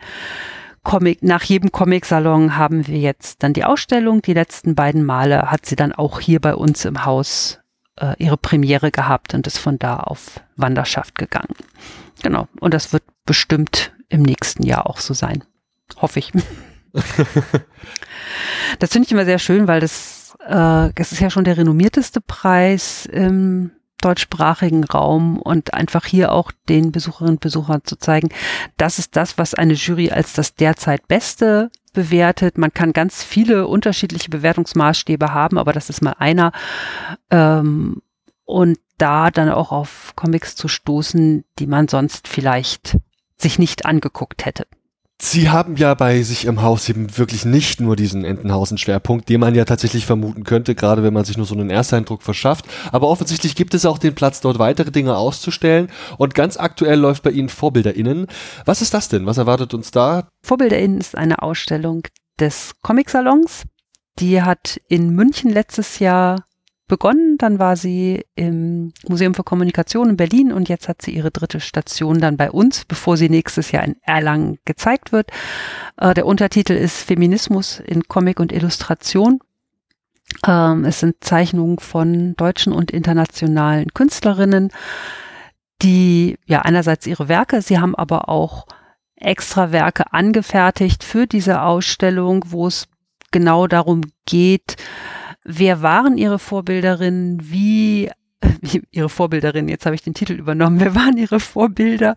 [0.83, 4.21] Comic, nach jedem Comic-Salon haben wir jetzt dann die Ausstellung.
[4.21, 7.59] Die letzten beiden Male hat sie dann auch hier bei uns im Haus
[7.99, 11.55] äh, ihre Premiere gehabt und ist von da auf Wanderschaft gegangen.
[12.23, 12.47] Genau.
[12.59, 15.43] Und das wird bestimmt im nächsten Jahr auch so sein.
[15.97, 16.31] Hoffe ich.
[18.79, 22.21] das finde ich immer sehr schön, weil das, äh, das ist ja schon der renommierteste
[22.21, 23.71] Preis im
[24.01, 28.29] deutschsprachigen Raum und einfach hier auch den Besucherinnen und Besuchern zu zeigen,
[28.77, 32.57] das ist das, was eine Jury als das derzeit Beste bewertet.
[32.57, 36.51] Man kann ganz viele unterschiedliche Bewertungsmaßstäbe haben, aber das ist mal einer.
[37.29, 38.01] Ähm,
[38.45, 42.97] und da dann auch auf Comics zu stoßen, die man sonst vielleicht
[43.37, 44.67] sich nicht angeguckt hätte.
[45.23, 49.53] Sie haben ja bei sich im Haus eben wirklich nicht nur diesen Entenhausen-Schwerpunkt, den man
[49.53, 52.65] ja tatsächlich vermuten könnte, gerade wenn man sich nur so einen Ersteindruck verschafft.
[52.91, 55.89] Aber offensichtlich gibt es auch den Platz, dort weitere Dinge auszustellen.
[56.17, 58.25] Und ganz aktuell läuft bei Ihnen VorbilderInnen.
[58.65, 59.27] Was ist das denn?
[59.27, 60.27] Was erwartet uns da?
[60.43, 62.01] VorbilderInnen ist eine Ausstellung
[62.39, 63.65] des Comic-Salons.
[64.17, 66.43] Die hat in München letztes Jahr
[66.91, 71.31] begonnen, dann war sie im Museum für Kommunikation in Berlin und jetzt hat sie ihre
[71.31, 75.31] dritte Station dann bei uns, bevor sie nächstes Jahr in Erlangen gezeigt wird.
[75.95, 79.39] Äh, der Untertitel ist Feminismus in Comic und Illustration.
[80.45, 84.69] Ähm, es sind Zeichnungen von deutschen und internationalen Künstlerinnen,
[85.81, 88.67] die ja einerseits ihre Werke, sie haben aber auch
[89.15, 92.89] extra Werke angefertigt für diese Ausstellung, wo es
[93.31, 94.75] genau darum geht,
[95.43, 97.39] Wer waren Ihre Vorbilderinnen?
[97.43, 98.11] Wie
[98.91, 100.79] Ihre Vorbilderinnen, jetzt habe ich den Titel übernommen.
[100.79, 102.15] Wer waren Ihre Vorbilder?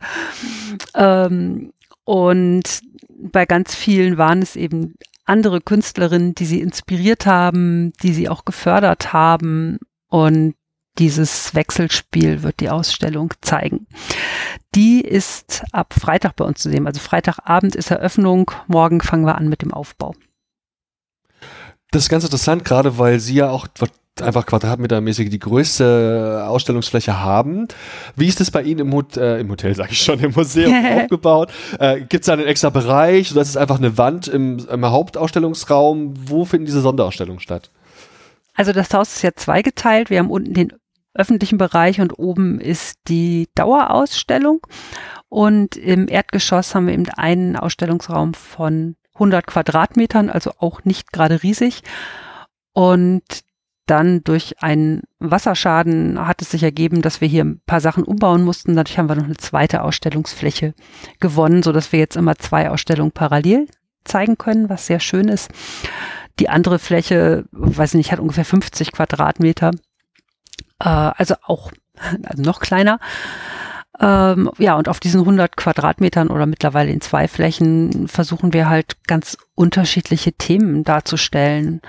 [0.95, 1.73] Ähm,
[2.05, 4.95] und bei ganz vielen waren es eben
[5.25, 9.79] andere Künstlerinnen, die sie inspiriert haben, die sie auch gefördert haben.
[10.09, 10.55] Und
[10.99, 13.87] dieses Wechselspiel wird die Ausstellung zeigen.
[14.75, 16.87] Die ist ab Freitag bei uns zu sehen.
[16.87, 18.51] Also Freitagabend ist Eröffnung.
[18.67, 20.15] Morgen fangen wir an mit dem Aufbau.
[21.95, 23.69] Das ist ganz interessant, gerade weil sie ja auch
[24.21, 27.69] einfach quadratmetermäßig die größte Ausstellungsfläche haben.
[28.17, 30.75] Wie ist das bei Ihnen im, Hot äh, im Hotel, sage ich schon, im Museum
[30.99, 31.53] aufgebaut?
[31.79, 34.85] Äh, Gibt es da einen extra Bereich oder ist es einfach eine Wand im, im
[34.85, 36.15] Hauptausstellungsraum?
[36.29, 37.71] Wo finden diese Sonderausstellungen statt?
[38.57, 40.11] Also das Haus ist ja zweigeteilt.
[40.11, 40.73] Wir haben unten den
[41.15, 44.67] öffentlichen Bereich und oben ist die Dauerausstellung.
[45.29, 51.43] Und im Erdgeschoss haben wir eben einen Ausstellungsraum von 100 Quadratmetern, also auch nicht gerade
[51.43, 51.83] riesig.
[52.73, 53.23] Und
[53.87, 58.43] dann durch einen Wasserschaden hat es sich ergeben, dass wir hier ein paar Sachen umbauen
[58.43, 58.75] mussten.
[58.75, 60.75] Dadurch haben wir noch eine zweite Ausstellungsfläche
[61.21, 63.69] gewonnen, so dass wir jetzt immer zwei Ausstellungen parallel
[64.05, 65.51] zeigen können, was sehr schön ist.
[66.39, 69.71] Die andere Fläche, weiß ich nicht, hat ungefähr 50 Quadratmeter.
[70.81, 71.71] Äh, also auch
[72.25, 72.99] also noch kleiner.
[74.01, 78.97] Ähm, ja, und auf diesen 100 Quadratmetern oder mittlerweile in zwei Flächen versuchen wir halt
[79.07, 81.81] ganz unterschiedliche Themen darzustellen.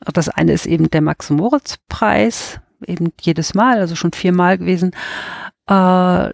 [0.00, 4.92] Das eine ist eben der Max-Moritz-Preis, eben jedes Mal, also schon viermal gewesen.
[5.66, 6.30] Äh,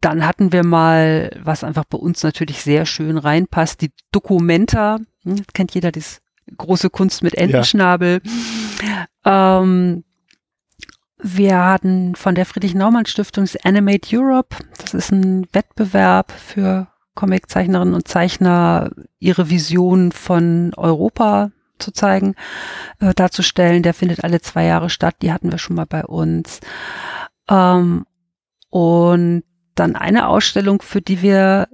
[0.00, 4.98] dann hatten wir mal, was einfach bei uns natürlich sehr schön reinpasst, die Documenta.
[5.24, 6.20] Hm, kennt jeder das
[6.56, 8.20] große Kunst mit Entenschnabel.
[9.24, 9.60] Ja.
[9.62, 10.04] Ähm,
[11.26, 14.56] wir hatten von der Friedrich-Naumann-Stiftung Animate Europe.
[14.76, 22.34] Das ist ein Wettbewerb für Comiczeichnerinnen und Zeichner, ihre Vision von Europa zu zeigen,
[23.00, 23.82] äh, darzustellen.
[23.82, 25.16] Der findet alle zwei Jahre statt.
[25.22, 26.60] Die hatten wir schon mal bei uns.
[27.48, 28.04] Ähm,
[28.68, 29.44] und
[29.76, 31.68] dann eine Ausstellung, für die wir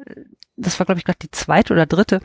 [0.60, 2.20] das war glaube ich gerade die zweite oder dritte,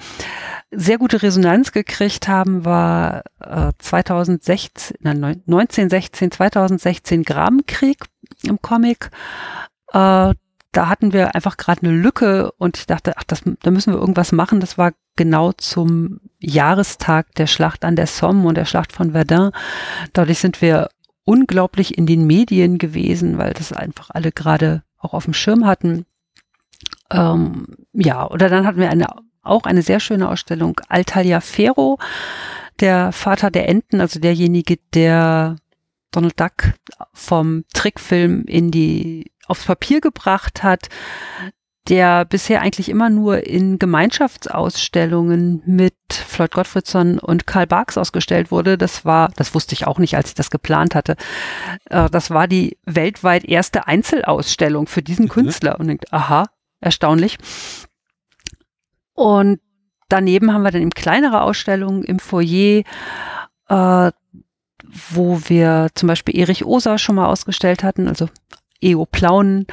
[0.72, 8.06] sehr gute Resonanz gekriegt haben, war äh, 2016, nein, 1916, 2016 Grabenkrieg
[8.44, 9.10] im Comic.
[9.94, 10.34] Äh,
[10.76, 14.00] da hatten wir einfach gerade eine Lücke und ich dachte, ach, das, da müssen wir
[14.00, 14.60] irgendwas machen.
[14.60, 19.52] Das war genau zum Jahrestag der Schlacht an der Somme und der Schlacht von Verdun.
[20.12, 20.90] Dadurch sind wir
[21.24, 26.06] unglaublich in den Medien gewesen, weil das einfach alle gerade auch auf dem Schirm hatten.
[27.12, 29.08] Ähm, ja, oder dann hatten wir eine,
[29.44, 32.00] auch eine sehr schöne Ausstellung Altaliaferro,
[32.80, 35.58] der Vater der Enten, also derjenige, der
[36.12, 36.74] Donald Duck
[37.14, 40.90] vom Trickfilm in die aufs Papier gebracht hat,
[41.88, 48.78] der bisher eigentlich immer nur in Gemeinschaftsausstellungen mit Floyd Gottfriedson und Karl Barks ausgestellt wurde.
[48.78, 51.16] Das war, das wusste ich auch nicht, als ich das geplant hatte.
[51.90, 55.30] Äh, das war die weltweit erste Einzelausstellung für diesen mhm.
[55.30, 56.46] Künstler und denkt, aha,
[56.86, 57.38] erstaunlich.
[59.14, 59.60] Und
[60.10, 62.84] daneben haben wir dann eben kleinere Ausstellungen im Foyer,
[63.70, 64.12] äh,
[65.10, 68.30] wo wir zum Beispiel Erich Oser schon mal ausgestellt hatten, also
[68.82, 69.66] EO Plaunen.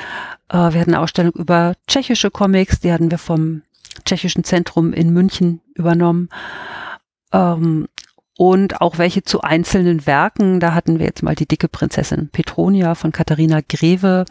[0.48, 3.62] Äh, wir hatten eine Ausstellung über tschechische Comics, die hatten wir vom
[4.04, 6.30] Tschechischen Zentrum in München übernommen.
[7.32, 7.88] Ähm,
[8.38, 10.58] und auch welche zu einzelnen Werken.
[10.58, 14.24] Da hatten wir jetzt mal die dicke Prinzessin Petronia von Katharina Greve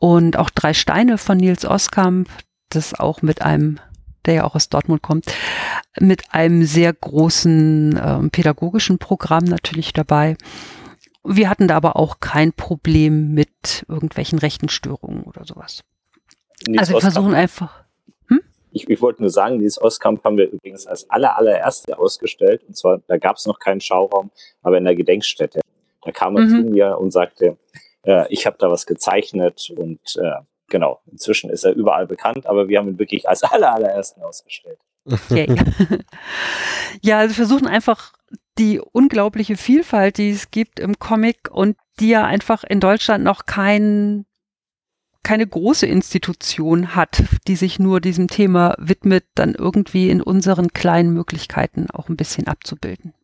[0.00, 2.28] und auch drei Steine von Nils Oskamp,
[2.70, 3.78] das auch mit einem,
[4.24, 5.26] der ja auch aus Dortmund kommt,
[6.00, 10.36] mit einem sehr großen ähm, pädagogischen Programm natürlich dabei.
[11.22, 15.82] Wir hatten da aber auch kein Problem mit irgendwelchen rechten Störungen oder sowas.
[16.66, 17.12] Nils also wir Oskamp.
[17.12, 17.84] versuchen einfach.
[18.28, 18.40] Hm?
[18.72, 22.62] Ich, ich, wollte nur sagen, dieses Oskamp haben wir übrigens als aller, allererste ausgestellt.
[22.66, 24.30] Und zwar, da gab es noch keinen Schauraum,
[24.62, 25.60] aber in der Gedenkstätte.
[26.02, 26.48] Da kam er mhm.
[26.48, 27.58] zu mir und sagte,
[28.04, 32.68] äh, ich habe da was gezeichnet und äh, genau, inzwischen ist er überall bekannt, aber
[32.68, 34.78] wir haben ihn wirklich als aller, allerersten ausgestellt.
[35.04, 35.46] Okay.
[37.02, 38.12] ja, also wir versuchen einfach
[38.58, 43.46] die unglaubliche Vielfalt, die es gibt im Comic und die ja einfach in Deutschland noch
[43.46, 44.26] kein,
[45.22, 51.12] keine große Institution hat, die sich nur diesem Thema widmet, dann irgendwie in unseren kleinen
[51.12, 53.14] Möglichkeiten auch ein bisschen abzubilden.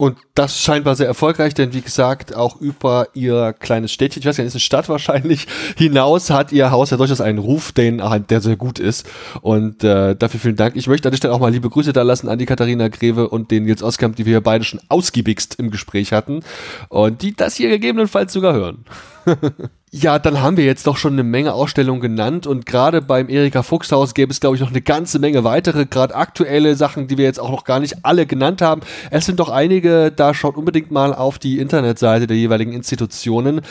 [0.00, 4.38] Und das scheinbar sehr erfolgreich, denn wie gesagt, auch über ihr kleines Städtchen, ich weiß
[4.38, 5.46] gar nicht, ist eine Stadt wahrscheinlich,
[5.76, 9.06] hinaus hat ihr Haus ja durchaus einen Ruf, den, der sehr gut ist.
[9.42, 10.74] Und äh, dafür vielen Dank.
[10.74, 13.28] Ich möchte an der Stelle auch mal liebe Grüße da lassen an die Katharina Greve
[13.28, 16.40] und den Nils Oskamp, die wir hier beide schon ausgiebigst im Gespräch hatten
[16.88, 18.86] und die das hier gegebenenfalls sogar hören.
[19.92, 23.64] Ja, dann haben wir jetzt doch schon eine Menge Ausstellungen genannt und gerade beim Erika
[23.64, 27.24] Fuchshaus gäbe es, glaube ich, noch eine ganze Menge weitere, gerade aktuelle Sachen, die wir
[27.24, 28.82] jetzt auch noch gar nicht alle genannt haben.
[29.10, 33.62] Es sind doch einige, da schaut unbedingt mal auf die Internetseite der jeweiligen Institutionen,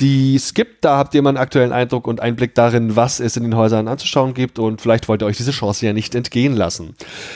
[0.00, 0.86] die gibt.
[0.86, 3.88] Da habt ihr mal einen aktuellen Eindruck und Einblick darin, was es in den Häusern
[3.88, 6.94] anzuschauen gibt und vielleicht wollt ihr euch diese Chance ja nicht entgehen lassen.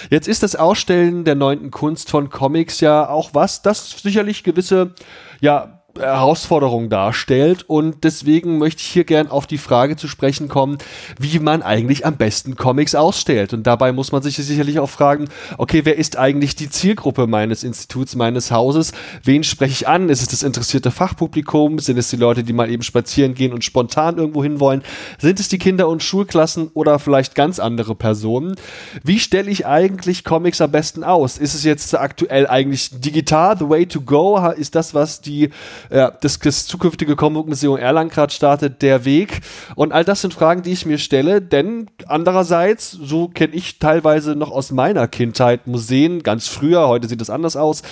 [0.08, 4.94] Jetzt ist das Ausstellen der neunten Kunst von Comics ja auch was, das sicherlich gewisse,
[5.40, 7.64] ja, Herausforderung darstellt.
[7.68, 10.78] Und deswegen möchte ich hier gern auf die Frage zu sprechen kommen,
[11.18, 13.52] wie man eigentlich am besten Comics ausstellt.
[13.52, 15.28] Und dabei muss man sich sicherlich auch fragen,
[15.58, 20.22] okay, wer ist eigentlich die Zielgruppe meines Instituts, meines Hauses, wen spreche ich an, ist
[20.22, 24.18] es das interessierte Fachpublikum, sind es die Leute, die mal eben spazieren gehen und spontan
[24.18, 24.82] irgendwo hin wollen,
[25.18, 28.56] sind es die Kinder und Schulklassen oder vielleicht ganz andere Personen,
[29.04, 33.68] wie stelle ich eigentlich Comics am besten aus, ist es jetzt aktuell eigentlich digital, the
[33.68, 35.50] way to go, ist das, was die
[35.90, 39.40] ja, das, das zukünftige Comic Museum Erlangen gerade startet, der Weg.
[39.74, 44.36] Und all das sind Fragen, die ich mir stelle, denn andererseits, so kenne ich teilweise
[44.36, 47.82] noch aus meiner Kindheit Museen, ganz früher, heute sieht es anders aus,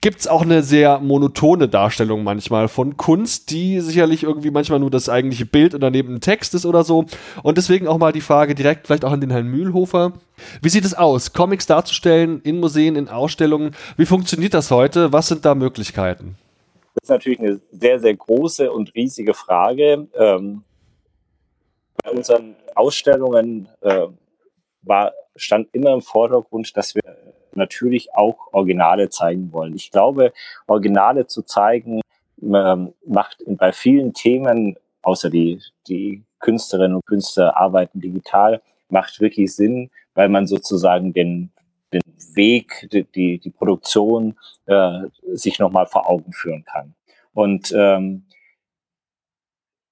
[0.00, 4.90] gibt es auch eine sehr monotone Darstellung manchmal von Kunst, die sicherlich irgendwie manchmal nur
[4.90, 7.06] das eigentliche Bild und daneben ein Text ist oder so.
[7.42, 10.12] Und deswegen auch mal die Frage direkt vielleicht auch an den Herrn Mühlhofer.
[10.60, 13.74] Wie sieht es aus, Comics darzustellen in Museen, in Ausstellungen?
[13.96, 15.12] Wie funktioniert das heute?
[15.12, 16.36] Was sind da Möglichkeiten?
[16.94, 20.08] Das ist natürlich eine sehr, sehr große und riesige Frage.
[20.14, 20.64] Ähm,
[22.02, 24.06] bei unseren Ausstellungen äh,
[24.82, 27.02] war, stand immer im Vordergrund, dass wir
[27.54, 29.74] natürlich auch Originale zeigen wollen.
[29.74, 30.32] Ich glaube,
[30.66, 32.00] Originale zu zeigen
[32.42, 39.54] ähm, macht bei vielen Themen, außer die, die Künstlerinnen und Künstler arbeiten digital, macht wirklich
[39.54, 41.50] Sinn, weil man sozusagen den,
[41.92, 42.02] den
[42.34, 45.00] Weg, die, die, Produktion äh,
[45.32, 46.94] sich nochmal vor Augen führen kann.
[47.34, 48.26] Und ähm,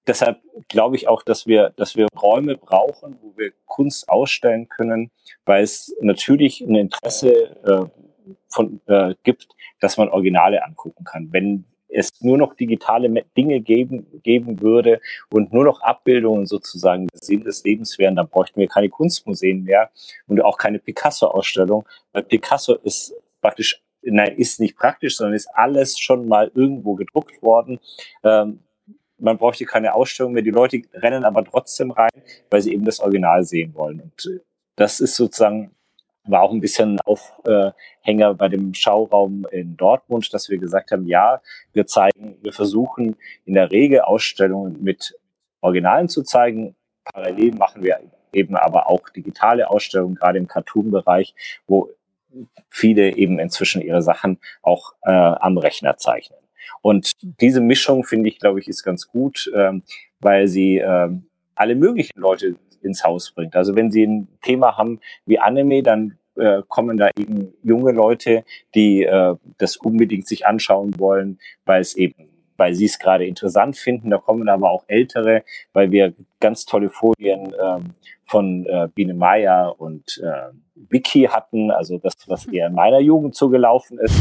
[0.07, 5.11] deshalb glaube ich auch, dass wir, dass wir Räume brauchen, wo wir Kunst ausstellen können,
[5.45, 7.87] weil es natürlich ein Interesse äh,
[8.49, 9.49] von, äh, gibt,
[9.81, 11.29] dass man Originale angucken kann.
[11.33, 15.01] Wenn es nur noch digitale Dinge geben, geben würde
[15.33, 19.91] und nur noch Abbildungen sozusagen des Lebens wären, dann bräuchten wir keine Kunstmuseen mehr
[20.27, 25.99] und auch keine Picasso-Ausstellung, weil Picasso ist praktisch, nein, ist nicht praktisch, sondern ist alles
[25.99, 27.79] schon mal irgendwo gedruckt worden.
[28.25, 28.61] Ähm,
[29.19, 30.43] man bräuchte keine Ausstellung mehr.
[30.43, 32.11] Die Leute rennen aber trotzdem rein,
[32.51, 34.01] weil sie eben das Original sehen wollen.
[34.01, 34.41] Und äh,
[34.77, 35.73] das ist sozusagen
[36.25, 41.41] war auch ein bisschen Aufhänger bei dem Schauraum in Dortmund, dass wir gesagt haben, ja,
[41.73, 45.15] wir zeigen, wir versuchen in der Regel Ausstellungen mit
[45.61, 46.77] Originalen zu zeigen.
[47.05, 48.01] Parallel machen wir
[48.33, 51.35] eben aber auch digitale Ausstellungen, gerade im Cartoon-Bereich,
[51.67, 51.91] wo
[52.69, 56.39] viele eben inzwischen ihre Sachen auch äh, am Rechner zeichnen.
[56.83, 59.83] Und diese Mischung finde ich, glaube ich, ist ganz gut, ähm,
[60.21, 63.57] weil sie ähm, alle möglichen Leute ins Haus bringt.
[63.57, 68.45] Also wenn Sie ein Thema haben wie Anime, dann äh, kommen da eben junge Leute,
[68.75, 72.31] die äh, das unbedingt sich anschauen wollen, weil es eben
[72.61, 74.11] weil sie es gerade interessant finden.
[74.11, 77.95] Da kommen aber auch Ältere, weil wir ganz tolle Folien ähm,
[78.27, 80.53] von äh, Biene Meier und äh,
[80.91, 84.15] Wiki hatten, also das, was eher in meiner Jugend so gelaufen ist,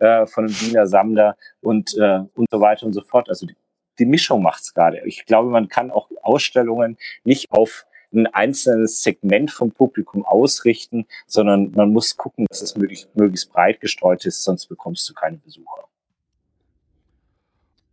[0.00, 3.28] äh, von dem Wiener Sammler und, äh, und so weiter und so fort.
[3.28, 3.54] Also die,
[3.98, 5.00] die Mischung macht's gerade.
[5.06, 11.72] Ich glaube, man kann auch Ausstellungen nicht auf ein einzelnes Segment vom Publikum ausrichten, sondern
[11.72, 15.84] man muss gucken, dass es möglichst, möglichst breit gestreut ist, sonst bekommst du keine Besucher.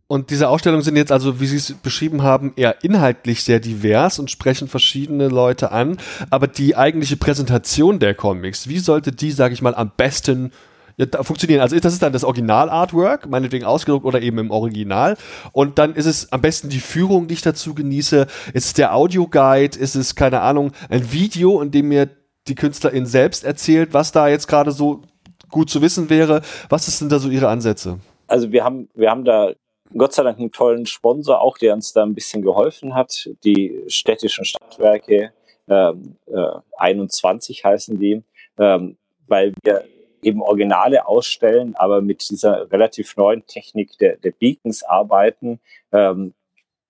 [0.06, 4.18] Und diese Ausstellungen sind jetzt also, wie Sie es beschrieben haben, eher inhaltlich sehr divers
[4.18, 5.96] und sprechen verschiedene Leute an.
[6.28, 10.52] Aber die eigentliche Präsentation der Comics, wie sollte die, sage ich mal, am besten
[10.96, 11.60] ja, funktionieren?
[11.60, 15.16] Also das ist dann das Original-Artwork, meinetwegen ausgedruckt oder eben im Original.
[15.52, 18.26] Und dann ist es am besten die Führung, die ich dazu genieße.
[18.52, 19.78] Ist es der Audioguide?
[19.78, 22.08] Ist es, keine Ahnung, ein Video, in dem mir
[22.48, 25.02] die Künstlerin selbst erzählt, was da jetzt gerade so
[25.50, 26.42] gut zu wissen wäre?
[26.68, 27.98] Was sind da so Ihre Ansätze?
[28.26, 29.52] Also wir haben, wir haben da
[29.96, 33.28] Gott sei Dank einen tollen Sponsor auch, der uns da ein bisschen geholfen hat.
[33.44, 35.32] Die städtischen Stadtwerke
[35.68, 38.22] ähm, äh, 21 heißen die,
[38.58, 39.84] ähm, weil wir
[40.22, 45.60] eben Originale ausstellen, aber mit dieser relativ neuen Technik der, der Beacons arbeiten,
[45.92, 46.34] ähm,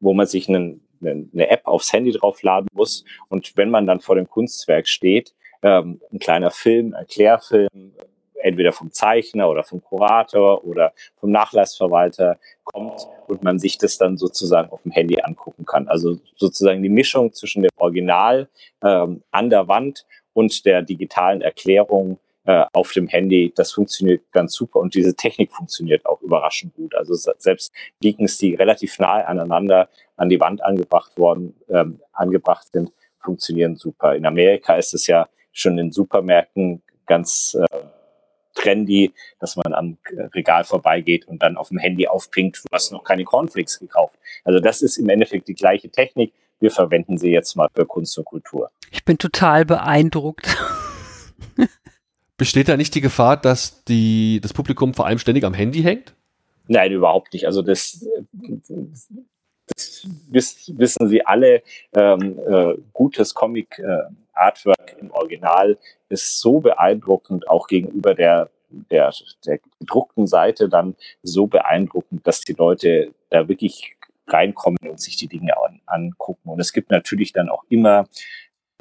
[0.01, 3.05] wo man sich einen, eine App aufs Handy draufladen muss.
[3.29, 7.69] Und wenn man dann vor dem Kunstwerk steht, ähm, ein kleiner Film, Erklärfilm,
[8.43, 14.19] entweder vom Zeichner oder vom Kurator oder vom Nachlassverwalter kommt und man sich das dann
[14.19, 15.89] sozusagen auf dem Handy angucken kann.
[15.89, 18.49] Also sozusagen die Mischung zwischen dem Original
[18.83, 24.55] ähm, an der Wand und der digitalen Erklärung äh, auf dem Handy, das funktioniert ganz
[24.55, 26.95] super und diese Technik funktioniert auch überraschend gut.
[26.95, 32.93] Also selbst Beacons, die relativ nahe aneinander an die Wand angebracht worden, ähm, angebracht sind,
[33.19, 34.17] funktionieren super.
[34.17, 37.79] In Amerika ist es ja schon in Supermärkten ganz äh,
[38.55, 39.99] trendy, dass man am
[40.35, 44.19] Regal vorbeigeht und dann auf dem Handy aufpinkt, du hast noch keine Cornflakes gekauft.
[44.45, 46.33] Also das ist im Endeffekt die gleiche Technik.
[46.59, 48.71] Wir verwenden sie jetzt mal für Kunst und Kultur.
[48.91, 50.57] Ich bin total beeindruckt.
[52.43, 56.13] Besteht da nicht die Gefahr, dass die, das Publikum vor allem ständig am Handy hängt?
[56.67, 57.47] Nein, überhaupt nicht.
[57.47, 58.05] Also das,
[59.69, 61.63] das wissen Sie alle.
[61.95, 64.09] Ähm, äh, gutes Comic äh,
[65.01, 65.79] im Original
[66.09, 68.51] ist so beeindruckend, auch gegenüber der,
[68.91, 69.15] der,
[69.47, 73.95] der gedruckten Seite dann so beeindruckend, dass die Leute da wirklich
[74.27, 76.51] reinkommen und sich die Dinge an, angucken.
[76.51, 78.09] Und es gibt natürlich dann auch immer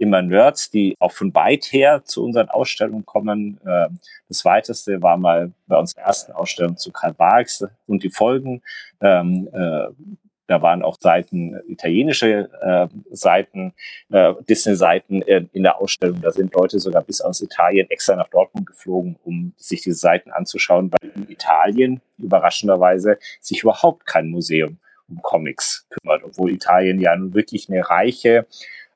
[0.01, 3.59] immer Nerds, die auch von weit her zu unseren Ausstellungen kommen.
[3.65, 8.63] Ähm, das weiteste war mal bei unserer ersten Ausstellung zu Karl Barks und die Folgen.
[8.99, 9.87] Ähm, äh,
[10.47, 13.73] da waren auch Seiten, italienische äh, Seiten,
[14.09, 16.19] äh, Disney-Seiten äh, in der Ausstellung.
[16.19, 20.31] Da sind Leute sogar bis aus Italien extra nach Dortmund geflogen, um sich diese Seiten
[20.31, 24.77] anzuschauen, weil in Italien überraschenderweise sich überhaupt kein Museum
[25.07, 28.47] um Comics kümmert, obwohl Italien ja nun wirklich eine reiche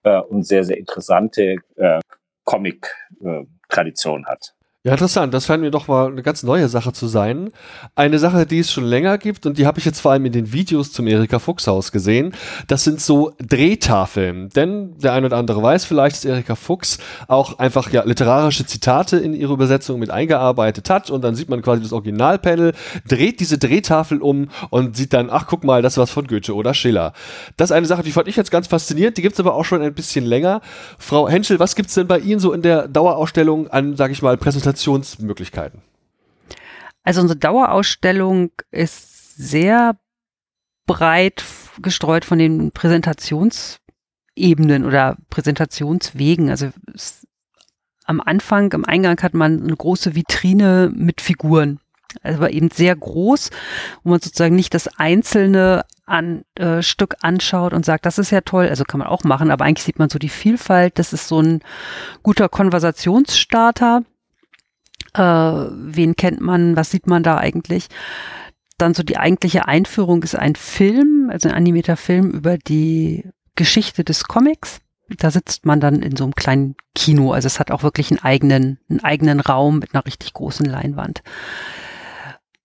[0.06, 2.00] äh, und sehr, sehr interessante äh,
[2.46, 4.55] Comic-Tradition hat.
[4.86, 5.34] Ja, interessant.
[5.34, 7.50] Das scheint mir doch mal eine ganz neue Sache zu sein.
[7.96, 10.32] Eine Sache, die es schon länger gibt und die habe ich jetzt vor allem in
[10.32, 12.36] den Videos zum Erika Fuchs Haus gesehen.
[12.68, 14.50] Das sind so Drehtafeln.
[14.50, 19.18] Denn der eine oder andere weiß vielleicht, dass Erika Fuchs auch einfach ja literarische Zitate
[19.18, 22.74] in ihre Übersetzung mit eingearbeitet hat und dann sieht man quasi das Originalpanel,
[23.08, 26.76] dreht diese Drehtafel um und sieht dann, ach guck mal, das was von Goethe oder
[26.76, 27.14] Schiller.
[27.58, 29.18] Das ist eine Sache, die fand ich jetzt ganz faszinierend.
[29.18, 30.62] Die gibt's aber auch schon ein bisschen länger.
[31.00, 34.38] Frau Henschel, was gibt's denn bei Ihnen so in der Dauerausstellung an, sage ich mal,
[34.38, 35.82] Präsentationen Präsentationsmöglichkeiten?
[37.04, 39.96] Also unsere Dauerausstellung ist sehr
[40.86, 41.44] breit
[41.82, 46.50] gestreut von den Präsentationsebenen oder Präsentationswegen.
[46.50, 47.26] Also es,
[48.06, 51.80] am Anfang, im Eingang hat man eine große Vitrine mit Figuren.
[52.24, 53.50] Also war eben sehr groß,
[54.04, 58.40] wo man sozusagen nicht das einzelne an, äh, Stück anschaut und sagt, das ist ja
[58.42, 60.98] toll, also kann man auch machen, aber eigentlich sieht man so die Vielfalt.
[60.98, 61.62] Das ist so ein
[62.24, 64.04] guter Konversationsstarter
[65.16, 67.88] äh, wen kennt man, was sieht man da eigentlich.
[68.78, 74.04] Dann so die eigentliche Einführung ist ein Film, also ein animierter Film über die Geschichte
[74.04, 74.82] des Comics.
[75.08, 77.32] Da sitzt man dann in so einem kleinen Kino.
[77.32, 81.22] Also es hat auch wirklich einen eigenen, einen eigenen Raum mit einer richtig großen Leinwand.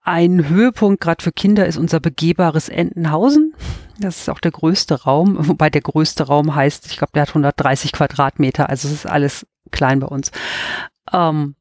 [0.03, 3.55] Ein Höhepunkt gerade für Kinder ist unser begehbares Entenhausen.
[3.99, 7.29] Das ist auch der größte Raum, wobei der größte Raum heißt, ich glaube, der hat
[7.29, 10.33] 130 Quadratmeter, also es ist alles klein bei uns.
[11.13, 11.55] Ähm,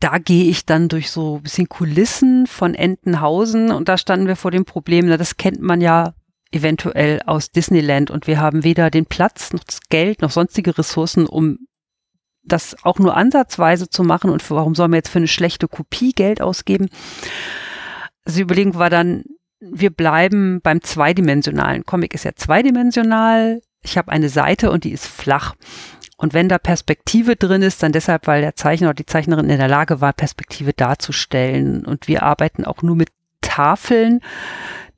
[0.00, 4.36] da gehe ich dann durch so ein bisschen Kulissen von Entenhausen und da standen wir
[4.36, 6.14] vor dem Problem, na, das kennt man ja
[6.50, 11.26] eventuell aus Disneyland und wir haben weder den Platz noch das Geld noch sonstige Ressourcen,
[11.26, 11.58] um
[12.42, 15.68] das auch nur ansatzweise zu machen und für, warum sollen wir jetzt für eine schlechte
[15.68, 16.88] Kopie Geld ausgeben?
[18.24, 19.24] Also die Überlegung war dann,
[19.60, 21.84] wir bleiben beim zweidimensionalen.
[21.84, 23.60] Comic ist ja zweidimensional.
[23.82, 25.54] Ich habe eine Seite und die ist flach.
[26.18, 29.58] Und wenn da Perspektive drin ist, dann deshalb, weil der Zeichner oder die Zeichnerin in
[29.58, 31.86] der Lage war, Perspektive darzustellen.
[31.86, 33.08] Und wir arbeiten auch nur mit
[33.40, 34.20] Tafeln.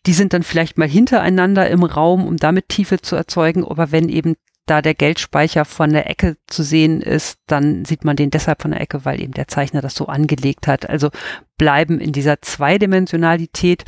[0.06, 3.64] Die sind dann vielleicht mal hintereinander im Raum, um damit Tiefe zu erzeugen.
[3.66, 8.16] Aber wenn eben da der Geldspeicher von der Ecke zu sehen ist, dann sieht man
[8.16, 10.88] den deshalb von der Ecke, weil eben der Zeichner das so angelegt hat.
[10.88, 11.10] Also
[11.58, 13.84] bleiben in dieser Zweidimensionalität.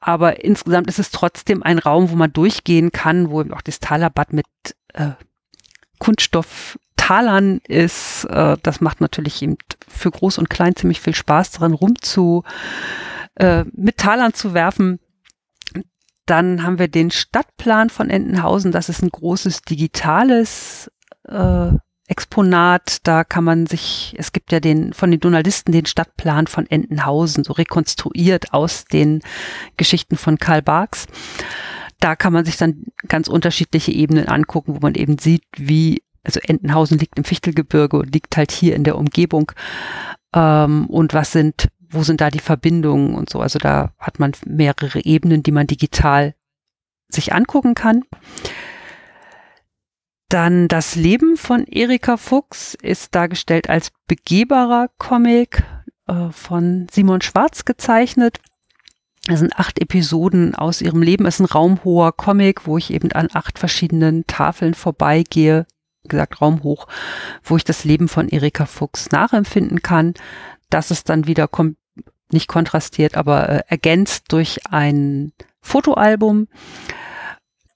[0.00, 3.78] Aber insgesamt ist es trotzdem ein Raum, wo man durchgehen kann, wo eben auch das
[3.78, 4.46] Talerbad mit
[4.94, 5.10] äh,
[6.00, 8.24] Kunststofftalern ist.
[8.24, 12.42] Äh, das macht natürlich eben für Groß und Klein ziemlich viel Spaß daran, rumzu
[13.36, 14.98] äh, mit Talern zu werfen.
[16.26, 18.72] Dann haben wir den Stadtplan von Entenhausen.
[18.72, 20.90] Das ist ein großes digitales
[21.28, 21.70] äh,
[22.06, 22.98] Exponat.
[23.04, 27.44] Da kann man sich, es gibt ja den von den Journalisten den Stadtplan von Entenhausen,
[27.44, 29.22] so rekonstruiert aus den
[29.76, 31.06] Geschichten von Karl Barks.
[32.00, 36.40] Da kann man sich dann ganz unterschiedliche Ebenen angucken, wo man eben sieht, wie, also
[36.40, 39.52] Entenhausen liegt im Fichtelgebirge und liegt halt hier in der Umgebung.
[40.34, 43.40] Ähm, und was sind wo sind da die Verbindungen und so.
[43.40, 46.34] Also da hat man mehrere Ebenen, die man digital
[47.08, 48.04] sich angucken kann.
[50.28, 55.64] Dann das Leben von Erika Fuchs ist dargestellt als begehbarer Comic
[56.06, 58.38] äh, von Simon Schwarz gezeichnet.
[59.28, 61.26] Es sind acht Episoden aus ihrem Leben.
[61.26, 65.66] Es ist ein raumhoher Comic, wo ich eben an acht verschiedenen Tafeln vorbeigehe,
[66.02, 66.88] wie gesagt raumhoch,
[67.44, 70.14] wo ich das Leben von Erika Fuchs nachempfinden kann.
[70.70, 71.76] Das ist dann wieder kom
[72.32, 76.46] nicht kontrastiert, aber äh, ergänzt durch ein Fotoalbum,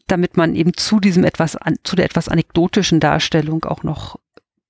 [0.07, 4.21] damit man eben zu diesem etwas, an, zu der etwas anekdotischen Darstellung auch noch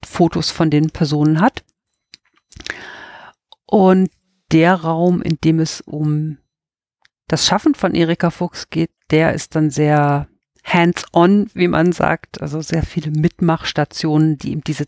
[0.02, 1.64] Fotos von den Personen hat.
[3.66, 4.10] Und
[4.52, 6.38] der Raum, in dem es um
[7.28, 10.28] das Schaffen von Erika Fuchs geht, der ist dann sehr
[10.64, 14.86] hands-on, wie man sagt, also sehr viele Mitmachstationen, die eben diese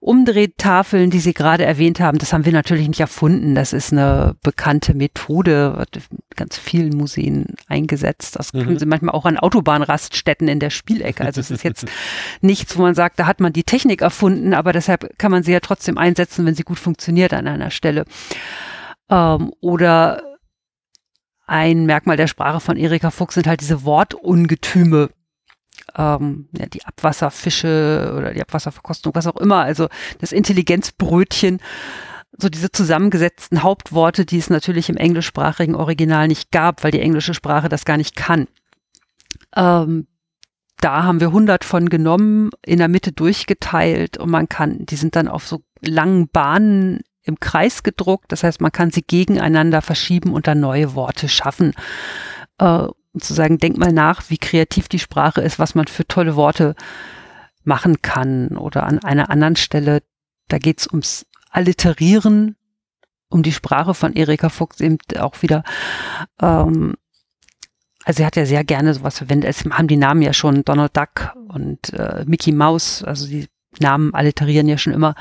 [0.00, 3.54] Umdrehtafeln, die Sie gerade erwähnt haben, das haben wir natürlich nicht erfunden.
[3.54, 8.36] Das ist eine bekannte Methode, wird in ganz vielen Museen eingesetzt.
[8.36, 8.78] Das können mhm.
[8.78, 11.24] Sie manchmal auch an Autobahnraststätten in der Spielecke.
[11.24, 11.86] Also es ist jetzt
[12.40, 15.52] nichts, wo man sagt, da hat man die Technik erfunden, aber deshalb kann man sie
[15.52, 18.06] ja trotzdem einsetzen, wenn sie gut funktioniert an einer Stelle.
[19.10, 20.29] Ähm, oder
[21.50, 25.10] ein Merkmal der Sprache von Erika Fuchs sind halt diese Wortungetüme.
[25.96, 29.88] Ähm, ja, die Abwasserfische oder die Abwasserverkostung, was auch immer, also
[30.20, 31.58] das Intelligenzbrötchen,
[32.38, 37.34] so diese zusammengesetzten Hauptworte, die es natürlich im englischsprachigen Original nicht gab, weil die englische
[37.34, 38.46] Sprache das gar nicht kann.
[39.56, 40.06] Ähm,
[40.80, 45.16] da haben wir 100 von genommen, in der Mitte durchgeteilt und man kann, die sind
[45.16, 48.32] dann auf so langen Bahnen im Kreis gedruckt.
[48.32, 51.74] Das heißt, man kann sie gegeneinander verschieben und dann neue Worte schaffen.
[52.58, 56.06] Äh, und zu sagen, denk mal nach, wie kreativ die Sprache ist, was man für
[56.06, 56.76] tolle Worte
[57.64, 58.56] machen kann.
[58.56, 60.02] Oder an einer anderen Stelle,
[60.48, 62.56] da geht es ums Alliterieren,
[63.28, 65.64] um die Sprache von Erika Fuchs eben auch wieder.
[66.40, 66.94] Ähm,
[68.04, 69.50] also sie hat ja sehr gerne sowas verwendet.
[69.50, 73.48] Es haben die Namen ja schon Donald Duck und äh, Mickey Mouse, also die
[73.78, 75.14] Namen alliterieren ja schon immer.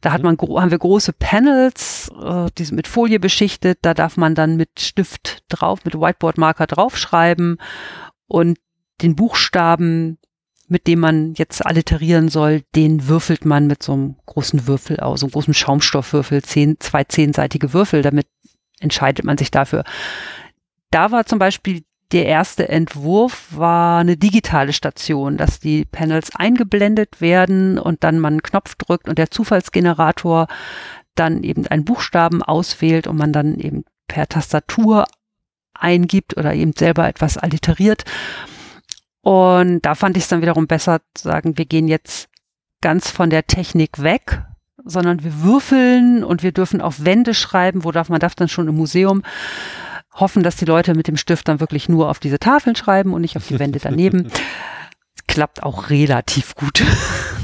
[0.00, 0.36] Da hat mhm.
[0.38, 3.78] man, haben wir große Panels, äh, die sind mit Folie beschichtet.
[3.82, 7.58] Da darf man dann mit Stift drauf, mit Whiteboard-Marker draufschreiben
[8.26, 8.58] und
[9.02, 10.18] den Buchstaben,
[10.68, 15.20] mit dem man jetzt alliterieren soll, den würfelt man mit so einem großen Würfel aus,
[15.20, 18.00] so einem großen Schaumstoffwürfel, zehn, zwei zehnseitige Würfel.
[18.00, 18.26] Damit
[18.80, 19.84] entscheidet man sich dafür.
[20.90, 21.82] Da war zum Beispiel
[22.12, 28.34] der erste Entwurf war eine digitale Station, dass die Panels eingeblendet werden und dann man
[28.34, 30.46] einen Knopf drückt und der Zufallsgenerator
[31.14, 35.04] dann eben einen Buchstaben auswählt und man dann eben per Tastatur
[35.74, 38.04] eingibt oder eben selber etwas alliteriert.
[39.22, 42.28] Und da fand ich es dann wiederum besser zu sagen, wir gehen jetzt
[42.82, 44.42] ganz von der Technik weg,
[44.84, 48.68] sondern wir würfeln und wir dürfen auf Wände schreiben, wo darf man darf dann schon
[48.68, 49.22] im Museum
[50.14, 53.22] hoffen, dass die Leute mit dem Stift dann wirklich nur auf diese Tafeln schreiben und
[53.22, 54.30] nicht auf die Wände daneben.
[55.26, 56.82] klappt auch relativ gut.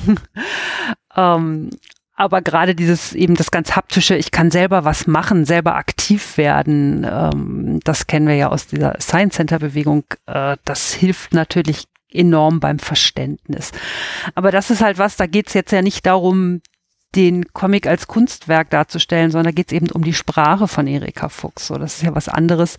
[1.16, 1.70] ähm,
[2.14, 7.06] aber gerade dieses eben das ganz haptische, ich kann selber was machen, selber aktiv werden,
[7.08, 12.60] ähm, das kennen wir ja aus dieser Science Center Bewegung, äh, das hilft natürlich enorm
[12.60, 13.72] beim Verständnis.
[14.34, 16.60] Aber das ist halt was, da geht's jetzt ja nicht darum,
[17.14, 21.66] den Comic als Kunstwerk darzustellen, sondern da geht's eben um die Sprache von Erika Fuchs.
[21.66, 22.76] So, das ist ja was anderes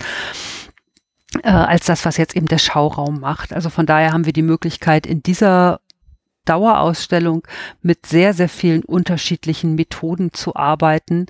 [1.43, 3.53] äh, als das, was jetzt eben der Schauraum macht.
[3.53, 5.80] Also von daher haben wir die Möglichkeit, in dieser
[6.45, 7.47] Dauerausstellung
[7.82, 11.27] mit sehr, sehr vielen unterschiedlichen Methoden zu arbeiten.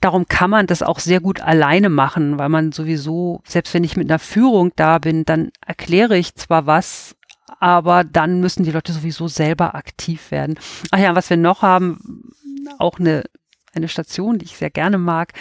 [0.00, 3.96] Darum kann man das auch sehr gut alleine machen, weil man sowieso, selbst wenn ich
[3.96, 7.16] mit einer Führung da bin, dann erkläre ich zwar was,
[7.60, 10.58] aber dann müssen die Leute sowieso selber aktiv werden.
[10.90, 12.32] Ach ja, was wir noch haben,
[12.78, 13.24] auch eine
[13.76, 15.32] eine Station, die ich sehr gerne mag,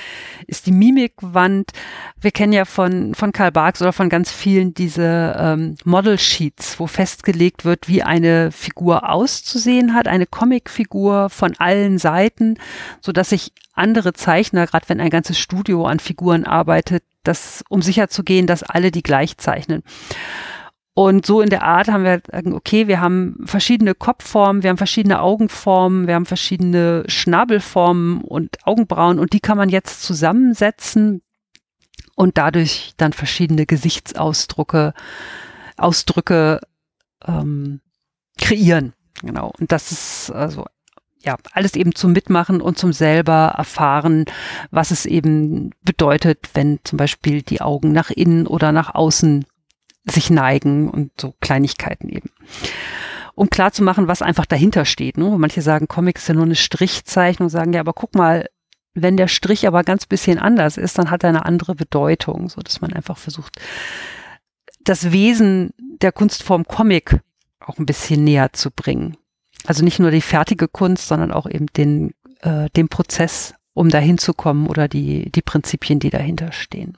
[0.46, 1.72] ist die Mimikwand.
[2.20, 6.80] Wir kennen ja von, von Karl Barks oder von ganz vielen diese ähm, Model Sheets,
[6.80, 12.58] wo festgelegt wird, wie eine Figur auszusehen hat, eine Comicfigur von allen Seiten,
[13.02, 17.82] so dass sich andere Zeichner, gerade wenn ein ganzes Studio an Figuren arbeitet, das, um
[17.82, 19.84] sicher zu gehen, dass alle die gleich zeichnen.
[20.98, 24.78] Und so in der Art haben wir gesagt, okay, wir haben verschiedene Kopfformen, wir haben
[24.78, 31.22] verschiedene Augenformen, wir haben verschiedene Schnabelformen und Augenbrauen und die kann man jetzt zusammensetzen
[32.16, 34.94] und dadurch dann verschiedene Gesichtsausdrücke,
[35.76, 36.62] Ausdrücke
[37.28, 37.82] ähm,
[38.40, 38.94] kreieren.
[39.22, 39.52] Genau.
[39.60, 40.66] Und das ist also
[41.22, 44.24] ja, alles eben zum Mitmachen und zum selber erfahren,
[44.72, 49.44] was es eben bedeutet, wenn zum Beispiel die Augen nach innen oder nach außen
[50.06, 52.30] sich neigen und so Kleinigkeiten eben.
[53.34, 55.18] Um klar zu machen, was einfach dahinter steht.
[55.18, 55.36] Ne?
[55.38, 58.48] Manche sagen, Comics ist ja nur eine Strichzeichnung, sagen ja, aber guck mal,
[58.94, 62.62] wenn der Strich aber ganz bisschen anders ist, dann hat er eine andere Bedeutung, so
[62.62, 63.60] dass man einfach versucht,
[64.82, 67.20] das Wesen der Kunstform Comic
[67.60, 69.18] auch ein bisschen näher zu bringen.
[69.66, 74.18] Also nicht nur die fertige Kunst, sondern auch eben den, äh, den Prozess, um dahin
[74.18, 76.98] zu kommen oder die, die Prinzipien, die dahinter stehen.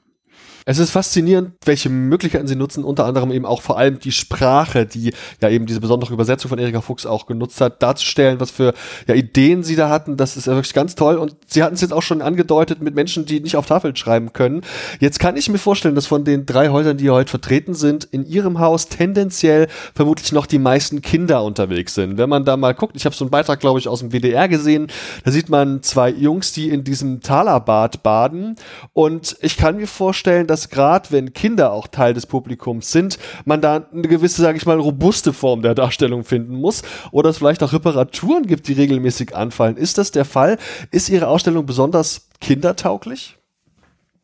[0.68, 4.84] Es ist faszinierend, welche Möglichkeiten sie nutzen, unter anderem eben auch vor allem die Sprache,
[4.84, 8.74] die ja eben diese besondere Übersetzung von Erika Fuchs auch genutzt hat, darzustellen, was für
[9.06, 10.18] ja, Ideen sie da hatten.
[10.18, 11.16] Das ist ja wirklich ganz toll.
[11.16, 14.34] Und sie hatten es jetzt auch schon angedeutet mit Menschen, die nicht auf Tafeln schreiben
[14.34, 14.60] können.
[15.00, 18.04] Jetzt kann ich mir vorstellen, dass von den drei Häusern, die hier heute vertreten sind,
[18.04, 22.18] in ihrem Haus tendenziell vermutlich noch die meisten Kinder unterwegs sind.
[22.18, 24.48] Wenn man da mal guckt, ich habe so einen Beitrag, glaube ich, aus dem WDR
[24.48, 24.88] gesehen,
[25.24, 28.56] da sieht man zwei Jungs, die in diesem Talabad baden.
[28.92, 33.18] Und ich kann mir vorstellen, dass dass gerade wenn Kinder auch Teil des Publikums sind,
[33.44, 36.82] man da eine gewisse, sage ich mal, robuste Form der Darstellung finden muss
[37.12, 39.76] oder es vielleicht auch Reparaturen gibt, die regelmäßig anfallen.
[39.76, 40.58] Ist das der Fall?
[40.90, 43.36] Ist Ihre Ausstellung besonders kindertauglich?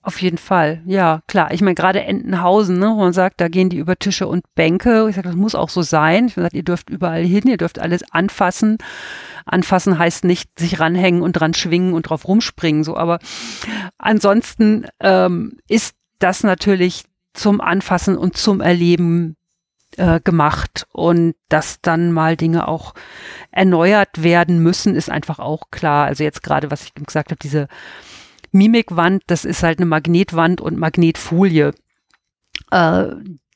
[0.03, 1.51] Auf jeden Fall, ja, klar.
[1.53, 5.07] Ich meine, gerade Entenhausen, ne, wo man sagt, da gehen die über Tische und Bänke.
[5.09, 6.26] Ich sage, das muss auch so sein.
[6.26, 8.76] Ich sage, ihr dürft überall hin, ihr dürft alles anfassen.
[9.47, 12.99] Anfassen heißt nicht sich ranhängen und dran schwingen und drauf rumspringen, so.
[12.99, 13.18] Aber
[13.97, 15.95] ansonsten ähm, ist
[16.25, 17.05] das natürlich
[17.35, 19.37] zum Anfassen und zum Erleben
[19.97, 20.87] äh, gemacht.
[20.93, 22.95] Und dass dann mal Dinge auch
[23.51, 26.07] erneuert werden müssen, ist einfach auch klar.
[26.07, 27.68] Also jetzt gerade, was ich gesagt habe, diese
[28.53, 31.75] Mimikwand, das ist halt eine Magnetwand und Magnetfolie.
[32.70, 33.05] Äh,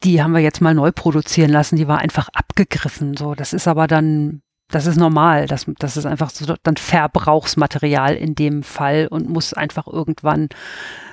[0.04, 1.76] die haben wir jetzt mal neu produzieren lassen.
[1.76, 3.16] Die war einfach abgegriffen.
[3.16, 5.46] So, das ist aber dann das ist normal.
[5.46, 10.48] Das, das ist einfach so dann Verbrauchsmaterial in dem Fall und muss einfach irgendwann,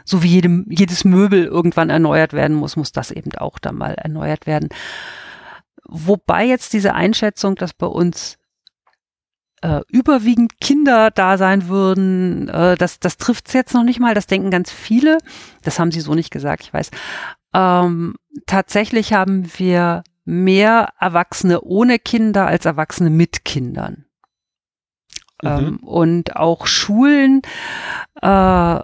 [0.03, 3.93] so wie jedem, jedes Möbel irgendwann erneuert werden muss, muss das eben auch dann mal
[3.93, 4.69] erneuert werden.
[5.87, 8.37] Wobei jetzt diese Einschätzung, dass bei uns
[9.61, 14.13] äh, überwiegend Kinder da sein würden, äh, das, das trifft es jetzt noch nicht mal.
[14.13, 15.17] Das denken ganz viele.
[15.63, 16.91] Das haben sie so nicht gesagt, ich weiß.
[17.53, 18.15] Ähm,
[18.47, 24.05] tatsächlich haben wir mehr Erwachsene ohne Kinder als Erwachsene mit Kindern.
[25.41, 25.49] Mhm.
[25.49, 27.41] Ähm, und auch Schulen,
[28.21, 28.79] äh,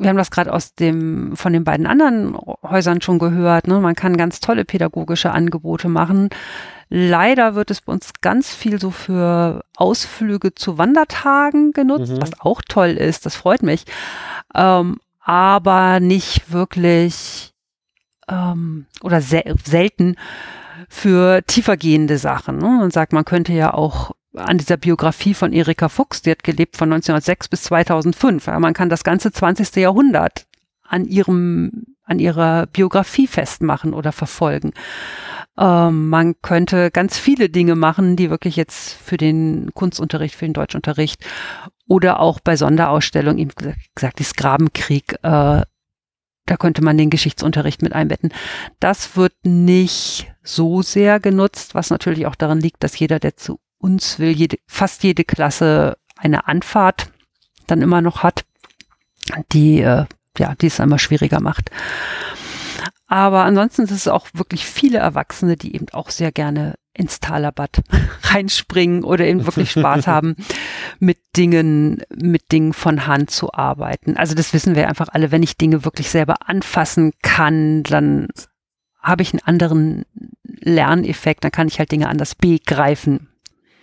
[0.00, 3.80] wir haben das gerade aus dem, von den beiden anderen Häusern schon gehört, ne?
[3.80, 6.30] man kann ganz tolle pädagogische Angebote machen.
[6.88, 12.22] Leider wird es bei uns ganz viel so für Ausflüge zu Wandertagen genutzt, mhm.
[12.22, 13.84] was auch toll ist, das freut mich.
[14.54, 17.49] Ähm, aber nicht wirklich
[18.30, 20.16] ähm, oder se selten
[20.88, 22.58] für tiefergehende Sachen.
[22.58, 22.68] Ne?
[22.80, 26.76] Man sagt, man könnte ja auch an dieser Biografie von Erika Fuchs, die hat gelebt
[26.76, 28.46] von 1906 bis 2005.
[28.46, 29.76] Ja, man kann das ganze 20.
[29.76, 30.46] Jahrhundert
[30.82, 34.72] an ihrem, an ihrer Biografie festmachen oder verfolgen.
[35.58, 40.54] Ähm, man könnte ganz viele Dinge machen, die wirklich jetzt für den Kunstunterricht, für den
[40.54, 41.24] Deutschunterricht
[41.86, 45.62] oder auch bei Sonderausstellungen, eben gesagt, die Sklavenkrieg, äh,
[46.50, 48.32] da könnte man den Geschichtsunterricht mit einbetten.
[48.80, 53.60] Das wird nicht so sehr genutzt, was natürlich auch daran liegt, dass jeder, der zu
[53.78, 57.12] uns will, jede, fast jede Klasse eine Anfahrt
[57.68, 58.44] dann immer noch hat,
[59.52, 60.06] die, äh,
[60.38, 61.70] ja, die es einmal schwieriger macht.
[63.06, 67.82] Aber ansonsten ist es auch wirklich viele Erwachsene, die eben auch sehr gerne ins Talerbad
[68.22, 70.36] reinspringen oder eben wirklich Spaß haben,
[70.98, 74.16] mit Dingen, mit Dingen von Hand zu arbeiten.
[74.16, 75.30] Also das wissen wir einfach alle.
[75.30, 78.28] Wenn ich Dinge wirklich selber anfassen kann, dann
[79.00, 80.04] habe ich einen anderen
[80.44, 83.28] Lerneffekt, dann kann ich halt Dinge anders begreifen.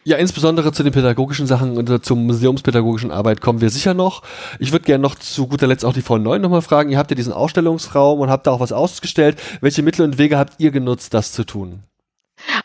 [0.03, 4.21] Ja, insbesondere zu den pädagogischen Sachen und zur museumspädagogischen Arbeit kommen wir sicher noch.
[4.57, 6.89] Ich würde gerne noch zu guter Letzt auch die Frau Neun nochmal fragen.
[6.89, 9.37] Ihr habt ja diesen Ausstellungsraum und habt da auch was ausgestellt.
[9.59, 11.83] Welche Mittel und Wege habt ihr genutzt, das zu tun?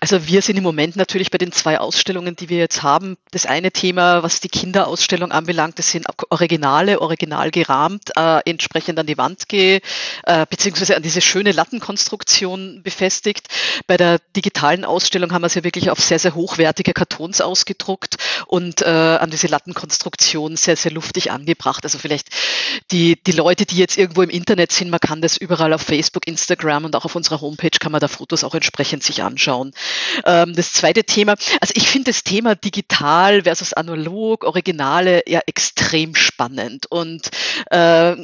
[0.01, 3.17] Also wir sind im Moment natürlich bei den zwei Ausstellungen, die wir jetzt haben.
[3.31, 9.07] Das eine Thema, was die Kinderausstellung anbelangt, das sind Originale, original gerahmt, äh, entsprechend an
[9.07, 9.81] die Wand gehe,
[10.25, 13.49] äh, beziehungsweise an diese schöne Lattenkonstruktion befestigt.
[13.87, 18.17] Bei der digitalen Ausstellung haben wir es ja wirklich auf sehr, sehr hochwertige Kartons ausgedruckt
[18.47, 21.85] und äh, an diese Lattenkonstruktion sehr, sehr luftig angebracht.
[21.85, 22.29] Also vielleicht
[22.91, 26.27] die, die Leute, die jetzt irgendwo im Internet sind, man kann das überall auf Facebook,
[26.27, 29.72] Instagram und auch auf unserer Homepage kann man da Fotos auch entsprechend sich anschauen.
[30.25, 36.15] Ähm, das zweite Thema, also ich finde das Thema digital versus analog, Originale ja extrem
[36.15, 36.87] spannend.
[36.91, 37.31] Und
[37.71, 38.17] äh,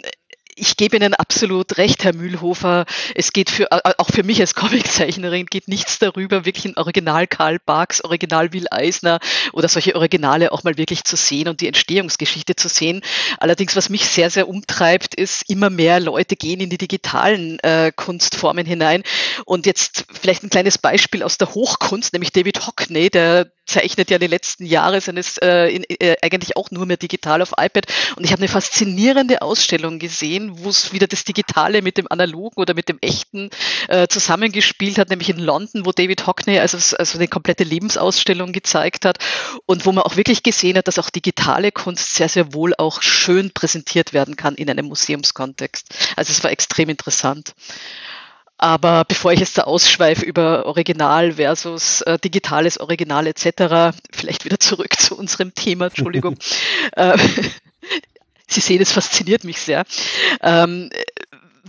[0.58, 2.84] ich gebe Ihnen absolut recht, Herr Mühlhofer.
[3.14, 7.58] Es geht für, auch für mich als Comiczeichnerin geht nichts darüber, wirklich ein Original Karl
[7.64, 9.20] Barks, Original Will Eisner
[9.52, 13.02] oder solche Originale auch mal wirklich zu sehen und die Entstehungsgeschichte zu sehen.
[13.38, 17.92] Allerdings, was mich sehr, sehr umtreibt, ist, immer mehr Leute gehen in die digitalen äh,
[17.94, 19.02] Kunstformen hinein.
[19.44, 24.18] Und jetzt vielleicht ein kleines Beispiel aus der Hochkunst, nämlich David Hockney, der zeichnet ja
[24.18, 27.86] die letzten Jahre seines äh, in, äh, eigentlich auch nur mehr digital auf iPad.
[28.16, 32.60] Und ich habe eine faszinierende Ausstellung gesehen, wo es wieder das Digitale mit dem Analogen
[32.60, 33.50] oder mit dem Echten
[33.88, 39.04] äh, zusammengespielt hat, nämlich in London, wo David Hockney also, also eine komplette Lebensausstellung gezeigt
[39.04, 39.18] hat
[39.66, 43.02] und wo man auch wirklich gesehen hat, dass auch digitale Kunst sehr, sehr wohl auch
[43.02, 45.86] schön präsentiert werden kann in einem Museumskontext.
[46.16, 47.54] Also es war extrem interessant.
[48.58, 54.58] Aber bevor ich jetzt da ausschweife über Original versus äh, digitales Original etc., vielleicht wieder
[54.58, 56.36] zurück zu unserem Thema, Entschuldigung.
[56.96, 57.16] äh,
[58.48, 59.84] Sie sehen, es fasziniert mich sehr.
[60.42, 60.90] Ähm,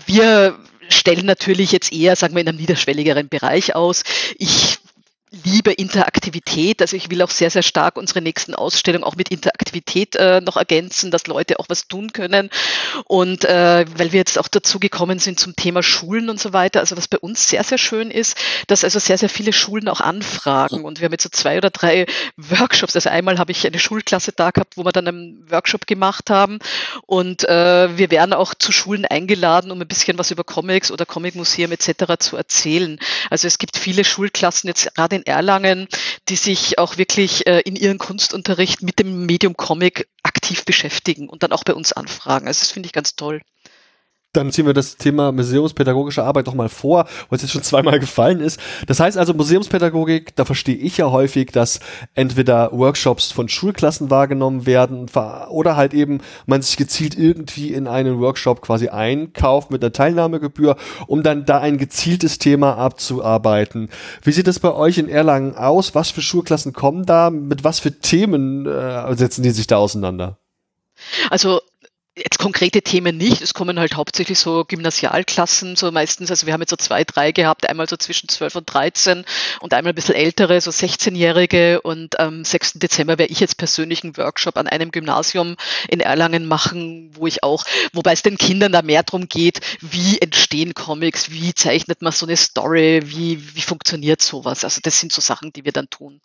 [0.05, 0.57] wir
[0.89, 4.03] stellen natürlich jetzt eher, sagen wir, in einem niederschwelligeren Bereich aus.
[4.37, 4.78] Ich
[5.31, 6.81] liebe Interaktivität.
[6.81, 10.57] Also ich will auch sehr, sehr stark unsere nächsten Ausstellungen auch mit Interaktivität äh, noch
[10.57, 12.49] ergänzen, dass Leute auch was tun können.
[13.05, 16.79] Und äh, weil wir jetzt auch dazu gekommen sind zum Thema Schulen und so weiter,
[16.79, 20.01] also was bei uns sehr, sehr schön ist, dass also sehr, sehr viele Schulen auch
[20.01, 20.83] anfragen.
[20.83, 22.95] Und wir haben jetzt so zwei oder drei Workshops.
[22.95, 26.57] Also einmal habe ich eine Schulklasse da gehabt, wo wir dann einen Workshop gemacht haben.
[27.05, 31.05] Und äh, wir werden auch zu Schulen eingeladen, um ein bisschen was über Comics oder
[31.05, 32.17] Comicmuseum etc.
[32.17, 32.99] zu erzählen.
[33.29, 35.87] Also es gibt viele Schulklassen jetzt gerade in Erlangen,
[36.27, 41.43] die sich auch wirklich äh, in ihren Kunstunterricht mit dem Medium Comic aktiv beschäftigen und
[41.43, 42.47] dann auch bei uns anfragen.
[42.47, 43.41] Also das finde ich ganz toll.
[44.33, 47.99] Dann ziehen wir das Thema museumspädagogische Arbeit noch mal vor, weil es jetzt schon zweimal
[47.99, 48.59] gefallen ist.
[48.85, 51.79] Das heißt also Museumspädagogik, da verstehe ich ja häufig, dass
[52.13, 55.07] entweder Workshops von Schulklassen wahrgenommen werden
[55.49, 60.75] oder halt eben man sich gezielt irgendwie in einen Workshop quasi einkauft mit einer Teilnahmegebühr,
[61.07, 63.89] um dann da ein gezieltes Thema abzuarbeiten.
[64.21, 65.95] Wie sieht es bei euch in Erlangen aus?
[65.95, 67.31] Was für Schulklassen kommen da?
[67.31, 70.37] Mit was für Themen äh, setzen die sich da auseinander?
[71.29, 71.58] Also
[72.19, 73.41] Jetzt konkrete Themen nicht.
[73.41, 77.31] Es kommen halt hauptsächlich so Gymnasialklassen, so meistens, also wir haben jetzt so zwei, drei
[77.31, 79.23] gehabt, einmal so zwischen 12 und 13
[79.61, 82.73] und einmal ein bisschen ältere, so 16-Jährige und am 6.
[82.73, 85.55] Dezember werde ich jetzt persönlich einen Workshop an einem Gymnasium
[85.87, 87.63] in Erlangen machen, wo ich auch,
[87.93, 92.25] wobei es den Kindern da mehr darum geht, wie entstehen Comics, wie zeichnet man so
[92.25, 94.63] eine Story, wie, wie funktioniert sowas.
[94.65, 96.19] Also das sind so Sachen, die wir dann tun.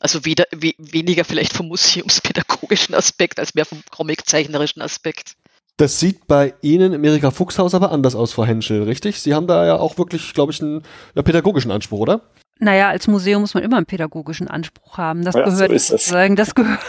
[0.00, 5.35] Also weder, we, weniger vielleicht vom museumspädagogischen Aspekt als mehr vom comiczeichnerischen Aspekt.
[5.78, 9.20] Das sieht bei Ihnen im Erika Fuchshaus aber anders aus, Frau Henschel, richtig?
[9.20, 10.82] Sie haben da ja auch wirklich, glaube ich, einen
[11.14, 12.22] ja, pädagogischen Anspruch, oder?
[12.58, 15.22] Naja, als Museum muss man immer einen pädagogischen Anspruch haben.
[15.22, 16.80] Das ja, gehört, so sagen, das, gehört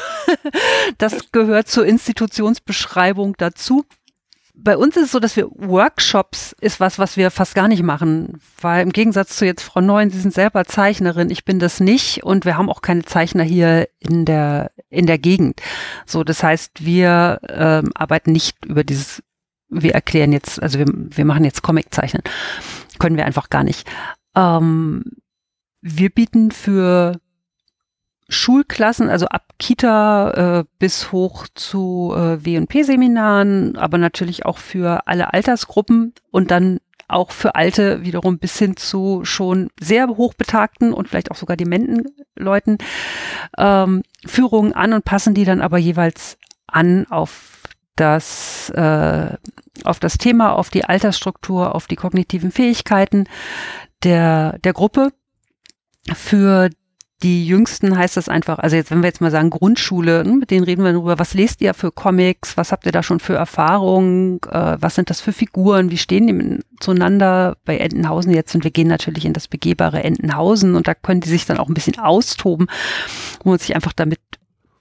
[0.97, 3.83] das gehört zur Institutionsbeschreibung dazu
[4.59, 7.83] bei uns ist es so, dass wir Workshops ist was, was wir fast gar nicht
[7.83, 11.79] machen, weil im Gegensatz zu jetzt Frau Neuen, Sie sind selber Zeichnerin, ich bin das
[11.79, 15.61] nicht und wir haben auch keine Zeichner hier in der in der Gegend.
[16.05, 19.21] So, das heißt, wir ähm, arbeiten nicht über dieses,
[19.69, 22.23] wir erklären jetzt, also wir, wir machen jetzt Comiczeichnen,
[22.99, 23.87] können wir einfach gar nicht.
[24.35, 25.03] Ähm,
[25.81, 27.19] wir bieten für
[28.27, 35.33] Schulklassen, also ab Kita äh, bis hoch zu äh, W&P-Seminaren, aber natürlich auch für alle
[35.33, 41.31] Altersgruppen und dann auch für Alte wiederum bis hin zu schon sehr hochbetagten und vielleicht
[41.31, 42.05] auch sogar dementen
[42.35, 42.77] Leuten
[43.57, 47.63] ähm, Führungen an und passen die dann aber jeweils an auf
[47.95, 49.35] das, äh,
[49.83, 53.25] auf das Thema, auf die Altersstruktur, auf die kognitiven Fähigkeiten
[54.03, 55.11] der, der Gruppe.
[56.13, 56.69] Für
[57.23, 60.51] die Jüngsten heißt das einfach, also jetzt, wenn wir jetzt mal sagen Grundschule, ne, mit
[60.51, 63.33] denen reden wir darüber, was lest ihr für Comics, was habt ihr da schon für
[63.33, 67.57] Erfahrungen, äh, was sind das für Figuren, wie stehen die zueinander?
[67.65, 71.29] Bei Entenhausen jetzt und wir gehen natürlich in das begehbare Entenhausen und da können die
[71.29, 72.67] sich dann auch ein bisschen austoben,
[73.43, 74.19] wo man sich einfach damit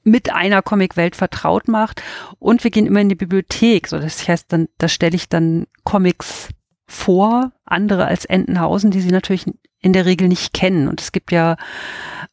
[0.03, 2.03] mit einer Comicwelt vertraut macht.
[2.39, 5.67] Und wir gehen immer in die Bibliothek, so das heißt dann, da stelle ich dann
[5.85, 6.51] Comics
[6.87, 9.47] vor, andere als Entenhausen, die sie natürlich
[9.87, 10.89] in der Regel nicht kennen.
[10.89, 11.57] Und es gibt ja,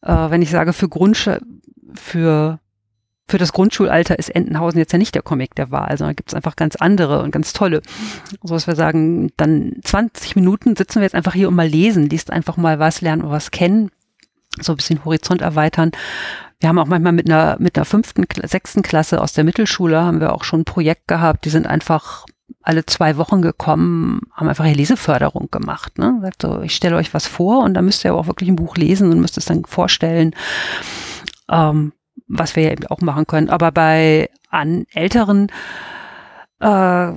[0.02, 1.30] äh, wenn ich sage, für Grundsch
[1.94, 2.58] für
[3.26, 6.34] für das Grundschulalter ist Entenhausen jetzt ja nicht der Comic der Wahl, sondern gibt es
[6.34, 7.80] einfach ganz andere und ganz tolle.
[8.42, 12.10] So dass wir sagen, dann 20 Minuten sitzen wir jetzt einfach hier und mal lesen,
[12.10, 13.90] liest einfach mal was, lernen und was kennen,
[14.60, 15.92] so ein bisschen Horizont erweitern.
[16.60, 20.20] Wir haben auch manchmal mit einer, mit einer fünften, sechsten Klasse aus der Mittelschule haben
[20.20, 22.26] wir auch schon ein Projekt gehabt, die sind einfach
[22.64, 25.98] alle zwei Wochen gekommen, haben einfach eine Leseförderung gemacht.
[25.98, 26.18] Ne?
[26.22, 28.56] Sagt so, ich stelle euch was vor und dann müsst ihr aber auch wirklich ein
[28.56, 30.34] Buch lesen und müsst es dann vorstellen,
[31.50, 31.92] ähm,
[32.26, 33.50] was wir ja eben auch machen können.
[33.50, 35.48] Aber bei an älteren
[36.60, 37.12] äh,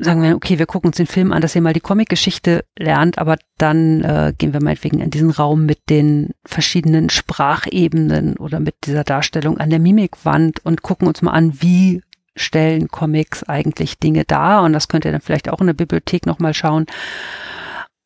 [0.00, 3.18] sagen wir, okay, wir gucken uns den Film an, dass ihr mal die Comicgeschichte lernt,
[3.18, 8.76] aber dann äh, gehen wir meinetwegen in diesen Raum mit den verschiedenen Sprachebenen oder mit
[8.84, 12.02] dieser Darstellung an der Mimikwand und gucken uns mal an, wie
[12.38, 16.26] stellen Comics eigentlich Dinge dar und das könnt ihr dann vielleicht auch in der Bibliothek
[16.26, 16.86] nochmal schauen.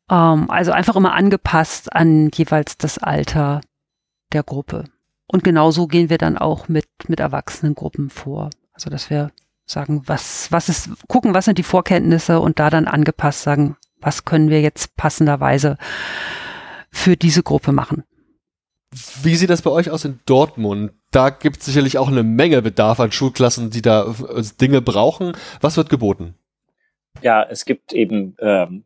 [0.09, 3.61] Ähm, also einfach immer angepasst an jeweils das Alter
[4.33, 4.85] der Gruppe.
[5.27, 8.49] Und genauso gehen wir dann auch mit, mit Erwachsenengruppen vor.
[8.73, 9.31] Also dass wir
[9.65, 14.25] sagen, was, was ist, gucken, was sind die Vorkenntnisse und da dann angepasst sagen, was
[14.25, 15.77] können wir jetzt passenderweise
[16.91, 18.03] für diese Gruppe machen.
[19.23, 20.91] Wie sieht das bei euch aus in Dortmund?
[21.11, 25.33] Da gibt es sicherlich auch eine Menge Bedarf an Schulklassen, die da äh, Dinge brauchen.
[25.61, 26.35] Was wird geboten?
[27.21, 28.83] Ja, es gibt eben ähm,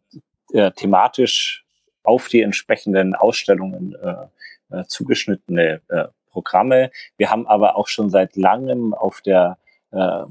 [0.54, 1.66] äh, thematisch
[2.04, 6.92] auf die entsprechenden Ausstellungen äh, äh, zugeschnittene äh, Programme.
[7.18, 9.58] Wir haben aber auch schon seit langem auf der
[9.92, 10.24] äh,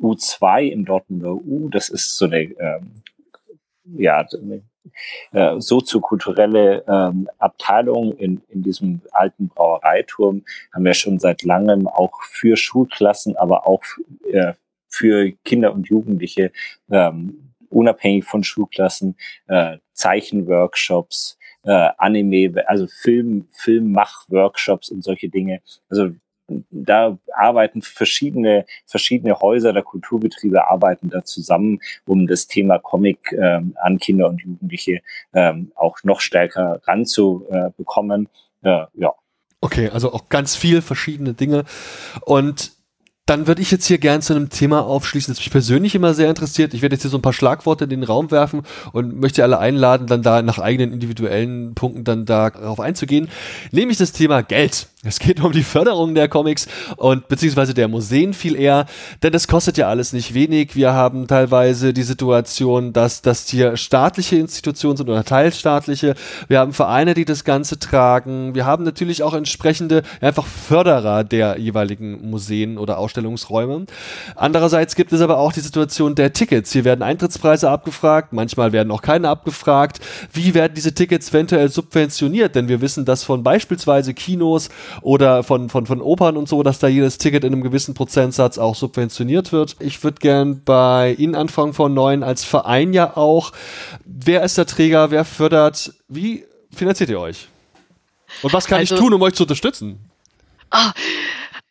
[0.00, 3.02] U2 im Dortmunder U, das ist so eine ähm,
[3.84, 4.26] ja,
[5.32, 12.22] äh, soziokulturelle ähm, Abteilung in, in diesem alten Brauereiturm haben wir schon seit langem auch
[12.22, 13.82] für Schulklassen, aber auch
[14.30, 14.54] äh,
[14.88, 16.52] für Kinder und Jugendliche
[16.90, 19.16] ähm, unabhängig von Schulklassen
[19.48, 25.60] äh, Zeichenworkshops, äh, Anime, also Film, Filmmach-Workshops und solche Dinge.
[25.88, 26.10] Also
[26.70, 33.76] da arbeiten verschiedene, verschiedene Häuser der Kulturbetriebe arbeiten da zusammen, um das Thema Comic ähm,
[33.80, 35.00] an Kinder und Jugendliche
[35.32, 38.28] ähm, auch noch stärker ranzubekommen.
[38.62, 39.14] Äh, ja.
[39.60, 41.64] Okay, also auch ganz viel verschiedene Dinge.
[42.22, 42.72] Und
[43.26, 46.28] dann würde ich jetzt hier gern zu einem Thema aufschließen, das mich persönlich immer sehr
[46.28, 46.74] interessiert.
[46.74, 49.58] Ich werde jetzt hier so ein paar Schlagworte in den Raum werfen und möchte alle
[49.58, 53.30] einladen, dann da nach eigenen individuellen Punkten dann darauf einzugehen.
[53.70, 54.88] Nämlich das Thema Geld.
[55.06, 58.86] Es geht um die Förderung der Comics und beziehungsweise der Museen viel eher,
[59.22, 60.76] denn das kostet ja alles nicht wenig.
[60.76, 66.14] Wir haben teilweise die Situation, dass das hier staatliche Institutionen sind oder teilstaatliche.
[66.48, 68.54] Wir haben Vereine, die das Ganze tragen.
[68.54, 73.86] Wir haben natürlich auch entsprechende einfach Förderer der jeweiligen Museen oder Ausstellungsräume.
[74.34, 76.72] Andererseits gibt es aber auch die Situation der Tickets.
[76.72, 80.00] Hier werden Eintrittspreise abgefragt, manchmal werden auch keine abgefragt.
[80.32, 82.54] Wie werden diese Tickets eventuell subventioniert?
[82.54, 84.68] Denn wir wissen, dass von beispielsweise Kinos
[85.00, 88.58] oder von, von, von Opern und so, dass da jedes Ticket in einem gewissen Prozentsatz
[88.58, 89.76] auch subventioniert wird.
[89.78, 93.52] Ich würde gern bei Ihnen anfangen von neuen als Verein ja auch.
[94.04, 95.10] Wer ist der Träger?
[95.10, 95.94] Wer fördert?
[96.08, 97.48] Wie finanziert ihr euch?
[98.42, 100.00] Und was kann also, ich tun, um euch zu unterstützen?
[100.70, 100.92] Ah,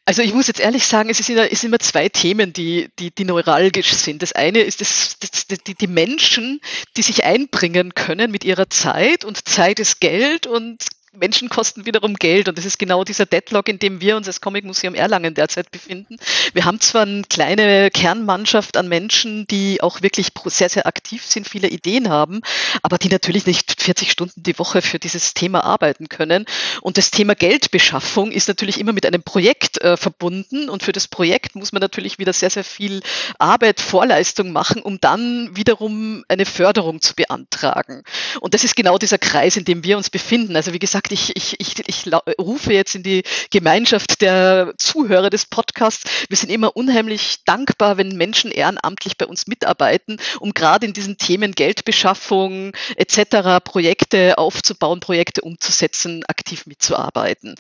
[0.06, 3.94] also ich muss jetzt ehrlich sagen, es, sind immer zwei Themen, die, die, die neuralgisch
[3.94, 4.22] sind.
[4.22, 6.60] Das eine ist das, das, die, die Menschen,
[6.98, 10.84] die sich einbringen können mit ihrer Zeit und Zeit ist Geld und
[11.16, 14.42] Menschen kosten wiederum Geld und das ist genau dieser Deadlock, in dem wir uns als
[14.42, 16.18] Comic Museum Erlangen derzeit befinden.
[16.54, 21.48] Wir haben zwar eine kleine Kernmannschaft an Menschen, die auch wirklich sehr, sehr aktiv sind,
[21.48, 22.42] viele Ideen haben,
[22.82, 26.46] aber die natürlich nicht 40 Stunden die Woche für dieses Thema arbeiten können.
[26.82, 31.08] Und das Thema Geldbeschaffung ist natürlich immer mit einem Projekt äh, verbunden und für das
[31.08, 33.02] Projekt muss man natürlich wieder sehr, sehr viel
[33.38, 38.04] Arbeit, Vorleistung machen, um dann wiederum eine Förderung zu beantragen.
[38.40, 40.56] Und das ist genau dieser Kreis, in dem wir uns befinden.
[40.56, 45.30] Also wie gesagt, gesagt, ich, ich, ich, ich rufe jetzt in die Gemeinschaft der Zuhörer
[45.30, 46.04] des Podcasts.
[46.30, 51.18] Wir sind immer unheimlich dankbar, wenn Menschen ehrenamtlich bei uns mitarbeiten, um gerade in diesen
[51.18, 53.64] Themen Geldbeschaffung etc.
[53.64, 57.56] Projekte aufzubauen, Projekte umzusetzen, aktiv mitzuarbeiten.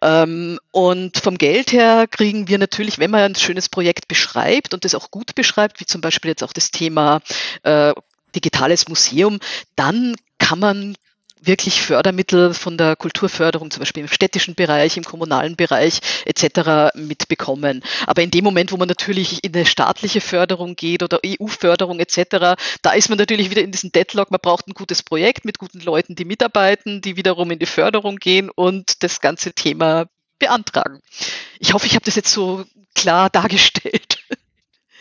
[0.00, 4.84] Ähm, und vom Geld her kriegen wir natürlich, wenn man ein schönes Projekt beschreibt und
[4.84, 7.20] das auch gut beschreibt, wie zum Beispiel jetzt auch das Thema
[7.62, 7.92] äh,
[8.34, 9.38] digitales Museum,
[9.76, 10.96] dann kann man
[11.44, 16.94] wirklich Fördermittel von der Kulturförderung, zum Beispiel im städtischen Bereich, im kommunalen Bereich etc.
[16.94, 17.82] mitbekommen.
[18.06, 22.56] Aber in dem Moment, wo man natürlich in eine staatliche Förderung geht oder EU-Förderung etc.,
[22.82, 24.30] da ist man natürlich wieder in diesem Deadlock.
[24.30, 28.16] Man braucht ein gutes Projekt mit guten Leuten, die mitarbeiten, die wiederum in die Förderung
[28.16, 30.06] gehen und das ganze Thema
[30.38, 31.00] beantragen.
[31.60, 32.64] Ich hoffe, ich habe das jetzt so
[32.94, 34.11] klar dargestellt.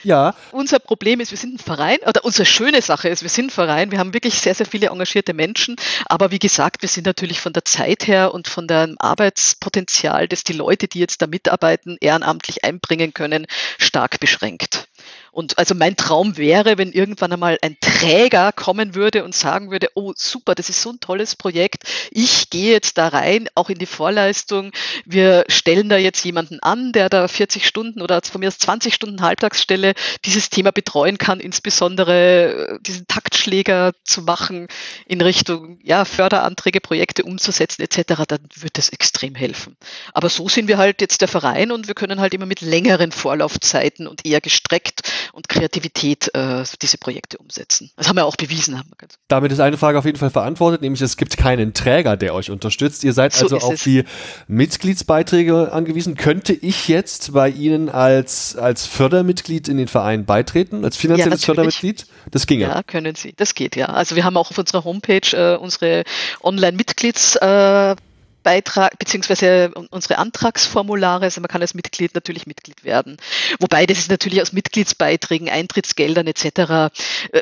[0.03, 0.35] Ja.
[0.51, 3.49] Unser Problem ist, wir sind ein Verein, oder unsere schöne Sache ist, wir sind ein
[3.51, 5.75] Verein, wir haben wirklich sehr, sehr viele engagierte Menschen,
[6.05, 10.43] aber wie gesagt, wir sind natürlich von der Zeit her und von dem Arbeitspotenzial, das
[10.43, 13.47] die Leute, die jetzt da mitarbeiten, ehrenamtlich einbringen können,
[13.77, 14.87] stark beschränkt.
[15.31, 19.87] Und also mein Traum wäre, wenn irgendwann einmal ein Träger kommen würde und sagen würde,
[19.95, 23.77] oh super, das ist so ein tolles Projekt, ich gehe jetzt da rein, auch in
[23.77, 24.71] die Vorleistung,
[25.05, 28.93] wir stellen da jetzt jemanden an, der da 40 Stunden oder von mir aus 20
[28.93, 29.93] Stunden Halbtagsstelle
[30.25, 34.67] dieses Thema betreuen kann, insbesondere äh, diesen Taktschläger zu machen
[35.05, 39.77] in Richtung ja, Förderanträge, Projekte umzusetzen etc., dann wird das extrem helfen.
[40.13, 43.13] Aber so sind wir halt jetzt der Verein und wir können halt immer mit längeren
[43.13, 45.03] Vorlaufzeiten und eher gestreckt
[45.33, 47.91] und Kreativität äh, diese Projekte umsetzen.
[47.95, 48.77] Das haben wir auch bewiesen.
[48.77, 52.17] Haben wir Damit ist eine Frage auf jeden Fall verantwortet, nämlich es gibt keinen Träger,
[52.17, 53.03] der euch unterstützt.
[53.03, 53.83] Ihr seid so also auf es.
[53.83, 54.03] die
[54.47, 56.15] Mitgliedsbeiträge angewiesen.
[56.15, 61.45] Könnte ich jetzt bei Ihnen als, als Fördermitglied in den Verein beitreten, als finanzielles ja,
[61.47, 62.05] Fördermitglied?
[62.29, 62.65] Das ginge.
[62.65, 63.33] Ja, können Sie.
[63.35, 63.87] Das geht ja.
[63.87, 66.03] Also wir haben auch auf unserer Homepage äh, unsere
[66.41, 67.95] Online-Mitglieds- äh,
[68.43, 73.17] Beitrag beziehungsweise unsere Antragsformulare, also man kann als Mitglied natürlich Mitglied werden.
[73.59, 76.45] Wobei das ist natürlich aus Mitgliedsbeiträgen, Eintrittsgeldern etc.
[76.45, 76.89] Äh,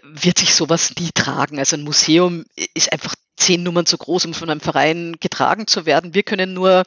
[0.04, 1.60] wird sich sowas nie tragen.
[1.60, 5.86] Also ein Museum ist einfach zehn Nummern zu groß, um von einem Verein getragen zu
[5.86, 6.14] werden.
[6.14, 6.84] Wir können nur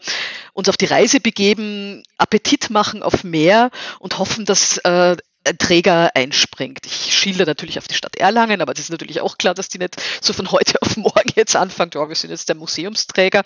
[0.52, 5.16] uns auf die Reise begeben, Appetit machen auf mehr und hoffen, dass äh,
[5.58, 6.86] Träger einspringt.
[6.86, 9.78] Ich schiele natürlich auf die Stadt Erlangen, aber das ist natürlich auch klar, dass die
[9.78, 13.42] nicht so von heute auf morgen jetzt anfangen, ja, wir sind jetzt der Museumsträger.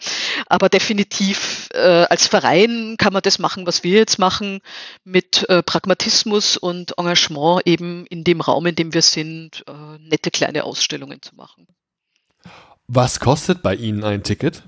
[0.47, 4.61] Aber definitiv äh, als Verein kann man das machen, was wir jetzt machen,
[5.05, 10.31] mit äh, Pragmatismus und Engagement eben in dem Raum, in dem wir sind, äh, nette
[10.31, 11.67] kleine Ausstellungen zu machen.
[12.89, 14.63] Was kostet bei Ihnen ein Ticket?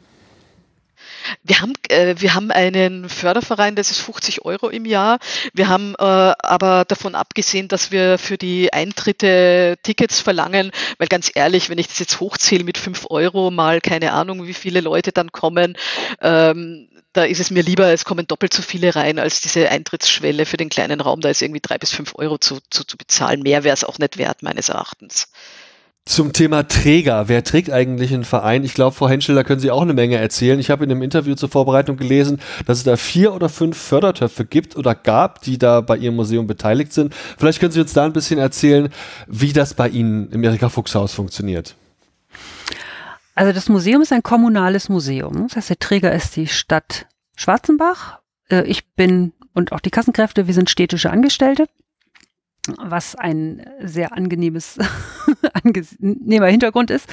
[1.42, 5.18] Wir haben, äh, wir haben einen Förderverein, das ist 50 Euro im Jahr.
[5.52, 11.30] Wir haben äh, aber davon abgesehen, dass wir für die Eintritte Tickets verlangen, weil ganz
[11.34, 15.12] ehrlich, wenn ich das jetzt hochzähle mit 5 Euro mal keine Ahnung, wie viele Leute
[15.12, 15.76] dann kommen,
[16.20, 20.46] ähm, da ist es mir lieber, es kommen doppelt so viele rein, als diese Eintrittsschwelle
[20.46, 23.42] für den kleinen Raum, da ist irgendwie drei bis fünf Euro zu, zu, zu bezahlen.
[23.42, 25.28] Mehr wäre es auch nicht wert, meines Erachtens.
[26.04, 27.28] Zum Thema Träger.
[27.28, 28.64] Wer trägt eigentlich einen Verein?
[28.64, 30.58] Ich glaube, Frau Henschel, da können Sie auch eine Menge erzählen.
[30.58, 34.46] Ich habe in einem Interview zur Vorbereitung gelesen, dass es da vier oder fünf Fördertöpfe
[34.46, 37.14] gibt oder gab, die da bei Ihrem Museum beteiligt sind.
[37.36, 38.88] Vielleicht können Sie uns da ein bisschen erzählen,
[39.26, 41.76] wie das bei Ihnen im Erika Fuchshaus funktioniert.
[43.34, 45.46] Also das Museum ist ein kommunales Museum.
[45.46, 47.06] Das heißt, der Träger ist die Stadt
[47.36, 48.18] Schwarzenbach.
[48.50, 51.66] Äh, ich bin und auch die Kassenkräfte, wir sind städtische Angestellte
[52.82, 54.78] was ein sehr angenehmes
[55.52, 57.08] angenehmer Hintergrund ist.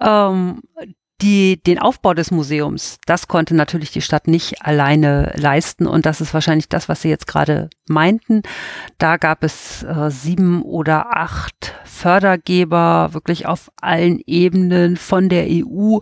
[0.00, 0.60] Ähm,
[1.20, 6.20] die, den Aufbau des Museums, das konnte natürlich die Stadt nicht alleine leisten und das
[6.20, 8.42] ist wahrscheinlich das, was Sie jetzt gerade meinten.
[8.98, 15.98] Da gab es äh, sieben oder acht Fördergeber, wirklich auf allen Ebenen, von der EU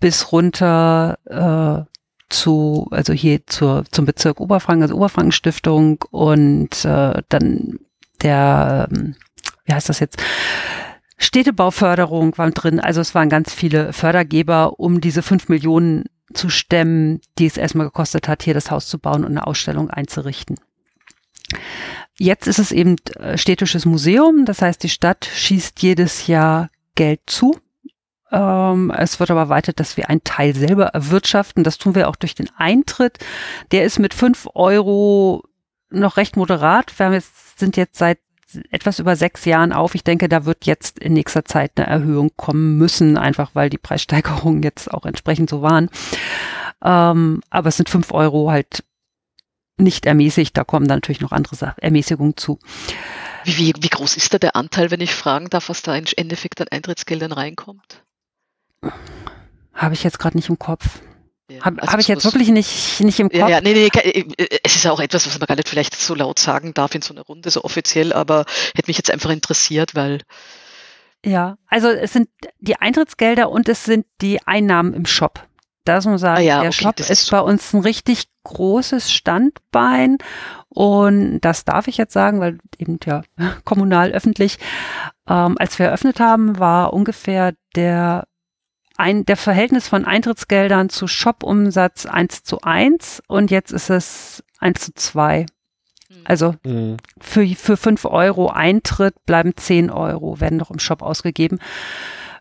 [0.00, 1.90] bis runter äh,
[2.28, 7.78] zu, also hier zur, zum Bezirk Oberfranken, also Oberfranken Stiftung und äh, dann
[8.22, 9.16] der, ähm,
[9.64, 10.22] wie heißt das jetzt?
[11.18, 12.80] Städtebauförderung war drin.
[12.80, 17.86] Also es waren ganz viele Fördergeber, um diese fünf Millionen zu stemmen, die es erstmal
[17.86, 20.56] gekostet hat, hier das Haus zu bauen und eine Ausstellung einzurichten.
[22.18, 27.20] Jetzt ist es eben äh, städtisches Museum, das heißt, die Stadt schießt jedes Jahr Geld
[27.26, 27.58] zu.
[28.30, 31.64] Ähm, es wird aber weiter, dass wir einen Teil selber erwirtschaften.
[31.64, 33.18] Das tun wir auch durch den Eintritt.
[33.72, 35.44] Der ist mit fünf Euro
[35.90, 36.96] noch recht moderat.
[36.98, 38.18] Wir haben jetzt, sind jetzt seit
[38.70, 39.94] etwas über sechs Jahren auf.
[39.94, 43.78] Ich denke, da wird jetzt in nächster Zeit eine Erhöhung kommen müssen, einfach weil die
[43.78, 45.88] Preissteigerungen jetzt auch entsprechend so waren.
[46.82, 48.82] Ähm, aber es sind fünf Euro halt
[49.76, 50.56] nicht ermäßigt.
[50.56, 52.58] Da kommen dann natürlich noch andere Ermäßigungen zu.
[53.44, 56.04] Wie, wie, wie groß ist da der Anteil, wenn ich fragen darf, was da im
[56.16, 58.02] Endeffekt an Eintrittsgeldern reinkommt?
[59.74, 61.00] habe ich jetzt gerade nicht im Kopf.
[61.50, 63.38] Ja, Habe also hab ich jetzt wirklich nicht, nicht im Kopf.
[63.38, 65.96] Ja, ja, nee, nee, äh, es ist ja auch etwas, was man gar nicht vielleicht
[65.96, 68.44] so laut sagen darf in so einer Runde, so offiziell, aber
[68.74, 70.20] hätte mich jetzt einfach interessiert, weil.
[71.24, 72.28] Ja, also es sind
[72.60, 75.46] die Eintrittsgelder und es sind die Einnahmen im Shop.
[75.84, 78.26] Da muss man sagen, ah ja, der okay, Shop ist, ist bei uns ein richtig
[78.44, 80.18] großes Standbein
[80.68, 83.22] und das darf ich jetzt sagen, weil eben ja
[83.64, 84.58] kommunal öffentlich.
[85.28, 88.24] Ähm, als wir eröffnet haben, war ungefähr der
[89.00, 94.80] ein, der Verhältnis von Eintrittsgeldern zu Shop-Umsatz 1 zu 1 und jetzt ist es 1
[94.80, 95.46] zu 2.
[96.08, 96.16] Hm.
[96.24, 96.98] Also mhm.
[97.18, 101.58] für, für 5 Euro Eintritt bleiben 10 Euro, werden noch im Shop ausgegeben.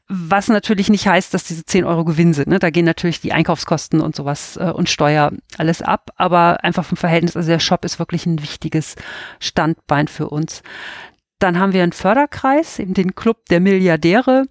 [0.09, 2.47] Was natürlich nicht heißt, dass diese 10 Euro Gewinn sind.
[2.47, 2.59] Ne?
[2.59, 6.97] Da gehen natürlich die Einkaufskosten und sowas äh, und Steuer alles ab, aber einfach vom
[6.97, 8.95] Verhältnis, also der Shop ist wirklich ein wichtiges
[9.39, 10.61] Standbein für uns.
[11.37, 14.45] Dann haben wir einen Förderkreis, eben den Club der Milliardäre.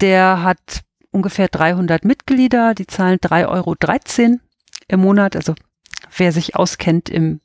[0.00, 4.38] Der hat ungefähr 300 Mitglieder, die zahlen 3,13 Euro
[4.88, 5.36] im Monat.
[5.36, 5.54] Also
[6.16, 7.40] wer sich auskennt im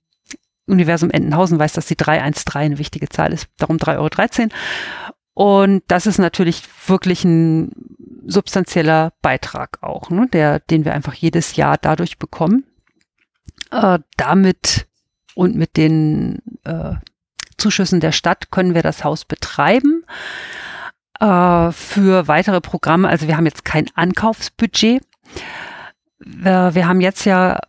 [0.65, 4.49] Universum Entenhausen weiß, dass die 313 eine wichtige Zahl ist, darum 3,13 Euro.
[5.33, 7.71] Und das ist natürlich wirklich ein
[8.25, 12.65] substanzieller Beitrag auch, ne, der, den wir einfach jedes Jahr dadurch bekommen.
[13.71, 14.87] Äh, damit
[15.35, 16.95] und mit den äh,
[17.57, 20.03] Zuschüssen der Stadt können wir das Haus betreiben
[21.19, 23.07] äh, für weitere Programme.
[23.07, 25.03] Also wir haben jetzt kein Ankaufsbudget.
[26.19, 27.59] Wir, wir haben jetzt ja,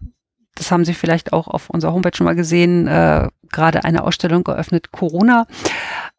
[0.54, 4.44] das haben Sie vielleicht auch auf unserer Homepage schon mal gesehen, äh, gerade eine Ausstellung
[4.44, 5.46] geöffnet, Corona.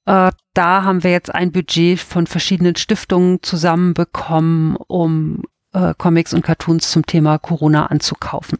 [0.06, 5.44] Äh, da haben wir jetzt ein Budget von verschiedenen Stiftungen zusammenbekommen, um
[5.74, 8.60] äh, Comics und Cartoons zum Thema Corona anzukaufen.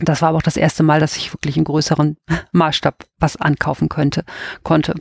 [0.00, 2.16] Das war aber auch das erste Mal, dass ich wirklich in größeren
[2.52, 4.24] Maßstab was ankaufen könnte,
[4.62, 4.94] konnte.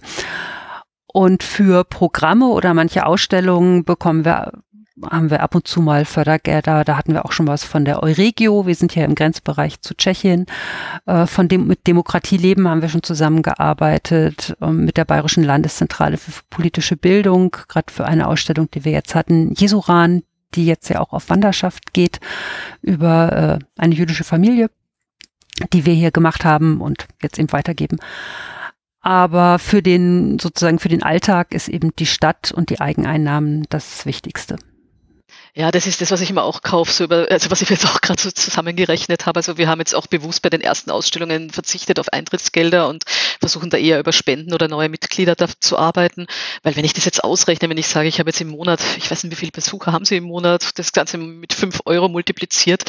[1.17, 4.51] Und für Programme oder manche Ausstellungen bekommen wir
[5.03, 6.83] haben wir ab und zu mal Fördergelder.
[6.83, 8.67] Da hatten wir auch schon was von der Euregio.
[8.67, 10.45] Wir sind ja im Grenzbereich zu Tschechien.
[11.07, 16.17] Äh, von dem mit Demokratie leben haben wir schon zusammengearbeitet ähm, mit der Bayerischen Landeszentrale
[16.17, 19.53] für politische Bildung, gerade für eine Ausstellung, die wir jetzt hatten.
[19.55, 20.21] Jesuran,
[20.53, 22.19] die jetzt ja auch auf Wanderschaft geht
[22.83, 24.69] über äh, eine jüdische Familie,
[25.73, 27.97] die wir hier gemacht haben und jetzt eben weitergeben.
[29.07, 34.05] Aber für den, sozusagen für den Alltag ist eben die Stadt und die Eigeneinnahmen das
[34.05, 34.57] Wichtigste.
[35.55, 37.85] Ja, das ist das, was ich immer auch kaufe, so über, also was ich jetzt
[37.85, 39.37] auch gerade so zusammengerechnet habe.
[39.37, 43.05] Also wir haben jetzt auch bewusst bei den ersten Ausstellungen verzichtet auf Eintrittsgelder und
[43.39, 46.27] versuchen da eher über Spenden oder neue Mitglieder da zu arbeiten.
[46.63, 49.09] Weil wenn ich das jetzt ausrechne, wenn ich sage, ich habe jetzt im Monat, ich
[49.09, 52.83] weiß nicht, wie viele Besucher haben Sie im Monat, das Ganze mit fünf Euro multipliziert,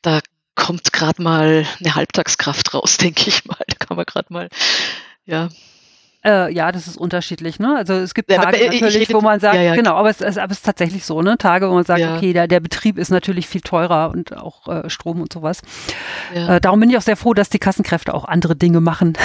[0.00, 0.20] da
[0.54, 3.58] kommt gerade mal eine Halbtagskraft raus, denke ich mal.
[3.66, 4.48] Da kann man gerade mal
[5.28, 5.48] ja.
[6.24, 7.76] Äh, ja, das ist unterschiedlich, ne?
[7.76, 9.74] Also es gibt Tage ja, natürlich, wo man sagt, ja, ja.
[9.76, 11.38] genau, aber es, es, aber es ist tatsächlich so, ne?
[11.38, 14.90] Tage, wo man sagt, okay, der, der Betrieb ist natürlich viel teurer und auch äh,
[14.90, 15.62] Strom und sowas.
[16.34, 19.16] Äh, darum bin ich auch sehr froh, dass die Kassenkräfte auch andere Dinge machen,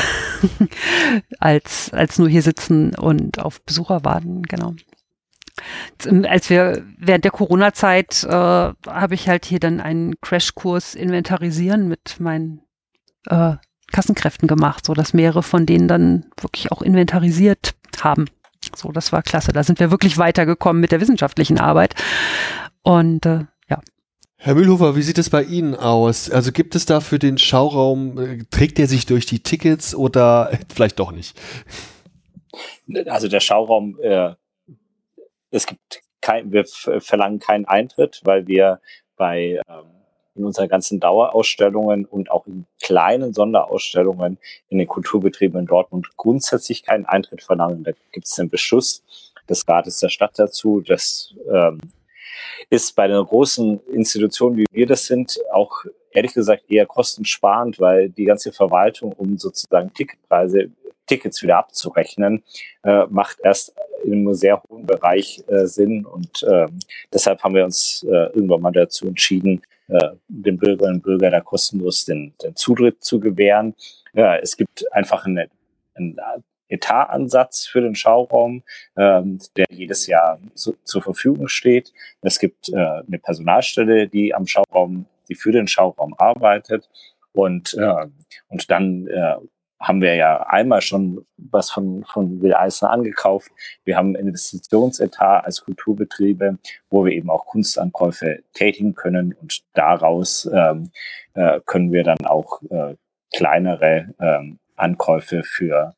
[1.39, 4.75] als, als nur hier sitzen und auf Besucher warten, genau.
[6.27, 12.19] Als wir während der Corona-Zeit äh, habe ich halt hier dann einen Crashkurs Inventarisieren mit
[12.19, 12.61] meinen
[13.27, 13.55] äh,
[13.93, 18.25] Kassenkräften gemacht, so dass mehrere von denen dann wirklich auch inventarisiert haben.
[18.75, 19.53] So, das war klasse.
[19.53, 21.95] Da sind wir wirklich weitergekommen mit der wissenschaftlichen Arbeit.
[22.81, 23.81] Und äh, ja.
[24.37, 26.29] Herr Mühlhofer, wie sieht es bei Ihnen aus?
[26.29, 30.51] Also gibt es da für den Schauraum, äh, trägt er sich durch die Tickets oder
[30.73, 31.39] vielleicht doch nicht?
[33.07, 34.33] Also der Schauraum, äh,
[35.51, 36.65] es gibt kein, wir
[36.99, 38.81] verlangen keinen Eintritt, weil wir
[39.17, 40.02] bei ähm,
[40.35, 44.37] in unseren ganzen Dauerausstellungen und auch in kleinen Sonderausstellungen
[44.69, 47.83] in den Kulturbetrieben in Dortmund grundsätzlich keinen Eintritt verlangen.
[47.83, 49.03] Da gibt es einen Beschluss
[49.47, 50.81] des Rates der Stadt dazu.
[50.81, 51.79] Das ähm,
[52.69, 58.09] ist bei den großen Institutionen, wie wir das sind, auch ehrlich gesagt eher kostensparend, weil
[58.09, 60.69] die ganze Verwaltung, um sozusagen Ticketpreise,
[61.07, 62.43] Tickets wieder abzurechnen,
[62.83, 63.73] äh, macht erst
[64.03, 66.05] in einem sehr hohen Bereich äh, Sinn.
[66.05, 66.67] Und äh,
[67.11, 71.41] deshalb haben wir uns äh, irgendwann mal dazu entschieden, äh, den Bürgerinnen und Bürgern da
[71.41, 73.75] kostenlos den, den Zutritt zu gewähren.
[74.13, 75.49] Ja, es gibt einfach einen,
[75.95, 76.17] einen
[76.69, 78.63] Etatansatz für den Schauraum,
[78.97, 81.93] ähm, der jedes Jahr zu, zur Verfügung steht.
[82.21, 86.89] Es gibt äh, eine Personalstelle, die am Schauraum, die für den Schauraum arbeitet.
[87.31, 88.05] Und, äh,
[88.49, 89.35] und dann äh,
[89.83, 93.51] haben wir ja einmal schon was von, von Will Eisner angekauft.
[93.83, 96.57] Wir haben ein Investitionsetat als Kulturbetriebe,
[96.89, 100.91] wo wir eben auch Kunstankäufe tätigen können und daraus ähm,
[101.33, 102.95] äh, können wir dann auch äh,
[103.35, 105.95] kleinere ähm, Ankäufe für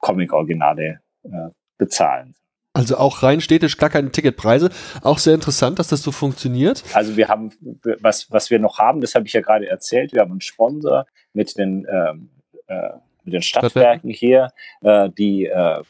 [0.00, 2.34] Comic-Originale äh, bezahlen.
[2.76, 4.68] Also auch rein städtisch gar keine Ticketpreise.
[5.02, 6.82] Auch sehr interessant, dass das so funktioniert.
[6.92, 7.52] Also wir haben,
[8.00, 11.06] was, was wir noch haben, das habe ich ja gerade erzählt, wir haben einen Sponsor
[11.32, 12.30] mit den, ähm,
[12.66, 12.90] äh,
[13.24, 15.82] mit den Stadtwerken hier, äh, die äh,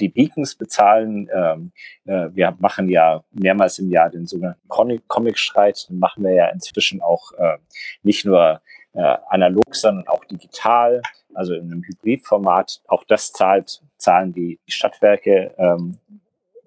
[0.00, 1.28] die Beacons bezahlen.
[1.32, 1.72] Ähm,
[2.04, 5.88] äh, wir machen ja mehrmals im Jahr den sogenannten Comic-Streit.
[5.88, 7.56] Den machen wir ja inzwischen auch äh,
[8.02, 8.60] nicht nur
[8.92, 11.02] äh, analog, sondern auch digital,
[11.34, 12.82] also in einem Hybridformat.
[12.88, 15.98] Auch das zahlt, zahlen die, Stadtwerke ähm,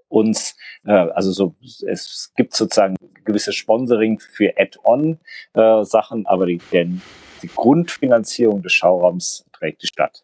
[0.08, 0.56] uns,
[0.86, 2.96] äh, also so, es gibt sozusagen
[3.26, 7.02] gewisse Sponsoring für Add-on-Sachen, äh, aber die, denn
[7.40, 10.24] die Grundfinanzierung des Schauraums trägt die Stadt.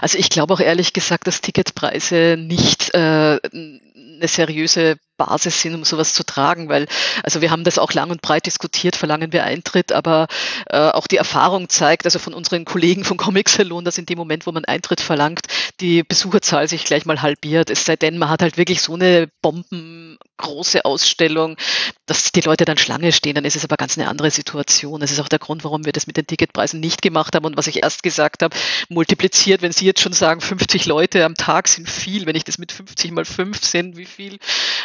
[0.00, 5.84] Also ich glaube auch ehrlich gesagt, dass Ticketpreise nicht äh, eine seriöse Basis sind, um
[5.84, 6.86] sowas zu tragen, weil
[7.22, 10.28] also wir haben das auch lang und breit diskutiert, verlangen wir Eintritt, aber
[10.70, 14.16] äh, auch die Erfahrung zeigt, also von unseren Kollegen vom Comic Salon, dass in dem
[14.16, 15.46] Moment, wo man Eintritt verlangt,
[15.80, 17.68] die Besucherzahl sich gleich mal halbiert.
[17.68, 21.56] Es sei denn, man hat halt wirklich so eine bombengroße Ausstellung,
[22.06, 25.00] dass die Leute dann Schlange stehen, dann ist es aber ganz eine andere Situation.
[25.00, 27.56] Das ist auch der Grund, warum wir das mit den Ticketpreisen nicht gemacht haben und
[27.56, 28.56] was ich erst gesagt habe,
[28.88, 32.58] multipliziert, wenn Sie jetzt schon sagen, 50 Leute am Tag sind viel, wenn ich das
[32.58, 34.38] mit 50 mal 5 sind, wie viel?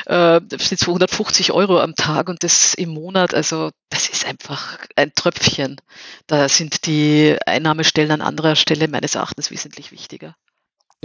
[0.06, 3.34] Äh, äh, sind 250 Euro am Tag und das im Monat.
[3.34, 5.82] Also das ist einfach ein Tröpfchen.
[6.28, 10.36] Da sind die Einnahmestellen an anderer Stelle meines Erachtens wesentlich wichtiger.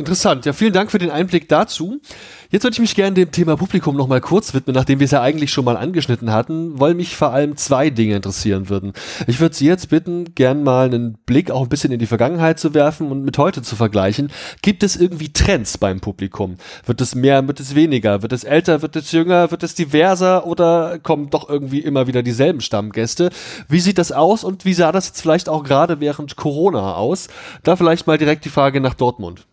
[0.00, 0.46] Interessant.
[0.46, 2.00] Ja, vielen Dank für den Einblick dazu.
[2.48, 5.10] Jetzt würde ich mich gerne dem Thema Publikum noch mal kurz widmen, nachdem wir es
[5.10, 8.94] ja eigentlich schon mal angeschnitten hatten, weil mich vor allem zwei Dinge interessieren würden.
[9.26, 12.58] Ich würde Sie jetzt bitten, gern mal einen Blick auch ein bisschen in die Vergangenheit
[12.58, 14.32] zu werfen und mit heute zu vergleichen.
[14.62, 16.56] Gibt es irgendwie Trends beim Publikum?
[16.86, 18.22] Wird es mehr, wird es weniger?
[18.22, 22.22] Wird es älter, wird es jünger, wird es diverser oder kommen doch irgendwie immer wieder
[22.22, 23.28] dieselben Stammgäste?
[23.68, 27.28] Wie sieht das aus und wie sah das jetzt vielleicht auch gerade während Corona aus?
[27.64, 29.46] Da vielleicht mal direkt die Frage nach Dortmund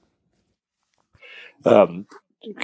[1.65, 2.07] ähm,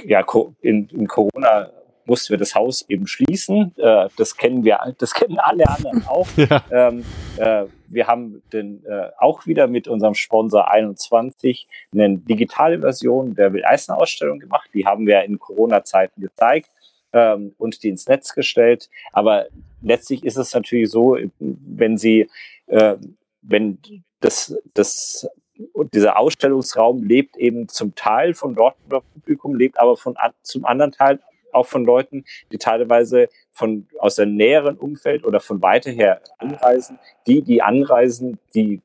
[0.04, 0.24] ja,
[0.60, 1.70] in, in Corona
[2.06, 3.74] mussten wir das Haus eben schließen.
[3.78, 6.28] Äh, das kennen wir, das kennen alle anderen auch.
[6.36, 6.62] Ja.
[6.70, 7.04] Ähm,
[7.36, 13.52] äh, wir haben den, äh, auch wieder mit unserem Sponsor 21 eine digitale Version der
[13.52, 14.68] Will-Eisner-Ausstellung gemacht.
[14.74, 16.70] Die haben wir in Corona-Zeiten gezeigt
[17.12, 18.90] ähm, und die ins Netz gestellt.
[19.12, 19.46] Aber
[19.80, 22.28] letztlich ist es natürlich so, wenn Sie,
[22.66, 22.96] äh,
[23.42, 23.78] wenn
[24.20, 25.28] das, das
[25.72, 30.92] und dieser Ausstellungsraum lebt eben zum Teil von Dortmunder Publikum, lebt aber von zum anderen
[30.92, 31.20] Teil
[31.52, 36.98] auch von Leuten, die teilweise von aus dem näheren Umfeld oder von weiter her anreisen.
[37.26, 38.82] Die, die anreisen, die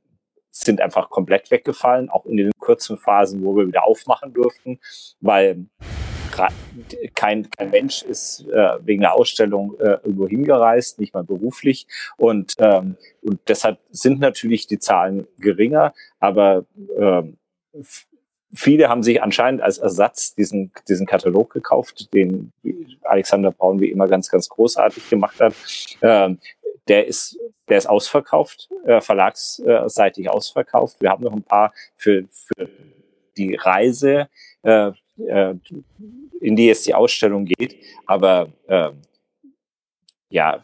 [0.52, 4.80] sind einfach komplett weggefallen, auch in den kurzen Phasen, wo wir wieder aufmachen durften,
[5.22, 5.66] weil
[6.30, 11.88] kein, kein Mensch ist äh, wegen der Ausstellung äh, irgendwo hingereist, nicht mal beruflich.
[12.18, 16.65] Und, ähm, und deshalb sind natürlich die Zahlen geringer, aber
[16.97, 17.38] ähm,
[18.53, 22.51] viele haben sich anscheinend als Ersatz diesen, diesen Katalog gekauft, den
[23.03, 25.53] Alexander Braun wie immer ganz, ganz großartig gemacht hat.
[26.01, 26.39] Ähm,
[26.88, 27.38] der ist,
[27.68, 30.97] der ist ausverkauft, äh, verlagsseitig ausverkauft.
[30.99, 32.68] Wir haben noch ein paar für, für
[33.38, 34.27] die Reise,
[34.64, 34.91] äh,
[35.28, 35.56] äh,
[36.40, 37.78] in die jetzt die Ausstellung geht.
[38.06, 38.91] Aber äh,
[40.30, 40.64] ja,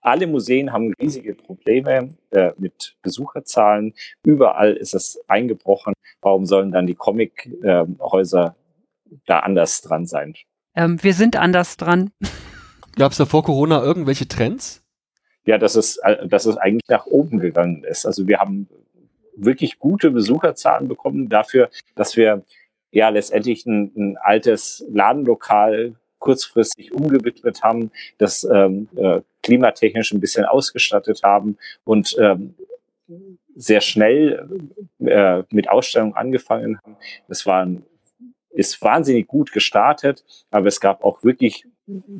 [0.00, 3.94] alle Museen haben riesige Probleme äh, mit Besucherzahlen.
[4.24, 5.92] Überall ist es eingebrochen.
[6.22, 10.34] Warum sollen dann die Comichäuser äh, da anders dran sein?
[10.74, 12.10] Ähm, wir sind anders dran.
[12.96, 14.82] Gab es da vor Corona irgendwelche Trends?
[15.44, 18.06] Ja, dass es, äh, dass es eigentlich nach oben gegangen ist.
[18.06, 18.68] Also wir haben
[19.36, 22.44] wirklich gute Besucherzahlen bekommen dafür, dass wir
[22.92, 30.44] ja letztendlich ein, ein altes Ladenlokal kurzfristig umgewidmet haben, das ähm, äh, klimatechnisch ein bisschen
[30.44, 32.54] ausgestattet haben und ähm,
[33.56, 34.48] sehr schnell
[35.00, 36.96] äh, mit Ausstellungen angefangen haben.
[37.28, 37.84] Es war ein,
[38.50, 41.66] ist wahnsinnig gut gestartet, aber es gab auch wirklich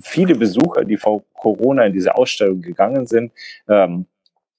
[0.01, 3.33] viele Besucher, die vor Corona in diese Ausstellung gegangen sind.
[3.69, 4.07] Ähm,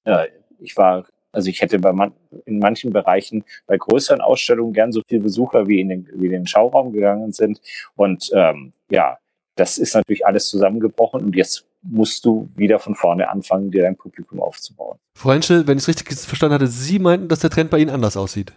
[0.04, 0.28] äh,
[0.58, 2.12] ich war also ich hätte bei man,
[2.44, 6.32] in manchen Bereichen bei größeren Ausstellungen gern so viele Besucher wie in den, wie in
[6.32, 7.60] den Schauraum gegangen sind.
[7.96, 9.18] Und ähm, ja,
[9.56, 13.96] das ist natürlich alles zusammengebrochen und jetzt musst du wieder von vorne anfangen, dir dein
[13.96, 14.98] Publikum aufzubauen.
[15.18, 17.90] Frau Henschel, wenn ich es richtig verstanden hatte, Sie meinten, dass der Trend bei Ihnen
[17.90, 18.52] anders aussieht.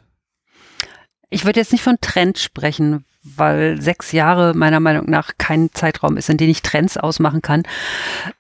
[1.29, 6.17] Ich würde jetzt nicht von Trend sprechen, weil sechs Jahre meiner Meinung nach kein Zeitraum
[6.17, 7.63] ist, in dem ich Trends ausmachen kann.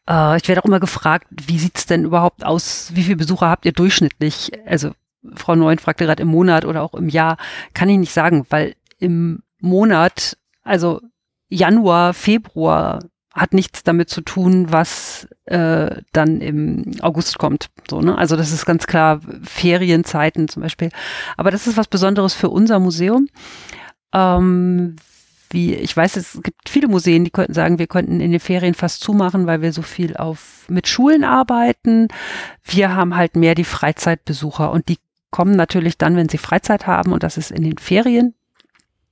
[0.07, 2.91] Äh, ich werde auch immer gefragt, wie sieht's denn überhaupt aus?
[2.93, 4.51] Wie viele Besucher habt ihr durchschnittlich?
[4.65, 4.91] Also
[5.33, 7.37] Frau Neun fragte gerade im Monat oder auch im Jahr.
[7.73, 11.01] Kann ich nicht sagen, weil im Monat, also
[11.49, 12.99] Januar, Februar
[13.35, 17.69] hat nichts damit zu tun, was äh, dann im August kommt.
[17.89, 18.17] So, ne?
[18.17, 20.89] Also das ist ganz klar Ferienzeiten zum Beispiel.
[21.35, 23.27] Aber das ist was Besonderes für unser Museum.
[24.13, 24.95] Ähm,
[25.49, 28.73] wie, ich weiß, es gibt viele Museen, die könnten sagen, wir könnten in den Ferien
[28.73, 32.07] fast zumachen, weil wir so viel auf, mit Schulen arbeiten.
[32.63, 34.97] Wir haben halt mehr die Freizeitbesucher und die
[35.29, 38.33] kommen natürlich dann, wenn sie Freizeit haben und das ist in den Ferien.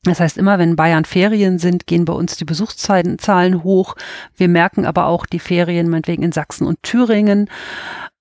[0.03, 3.95] Das heißt, immer wenn Bayern Ferien sind, gehen bei uns die Besuchszahlen hoch.
[4.35, 7.49] Wir merken aber auch die Ferien meinetwegen in Sachsen und Thüringen.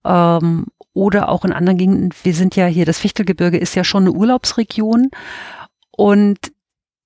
[0.05, 2.11] Ähm, oder auch in anderen Gegenden.
[2.23, 5.11] Wir sind ja hier, das Fichtelgebirge ist ja schon eine Urlaubsregion.
[5.91, 6.39] Und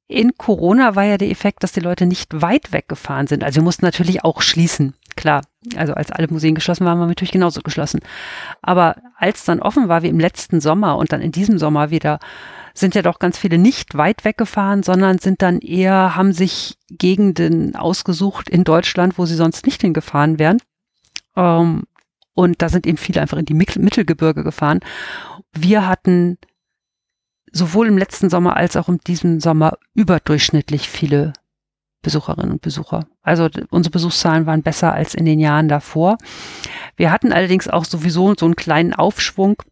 [0.09, 3.43] in Corona war ja der Effekt, dass die Leute nicht weit weggefahren sind.
[3.43, 5.43] Also wir mussten natürlich auch schließen, klar.
[5.77, 8.01] Also als alle Museen geschlossen waren, waren wir natürlich genauso geschlossen.
[8.63, 12.21] Aber als dann offen war, wie im letzten Sommer und dann in diesem Sommer wieder,
[12.79, 17.75] sind ja doch ganz viele nicht weit weggefahren, sondern sind dann eher, haben sich Gegenden
[17.75, 20.59] ausgesucht in Deutschland, wo sie sonst nicht hingefahren wären.
[21.37, 21.85] Ähm,
[22.35, 24.81] und da sind eben viele einfach in die Mittelgebirge gefahren.
[25.53, 26.39] Wir hatten
[27.51, 31.33] sowohl im letzten Sommer als auch in diesem Sommer überdurchschnittlich viele
[32.03, 33.07] Besucherinnen und Besucher.
[33.23, 36.19] Also unsere Besuchszahlen waren besser als in den Jahren davor.
[36.97, 39.63] Wir hatten allerdings auch sowieso so einen kleinen Aufschwung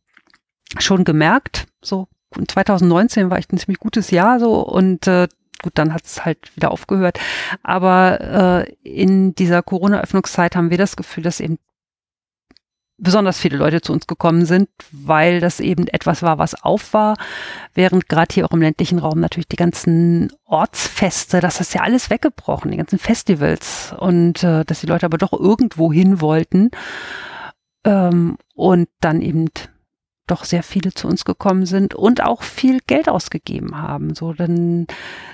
[0.78, 1.66] schon gemerkt.
[1.82, 2.08] So
[2.50, 5.28] 2019 war echt ein ziemlich gutes Jahr so und äh,
[5.62, 7.18] gut, dann hat es halt wieder aufgehört.
[7.62, 11.58] Aber äh, in dieser Corona-Öffnungszeit haben wir das Gefühl, dass eben
[12.96, 17.16] besonders viele Leute zu uns gekommen sind, weil das eben etwas war, was auf war,
[17.74, 22.08] während gerade hier auch im ländlichen Raum natürlich die ganzen Ortsfeste, das ist ja alles
[22.08, 26.70] weggebrochen, die ganzen Festivals und äh, dass die Leute aber doch irgendwo hin wollten
[27.84, 29.48] ähm, und dann eben
[30.26, 34.14] doch sehr viele zu uns gekommen sind und auch viel Geld ausgegeben haben.
[34.14, 34.86] So dann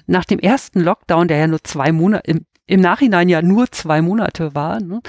[0.07, 4.03] nach dem ersten Lockdown, der ja nur zwei Monate im, im Nachhinein ja nur zwei
[4.03, 5.01] Monate war, ne,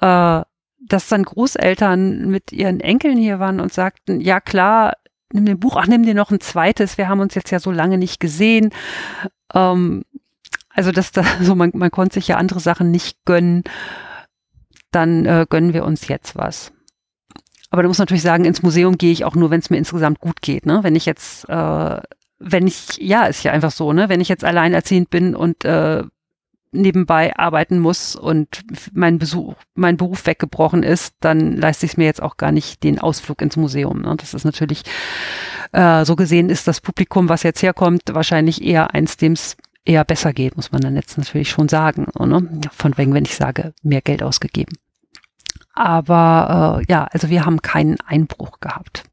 [0.00, 0.44] äh,
[0.80, 4.94] dass dann Großeltern mit ihren Enkeln hier waren und sagten, ja klar,
[5.32, 7.70] nimm den Buch, ach, nimm dir noch ein zweites, wir haben uns jetzt ja so
[7.70, 8.70] lange nicht gesehen.
[9.54, 10.04] Ähm,
[10.70, 13.64] also, dass da so, man, man konnte sich ja andere Sachen nicht gönnen,
[14.90, 16.72] dann äh, gönnen wir uns jetzt was.
[17.70, 20.20] Aber du musst natürlich sagen, ins Museum gehe ich auch nur, wenn es mir insgesamt
[20.20, 20.64] gut geht.
[20.64, 20.80] Ne?
[20.82, 22.00] Wenn ich jetzt, äh,
[22.38, 24.08] wenn ich, ja, ist ja einfach so, ne?
[24.08, 26.04] Wenn ich jetzt alleinerziehend bin und äh,
[26.70, 28.62] nebenbei arbeiten muss und
[28.92, 32.82] mein Besuch, mein Beruf weggebrochen ist, dann leiste ich es mir jetzt auch gar nicht
[32.82, 34.02] den Ausflug ins Museum.
[34.02, 34.14] Ne?
[34.16, 34.82] Das ist natürlich,
[35.72, 40.04] äh, so gesehen ist das Publikum, was jetzt herkommt, wahrscheinlich eher eins, dem es eher
[40.04, 42.06] besser geht, muss man dann jetzt natürlich schon sagen.
[42.18, 42.60] Ne?
[42.72, 44.76] Von wegen, wenn ich sage, mehr Geld ausgegeben.
[45.78, 49.04] Aber äh, ja, also wir haben keinen Einbruch gehabt.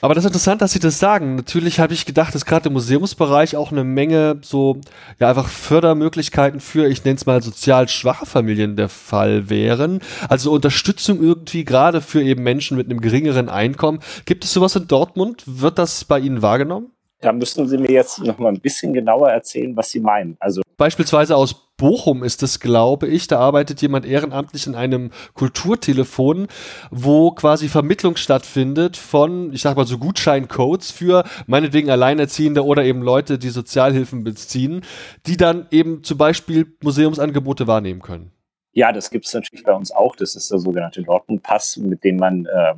[0.00, 1.34] Aber das ist interessant, dass Sie das sagen.
[1.34, 4.80] Natürlich habe ich gedacht, dass gerade im Museumsbereich auch eine Menge so,
[5.18, 10.00] ja, einfach Fördermöglichkeiten für, ich nenne es mal, sozial schwache Familien der Fall wären.
[10.30, 14.00] Also Unterstützung irgendwie gerade für eben Menschen mit einem geringeren Einkommen.
[14.24, 15.42] Gibt es sowas in Dortmund?
[15.44, 16.92] Wird das bei Ihnen wahrgenommen?
[17.20, 20.36] Da müssten Sie mir jetzt noch mal ein bisschen genauer erzählen, was Sie meinen.
[20.40, 23.26] Also beispielsweise aus Bochum ist es, glaube ich.
[23.26, 26.48] Da arbeitet jemand ehrenamtlich in einem Kulturtelefon,
[26.90, 33.02] wo quasi Vermittlung stattfindet von, ich sag mal so Gutscheincodes für meinetwegen Alleinerziehende oder eben
[33.02, 34.82] Leute, die Sozialhilfen beziehen,
[35.26, 38.30] die dann eben zum Beispiel Museumsangebote wahrnehmen können.
[38.72, 40.14] Ja, das gibt es natürlich bei uns auch.
[40.16, 42.74] Das ist der sogenannte Dortmund-Pass, mit dem man äh,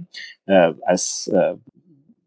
[0.47, 1.55] äh, als äh,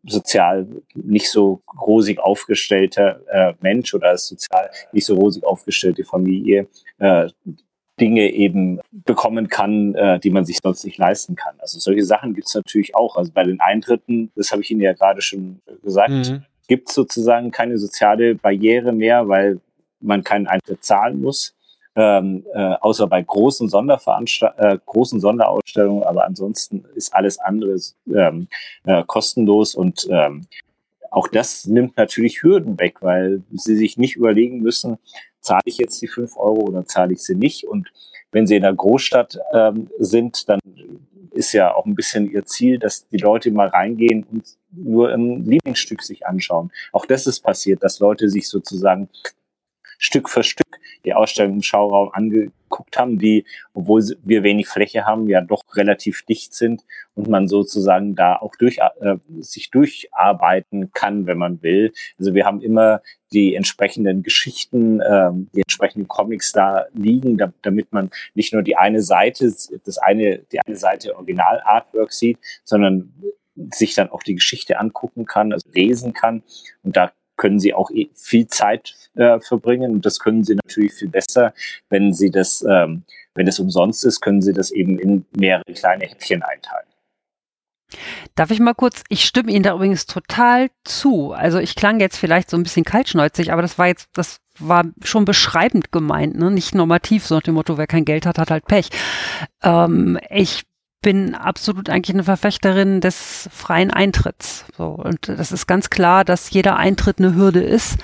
[0.07, 6.67] sozial nicht so rosig aufgestellter äh, Mensch oder als sozial nicht so rosig aufgestellte Familie
[6.99, 7.29] äh,
[7.99, 11.55] Dinge eben bekommen kann, äh, die man sich sonst nicht leisten kann.
[11.59, 13.15] Also solche Sachen gibt es natürlich auch.
[13.15, 16.43] Also bei den Eintritten, das habe ich Ihnen ja gerade schon gesagt, mhm.
[16.67, 19.59] gibt es sozusagen keine soziale Barriere mehr, weil
[20.01, 21.55] man keinen Eintritt zahlen muss
[21.95, 27.77] ähm, äh, außer bei großen, Sonderveranstalt äh, großen Sonderausstellungen, aber ansonsten ist alles andere
[28.13, 28.47] ähm,
[28.85, 30.47] äh, kostenlos und ähm,
[31.11, 34.97] auch das nimmt natürlich Hürden weg, weil sie sich nicht überlegen müssen,
[35.39, 37.65] zahle ich jetzt die fünf Euro oder zahle ich sie nicht.
[37.65, 37.89] Und
[38.31, 40.59] wenn sie in der Großstadt ähm, sind, dann
[41.31, 45.45] ist ja auch ein bisschen ihr Ziel, dass die Leute mal reingehen und nur ein
[45.45, 46.71] Lieblingsstück sich anschauen.
[46.91, 49.09] Auch das ist passiert, dass Leute sich sozusagen
[49.97, 50.65] Stück für Stück
[51.05, 56.23] die Ausstellung im Schauraum angeguckt haben, die, obwohl wir wenig Fläche haben, ja doch relativ
[56.23, 61.93] dicht sind und man sozusagen da auch durch, äh, sich durcharbeiten kann, wenn man will.
[62.19, 63.01] Also wir haben immer
[63.31, 68.75] die entsprechenden Geschichten, äh, die entsprechenden Comics da liegen, da, damit man nicht nur die
[68.75, 73.13] eine Seite, das eine, die eine Seite Original-Artwork sieht, sondern
[73.73, 76.43] sich dann auch die Geschichte angucken kann, also lesen kann.
[76.83, 79.93] Und da können sie auch viel Zeit äh, verbringen.
[79.93, 81.53] Und das können sie natürlich viel besser,
[81.89, 83.03] wenn sie das, ähm,
[83.33, 86.87] wenn es umsonst ist, können sie das eben in mehrere kleine Häppchen einteilen.
[88.35, 91.31] Darf ich mal kurz, ich stimme Ihnen da übrigens total zu.
[91.31, 94.85] Also ich klang jetzt vielleicht so ein bisschen kaltschnäuzig, aber das war jetzt, das war
[95.03, 96.51] schon beschreibend gemeint, ne?
[96.51, 98.89] nicht normativ, so nach dem Motto, wer kein Geld hat, hat halt Pech.
[99.63, 100.63] Ähm, ich
[101.05, 104.65] bin absolut eigentlich eine Verfechterin des freien Eintritts.
[104.75, 107.99] So, und das ist ganz klar, dass jeder Eintritt eine Hürde ist.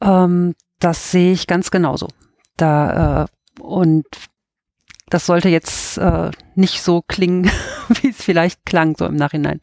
[0.00, 2.08] Ähm, das sehe ich ganz genauso.
[2.56, 4.06] Da äh, und
[5.10, 7.50] das sollte jetzt äh, nicht so klingen,
[8.00, 9.60] wie es vielleicht klang, so im Nachhinein.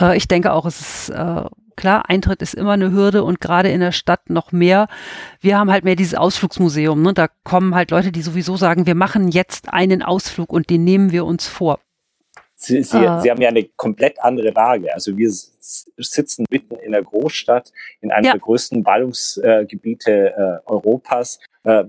[0.00, 1.44] Äh, ich denke auch, es ist äh,
[1.76, 4.88] klar, Eintritt ist immer eine Hürde und gerade in der Stadt noch mehr.
[5.40, 7.02] Wir haben halt mehr dieses Ausflugsmuseum.
[7.02, 7.14] Ne?
[7.14, 11.12] Da kommen halt Leute, die sowieso sagen, wir machen jetzt einen Ausflug und den nehmen
[11.12, 11.80] wir uns vor.
[12.56, 14.92] Sie, Sie, äh, Sie haben ja eine komplett andere Lage.
[14.94, 18.32] Also wir sitzen mitten in der Großstadt, in einem ja.
[18.32, 20.34] der größten Ballungsgebiete
[20.66, 21.40] äh, Europas.
[21.64, 21.84] Äh,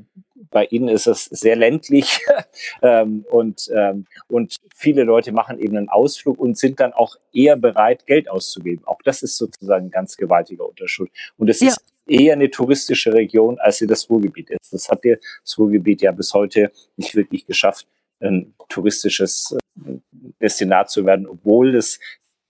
[0.52, 2.22] bei Ihnen ist es sehr ländlich
[2.82, 7.56] ähm, und, ähm, und viele Leute machen eben einen Ausflug und sind dann auch eher
[7.56, 8.86] bereit, Geld auszugeben.
[8.86, 11.10] Auch das ist sozusagen ein ganz gewaltiger Unterschied.
[11.38, 11.70] Und es ja.
[11.70, 14.72] ist eher eine touristische Region, als sie das Ruhrgebiet ist.
[14.72, 17.88] Das hat das Ruhrgebiet ja bis heute nicht wirklich geschafft,
[18.20, 19.94] ein touristisches äh,
[20.42, 22.00] Destinat zu werden, obwohl es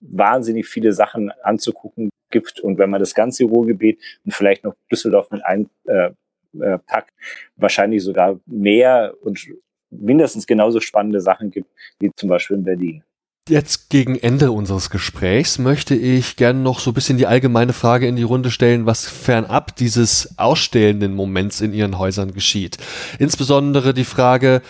[0.00, 2.60] wahnsinnig viele Sachen anzugucken gibt.
[2.60, 6.10] Und wenn man das ganze Ruhrgebiet und vielleicht noch Düsseldorf mit ein, äh,
[6.60, 7.12] äh, packt,
[7.56, 9.46] wahrscheinlich sogar mehr und
[9.90, 11.68] mindestens genauso spannende Sachen gibt,
[11.98, 13.02] wie zum Beispiel in Berlin.
[13.48, 18.08] Jetzt gegen Ende unseres Gesprächs möchte ich gerne noch so ein bisschen die allgemeine Frage
[18.08, 22.78] in die Runde stellen, was fernab dieses ausstellenden Moments in Ihren Häusern geschieht.
[23.20, 24.62] Insbesondere die Frage,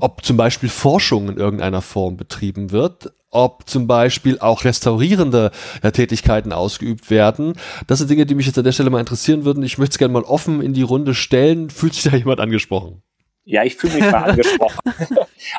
[0.00, 5.50] ob zum Beispiel Forschung in irgendeiner Form betrieben wird, ob zum Beispiel auch restaurierende
[5.82, 7.54] ja, Tätigkeiten ausgeübt werden.
[7.86, 9.62] Das sind Dinge, die mich jetzt an der Stelle mal interessieren würden.
[9.62, 11.70] Ich möchte es gerne mal offen in die Runde stellen.
[11.70, 13.02] Fühlt sich da jemand angesprochen?
[13.44, 14.78] Ja, ich fühle mich mal angesprochen.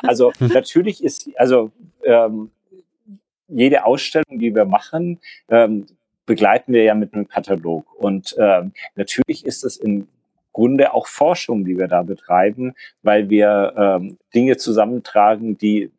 [0.02, 1.70] also natürlich ist, also
[2.04, 2.50] ähm,
[3.48, 5.86] jede Ausstellung, die wir machen, ähm,
[6.24, 7.86] begleiten wir ja mit einem Katalog.
[7.94, 10.08] Und ähm, natürlich ist es im
[10.52, 15.90] Grunde auch Forschung, die wir da betreiben, weil wir ähm, Dinge zusammentragen, die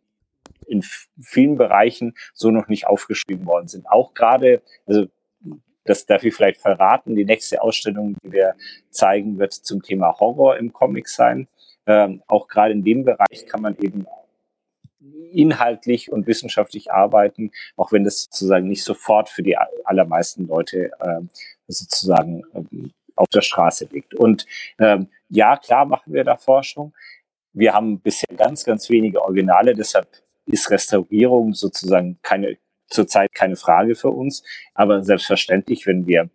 [0.67, 0.83] in
[1.21, 3.89] vielen Bereichen so noch nicht aufgeschrieben worden sind.
[3.89, 5.07] Auch gerade, also
[5.85, 8.55] das darf ich vielleicht verraten, die nächste Ausstellung, die wir
[8.89, 11.47] zeigen, wird zum Thema Horror im Comic sein.
[11.85, 14.05] Ähm, auch gerade in dem Bereich kann man eben
[15.31, 21.21] inhaltlich und wissenschaftlich arbeiten, auch wenn das sozusagen nicht sofort für die allermeisten Leute äh,
[21.67, 24.13] sozusagen äh, auf der Straße liegt.
[24.13, 24.45] Und
[24.79, 26.93] ähm, ja, klar machen wir da Forschung.
[27.53, 30.07] Wir haben bisher ganz, ganz wenige Originale, deshalb
[30.47, 32.57] ist Restaurierung sozusagen keine
[32.89, 34.43] zurzeit keine Frage für uns.
[34.73, 36.29] Aber selbstverständlich, wenn wir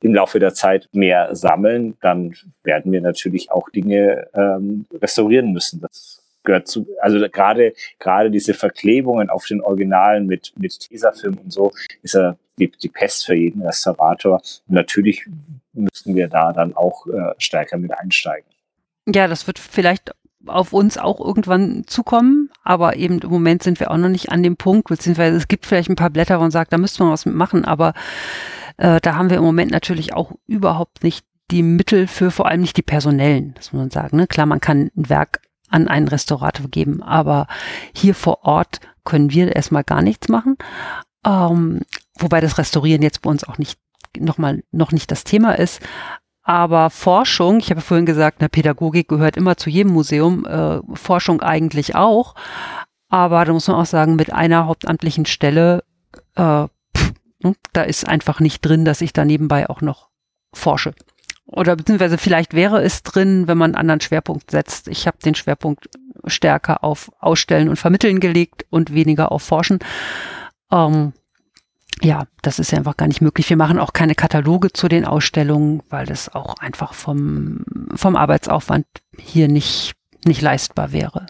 [0.00, 5.80] im Laufe der Zeit mehr sammeln, dann werden wir natürlich auch Dinge ähm, restaurieren müssen.
[5.80, 11.52] Das gehört zu, also gerade, gerade diese Verklebungen auf den Originalen mit, mit Tesafilm und
[11.52, 11.72] so,
[12.02, 14.40] ist ja die, die Pest für jeden Restaurator.
[14.68, 15.26] Und natürlich
[15.72, 18.48] müssten wir da dann auch äh, stärker mit einsteigen.
[19.06, 20.12] Ja, das wird vielleicht
[20.46, 24.42] auf uns auch irgendwann zukommen, aber eben im Moment sind wir auch noch nicht an
[24.42, 27.12] dem Punkt, beziehungsweise es gibt vielleicht ein paar Blätter, wo man sagt, da müsste man
[27.12, 27.92] was mitmachen, aber
[28.76, 32.60] äh, da haben wir im Moment natürlich auch überhaupt nicht die Mittel für, vor allem
[32.60, 34.16] nicht die personellen, das muss man sagen.
[34.16, 34.26] Ne?
[34.26, 37.02] Klar, man kann ein Werk an einen Restaurator geben.
[37.02, 37.46] Aber
[37.94, 40.56] hier vor Ort können wir erstmal gar nichts machen.
[41.24, 41.80] Ähm,
[42.18, 43.78] wobei das Restaurieren jetzt bei uns auch nicht
[44.16, 45.80] nochmal noch nicht das Thema ist.
[46.48, 51.42] Aber Forschung, ich habe vorhin gesagt, eine Pädagogik gehört immer zu jedem Museum, äh, Forschung
[51.42, 52.34] eigentlich auch.
[53.10, 55.84] Aber da muss man auch sagen, mit einer hauptamtlichen Stelle,
[56.36, 56.64] äh,
[56.96, 57.12] pff,
[57.42, 60.08] ne, da ist einfach nicht drin, dass ich da nebenbei auch noch
[60.54, 60.94] forsche.
[61.44, 64.88] Oder beziehungsweise vielleicht wäre es drin, wenn man einen anderen Schwerpunkt setzt.
[64.88, 65.90] Ich habe den Schwerpunkt
[66.24, 69.80] stärker auf Ausstellen und Vermitteln gelegt und weniger auf Forschen.
[70.72, 71.12] Ähm,
[72.02, 73.48] ja, das ist ja einfach gar nicht möglich.
[73.48, 77.64] Wir machen auch keine Kataloge zu den Ausstellungen, weil das auch einfach vom,
[77.94, 78.86] vom Arbeitsaufwand
[79.18, 79.94] hier nicht,
[80.24, 81.26] nicht leistbar wäre.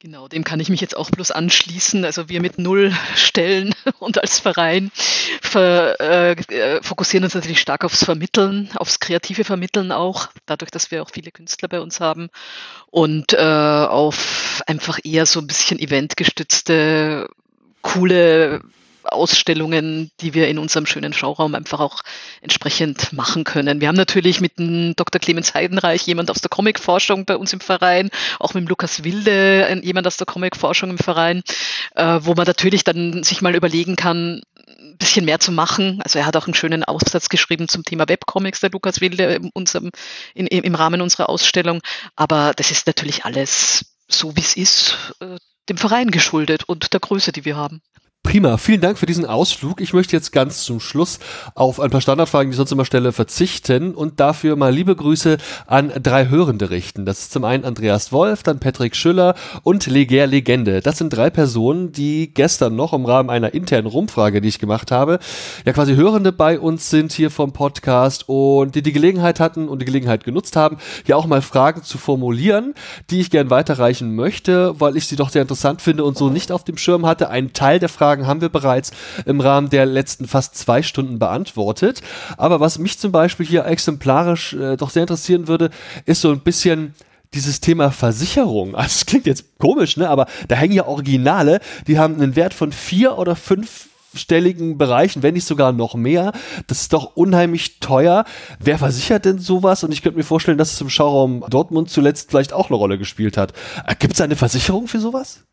[0.00, 2.04] Genau, dem kann ich mich jetzt auch bloß anschließen.
[2.04, 4.92] Also wir mit null Stellen und als Verein
[5.42, 11.02] ver, äh, fokussieren uns natürlich stark aufs Vermitteln, aufs kreative Vermitteln auch, dadurch, dass wir
[11.02, 12.28] auch viele Künstler bei uns haben
[12.92, 17.28] und äh, auf einfach eher so ein bisschen eventgestützte,
[17.88, 18.60] coole
[19.04, 22.02] Ausstellungen, die wir in unserem schönen Schauraum einfach auch
[22.42, 23.80] entsprechend machen können.
[23.80, 25.18] Wir haben natürlich mit dem Dr.
[25.18, 29.80] Clemens Heidenreich jemand aus der Comicforschung bei uns im Verein, auch mit dem Lukas Wilde
[29.82, 31.42] jemand aus der Comicforschung im Verein,
[31.94, 36.00] äh, wo man natürlich dann sich mal überlegen kann, ein bisschen mehr zu machen.
[36.02, 39.50] Also er hat auch einen schönen Aufsatz geschrieben zum Thema Webcomics, der Lukas Wilde, in
[39.54, 39.90] unserem,
[40.34, 41.80] in, im Rahmen unserer Ausstellung.
[42.16, 47.00] Aber das ist natürlich alles so, wie es ist, äh, dem Verein geschuldet und der
[47.00, 47.82] Größe, die wir haben.
[48.28, 49.80] Prima, vielen Dank für diesen Ausflug.
[49.80, 51.18] Ich möchte jetzt ganz zum Schluss
[51.54, 55.38] auf ein paar Standardfragen, die ich sonst immer stelle, verzichten und dafür mal liebe Grüße
[55.66, 57.06] an drei Hörende richten.
[57.06, 60.82] Das ist zum einen Andreas Wolf, dann Patrick Schüller und Leger Legende.
[60.82, 64.90] Das sind drei Personen, die gestern noch im Rahmen einer internen Rumfrage, die ich gemacht
[64.90, 65.20] habe,
[65.64, 69.78] ja quasi Hörende bei uns sind hier vom Podcast und die die Gelegenheit hatten und
[69.78, 70.76] die Gelegenheit genutzt haben,
[71.06, 72.74] hier auch mal Fragen zu formulieren,
[73.08, 76.52] die ich gern weiterreichen möchte, weil ich sie doch sehr interessant finde und so nicht
[76.52, 77.30] auf dem Schirm hatte.
[77.30, 78.90] Ein Teil der Fragen Fragen haben wir bereits
[79.26, 82.02] im Rahmen der letzten fast zwei Stunden beantwortet.
[82.36, 85.70] Aber was mich zum Beispiel hier exemplarisch äh, doch sehr interessieren würde,
[86.04, 86.94] ist so ein bisschen
[87.34, 88.74] dieses Thema Versicherung.
[88.74, 90.08] Also es klingt jetzt komisch, ne?
[90.08, 95.22] Aber da hängen ja Originale, die haben einen Wert von vier oder fünf stelligen Bereichen,
[95.22, 96.32] wenn nicht sogar noch mehr.
[96.66, 98.24] Das ist doch unheimlich teuer.
[98.58, 99.84] Wer versichert denn sowas?
[99.84, 102.98] Und ich könnte mir vorstellen, dass es im Schauraum Dortmund zuletzt vielleicht auch eine Rolle
[102.98, 103.52] gespielt hat.
[103.86, 105.44] Äh, Gibt es eine Versicherung für sowas?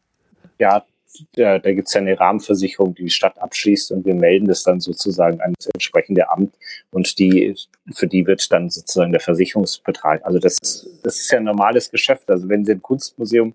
[0.58, 0.86] Ja,
[1.34, 4.64] da, da gibt es ja eine Rahmenversicherung, die die Stadt abschließt und wir melden das
[4.64, 6.54] dann sozusagen an das entsprechende Amt.
[6.92, 7.56] Und die,
[7.94, 10.26] für die wird dann sozusagen der Versicherungsbetrag.
[10.26, 12.30] Also das ist, das ist ja ein normales Geschäft.
[12.30, 13.54] Also wenn Sie ein Kunstmuseum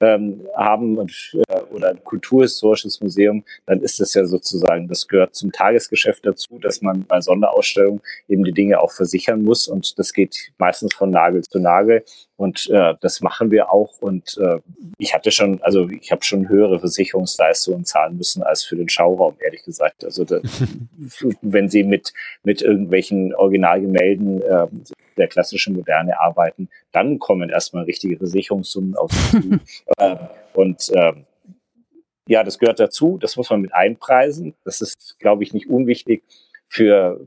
[0.00, 5.34] ähm, haben und, äh, oder ein kulturhistorisches Museum, dann ist das ja sozusagen, das gehört
[5.34, 10.12] zum Tagesgeschäft dazu, dass man bei Sonderausstellungen eben die Dinge auch versichern muss und das
[10.12, 12.04] geht meistens von Nagel zu Nagel
[12.42, 14.00] und äh, das machen wir auch.
[14.00, 14.58] Und äh,
[14.98, 19.36] ich hatte schon, also ich habe schon höhere Versicherungsleistungen zahlen müssen als für den Schauraum,
[19.38, 20.04] ehrlich gesagt.
[20.04, 20.40] Also da,
[21.40, 22.12] wenn Sie mit,
[22.42, 23.32] mit irgendwelchen
[23.62, 24.66] Originalgemälden äh,
[25.16, 29.58] der klassischen Moderne arbeiten, dann kommen erstmal richtige Versicherungssummen auf Sie
[29.98, 30.16] äh,
[30.54, 31.12] und äh,
[32.28, 33.18] ja, das gehört dazu.
[33.18, 34.54] Das muss man mit einpreisen.
[34.64, 36.22] Das ist, glaube ich, nicht unwichtig
[36.68, 37.26] für,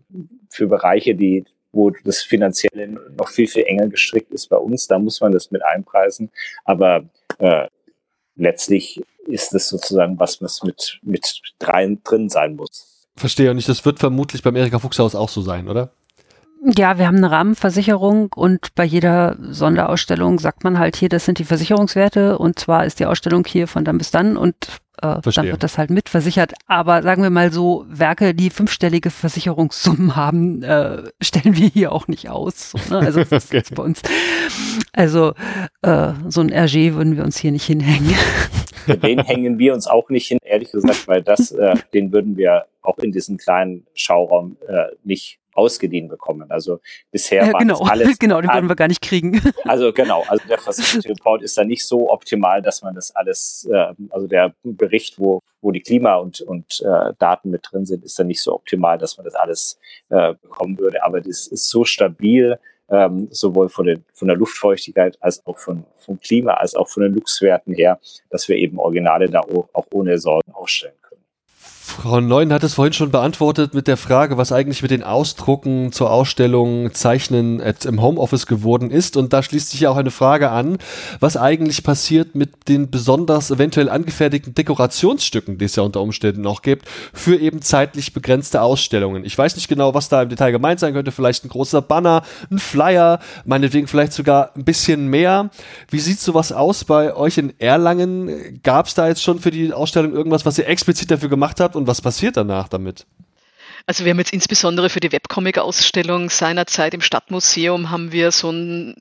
[0.49, 1.44] für Bereiche, die
[1.74, 2.88] wo das Finanzielle
[3.18, 4.88] noch viel, viel enger gestrickt ist bei uns.
[4.88, 6.32] Da muss man das mit einpreisen.
[6.64, 7.03] Aber
[7.38, 7.68] äh,
[8.38, 13.10] letztlich ist es sozusagen was, was mit, mit dreien drin sein muss.
[13.18, 15.91] Verstehe und ich, das wird vermutlich beim Erika Fuchshaus auch so sein, oder?
[16.68, 21.38] Ja, wir haben eine Rahmenversicherung und bei jeder Sonderausstellung sagt man halt hier, das sind
[21.38, 24.56] die Versicherungswerte und zwar ist die Ausstellung hier von dann bis dann und
[25.00, 26.54] äh, dann wird das halt mitversichert.
[26.66, 32.08] Aber sagen wir mal so, Werke, die fünfstellige Versicherungssummen haben, äh, stellen wir hier auch
[32.08, 32.72] nicht aus.
[32.72, 33.00] So, ne?
[33.00, 33.58] Also das okay.
[33.60, 34.02] ist bei uns.
[34.92, 35.34] Also
[35.84, 38.16] äh, so ein RG würden wir uns hier nicht hinhängen.
[38.88, 42.66] Den hängen wir uns auch nicht hin, ehrlich gesagt, weil das, äh, den würden wir
[42.82, 46.52] auch in diesem kleinen Schauraum äh, nicht ausgeliehen bekommen.
[46.52, 46.80] Also
[47.11, 47.80] bisher war genau.
[47.80, 48.19] das alles.
[48.19, 49.41] genau, den würden wir gar nicht kriegen.
[49.65, 53.68] Also genau, also der Facility Report ist da nicht so optimal, dass man das alles,
[53.72, 58.03] äh, also der Bericht, wo, wo die Klima- und, und äh, Daten mit drin sind,
[58.03, 59.80] ist da nicht so optimal, dass man das alles
[60.10, 61.03] äh, bekommen würde.
[61.03, 62.60] Aber das ist so stabil,
[62.90, 67.03] ähm, sowohl von, den, von der Luftfeuchtigkeit als auch von, vom Klima, als auch von
[67.03, 67.99] den Luchswerten her,
[68.30, 71.05] dass wir eben Originale da auch, auch ohne Sorgen ausstellen können.
[72.02, 75.94] Frau Neun hat es vorhin schon beantwortet mit der Frage, was eigentlich mit den Ausdrucken
[75.94, 79.16] zur Ausstellung Zeichnen im Homeoffice geworden ist.
[79.16, 80.78] Und da schließt sich ja auch eine Frage an,
[81.22, 86.62] was eigentlich passiert mit den besonders eventuell angefertigten Dekorationsstücken, die es ja unter Umständen noch
[86.62, 89.24] gibt, für eben zeitlich begrenzte Ausstellungen.
[89.24, 91.14] Ich weiß nicht genau, was da im Detail gemeint sein könnte.
[91.14, 95.50] Vielleicht ein großer Banner, ein Flyer, meinetwegen vielleicht sogar ein bisschen mehr.
[95.90, 98.60] Wie sieht sowas aus bei euch in Erlangen?
[98.64, 101.76] Gab es da jetzt schon für die Ausstellung irgendwas, was ihr explizit dafür gemacht habt?
[101.85, 103.06] und was passiert danach damit?
[103.88, 108.95] Also wir haben jetzt insbesondere für die Webcomic-Ausstellung seinerzeit im Stadtmuseum haben wir so ein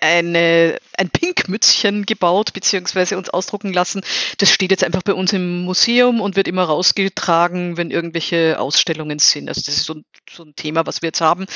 [0.00, 4.02] eine, ein Pinkmützchen gebaut, beziehungsweise uns ausdrucken lassen.
[4.38, 9.18] Das steht jetzt einfach bei uns im Museum und wird immer rausgetragen, wenn irgendwelche Ausstellungen
[9.18, 9.48] sind.
[9.48, 11.46] Also das ist so ein, so ein Thema, was wir jetzt haben.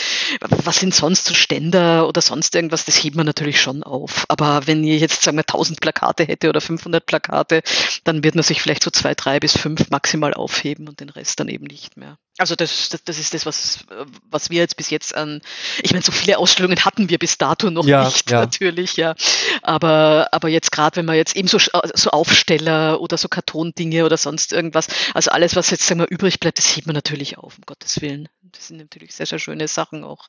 [0.40, 2.84] Was sind sonst so Ständer oder sonst irgendwas?
[2.84, 4.24] Das hebt man natürlich schon auf.
[4.28, 7.62] Aber wenn ihr jetzt, sagen wir, 1000 Plakate hätte oder 500 Plakate,
[8.04, 11.40] dann wird man sich vielleicht so zwei, drei bis fünf maximal aufheben und den Rest
[11.40, 12.18] dann eben nicht mehr.
[12.38, 13.84] Also das, das, das ist das, was,
[14.30, 15.42] was wir jetzt bis jetzt an,
[15.82, 18.40] ich meine, so viele Ausstellungen hatten wir bis dato noch ja, nicht, ja.
[18.40, 19.14] natürlich, ja.
[19.62, 24.16] Aber, aber jetzt gerade, wenn man jetzt eben so, so Aufsteller oder so Kartondinge oder
[24.16, 27.58] sonst irgendwas, also alles, was jetzt sagen wir, übrig bleibt, das hebt man natürlich auf,
[27.58, 28.28] um Gottes Willen.
[28.52, 30.28] Das sind natürlich sehr, sehr schöne Sachen auch.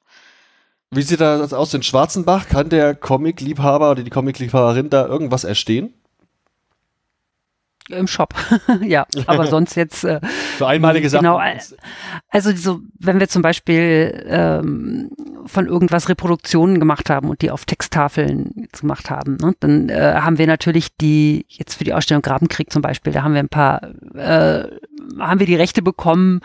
[0.89, 2.49] Wie sieht das aus in Schwarzenbach?
[2.49, 5.93] Kann der Comic-Liebhaber oder die Comic-Liebhaberin da irgendwas erstehen?
[7.91, 8.33] Im Shop,
[8.81, 9.05] ja.
[9.27, 10.03] Aber sonst jetzt.
[10.03, 10.19] Äh,
[10.57, 11.23] Für einmalige Sachen.
[11.23, 11.41] Genau.
[12.29, 15.11] Also so, wenn wir zum Beispiel ähm,
[15.45, 20.37] von irgendwas Reproduktionen gemacht haben und die auf Texttafeln gemacht haben, ne, dann äh, haben
[20.37, 23.81] wir natürlich die, jetzt für die Ausstellung Grabenkrieg zum Beispiel, da haben wir ein paar,
[24.15, 24.63] äh,
[25.19, 26.41] haben wir die Rechte bekommen,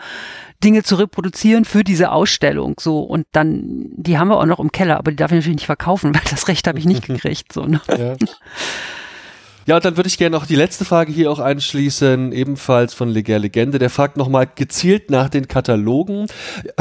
[0.63, 2.75] Dinge zu reproduzieren für diese Ausstellung.
[2.79, 5.57] So, und dann, die haben wir auch noch im Keller, aber die darf ich natürlich
[5.57, 7.53] nicht verkaufen, weil das Recht habe ich nicht gekriegt.
[7.53, 7.81] So, ne?
[7.89, 8.15] ja.
[9.67, 13.37] Ja, dann würde ich gerne noch die letzte Frage hier auch einschließen, ebenfalls von Leger
[13.37, 13.79] Legende.
[13.79, 16.27] Der fragt nochmal gezielt nach den Katalogen.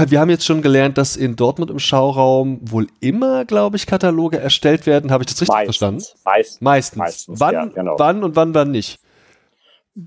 [0.09, 4.39] Wir haben jetzt schon gelernt, dass in Dortmund im Schauraum wohl immer, glaube ich, Kataloge
[4.39, 5.11] erstellt werden.
[5.11, 5.77] Habe ich das richtig Meistens.
[5.77, 6.05] verstanden?
[6.25, 6.99] Meist, Meistens.
[6.99, 7.97] Meistens, wann, ja, genau.
[7.99, 9.01] wann und wann, wann nicht?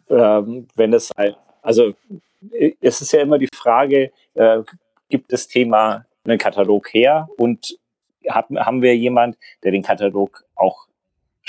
[0.10, 1.94] ähm, wenn es ein, also
[2.52, 4.62] äh, es ist ja immer die Frage, äh,
[5.10, 7.78] gibt das Thema einen Katalog her und
[8.28, 10.88] hat, haben wir jemand, der den Katalog auch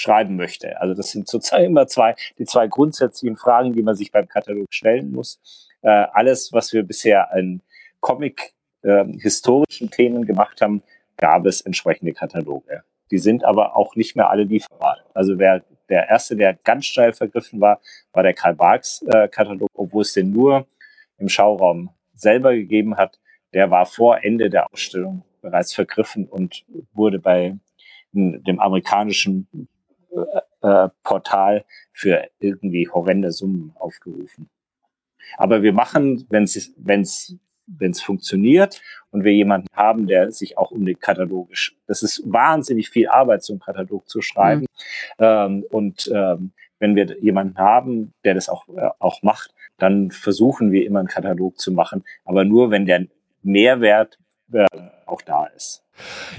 [0.01, 0.81] schreiben möchte?
[0.81, 4.67] Also das sind sozusagen immer zwei, die zwei grundsätzlichen Fragen, die man sich beim Katalog
[4.71, 5.41] stellen muss.
[5.83, 7.63] Äh, alles, was wir bisher an
[8.01, 8.53] Comic
[8.83, 10.83] äh, historischen Themen gemacht haben,
[11.17, 12.83] gab es entsprechende Kataloge.
[13.11, 14.99] Die sind aber auch nicht mehr alle lieferbar.
[15.15, 17.81] Also wer der erste, der ganz schnell vergriffen war,
[18.13, 20.67] war der Karl Barks äh, Katalog, obwohl es den nur
[21.19, 23.19] im Schauraum selber gegeben hat.
[23.53, 27.57] Der war vor Ende der Ausstellung bereits vergriffen und wurde bei
[28.13, 29.69] dem amerikanischen
[30.13, 34.49] äh, äh, Portal für irgendwie horrende Summen aufgerufen.
[35.37, 38.81] Aber wir machen, wenn es wenn's, wenn's funktioniert
[39.11, 41.51] und wir jemanden haben, der sich auch um den Katalog,
[41.87, 44.63] das ist wahnsinnig viel Arbeit, so einen Katalog zu schreiben.
[44.63, 44.67] Mhm.
[45.19, 50.73] Ähm, und ähm, wenn wir jemanden haben, der das auch, äh, auch macht, dann versuchen
[50.73, 53.07] wir immer einen Katalog zu machen, aber nur, wenn der
[53.43, 54.19] Mehrwert
[54.53, 54.67] äh,
[55.07, 55.85] auch da ist.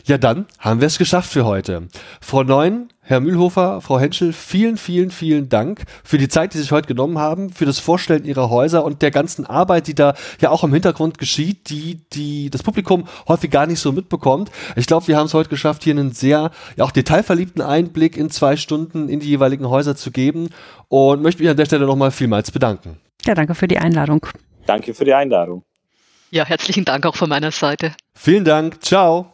[0.06, 1.88] Ja, dann haben wir es geschafft für heute.
[2.20, 6.64] Frau Neun, Herr Mühlhofer, Frau Henschel, vielen, vielen, vielen Dank für die Zeit, die Sie
[6.64, 10.14] sich heute genommen haben, für das Vorstellen Ihrer Häuser und der ganzen Arbeit, die da
[10.40, 14.52] ja auch im Hintergrund geschieht, die, die das Publikum häufig gar nicht so mitbekommt.
[14.76, 18.30] Ich glaube, wir haben es heute geschafft, hier einen sehr, ja auch detailverliebten Einblick in
[18.30, 20.50] zwei Stunden in die jeweiligen Häuser zu geben
[20.88, 22.98] und möchte mich an der Stelle nochmal vielmals bedanken.
[23.26, 24.26] Ja, danke für die Einladung.
[24.66, 25.64] Danke für die Einladung.
[26.30, 27.94] Ja, herzlichen Dank auch von meiner Seite.
[28.14, 28.82] Vielen Dank.
[28.84, 29.34] Ciao.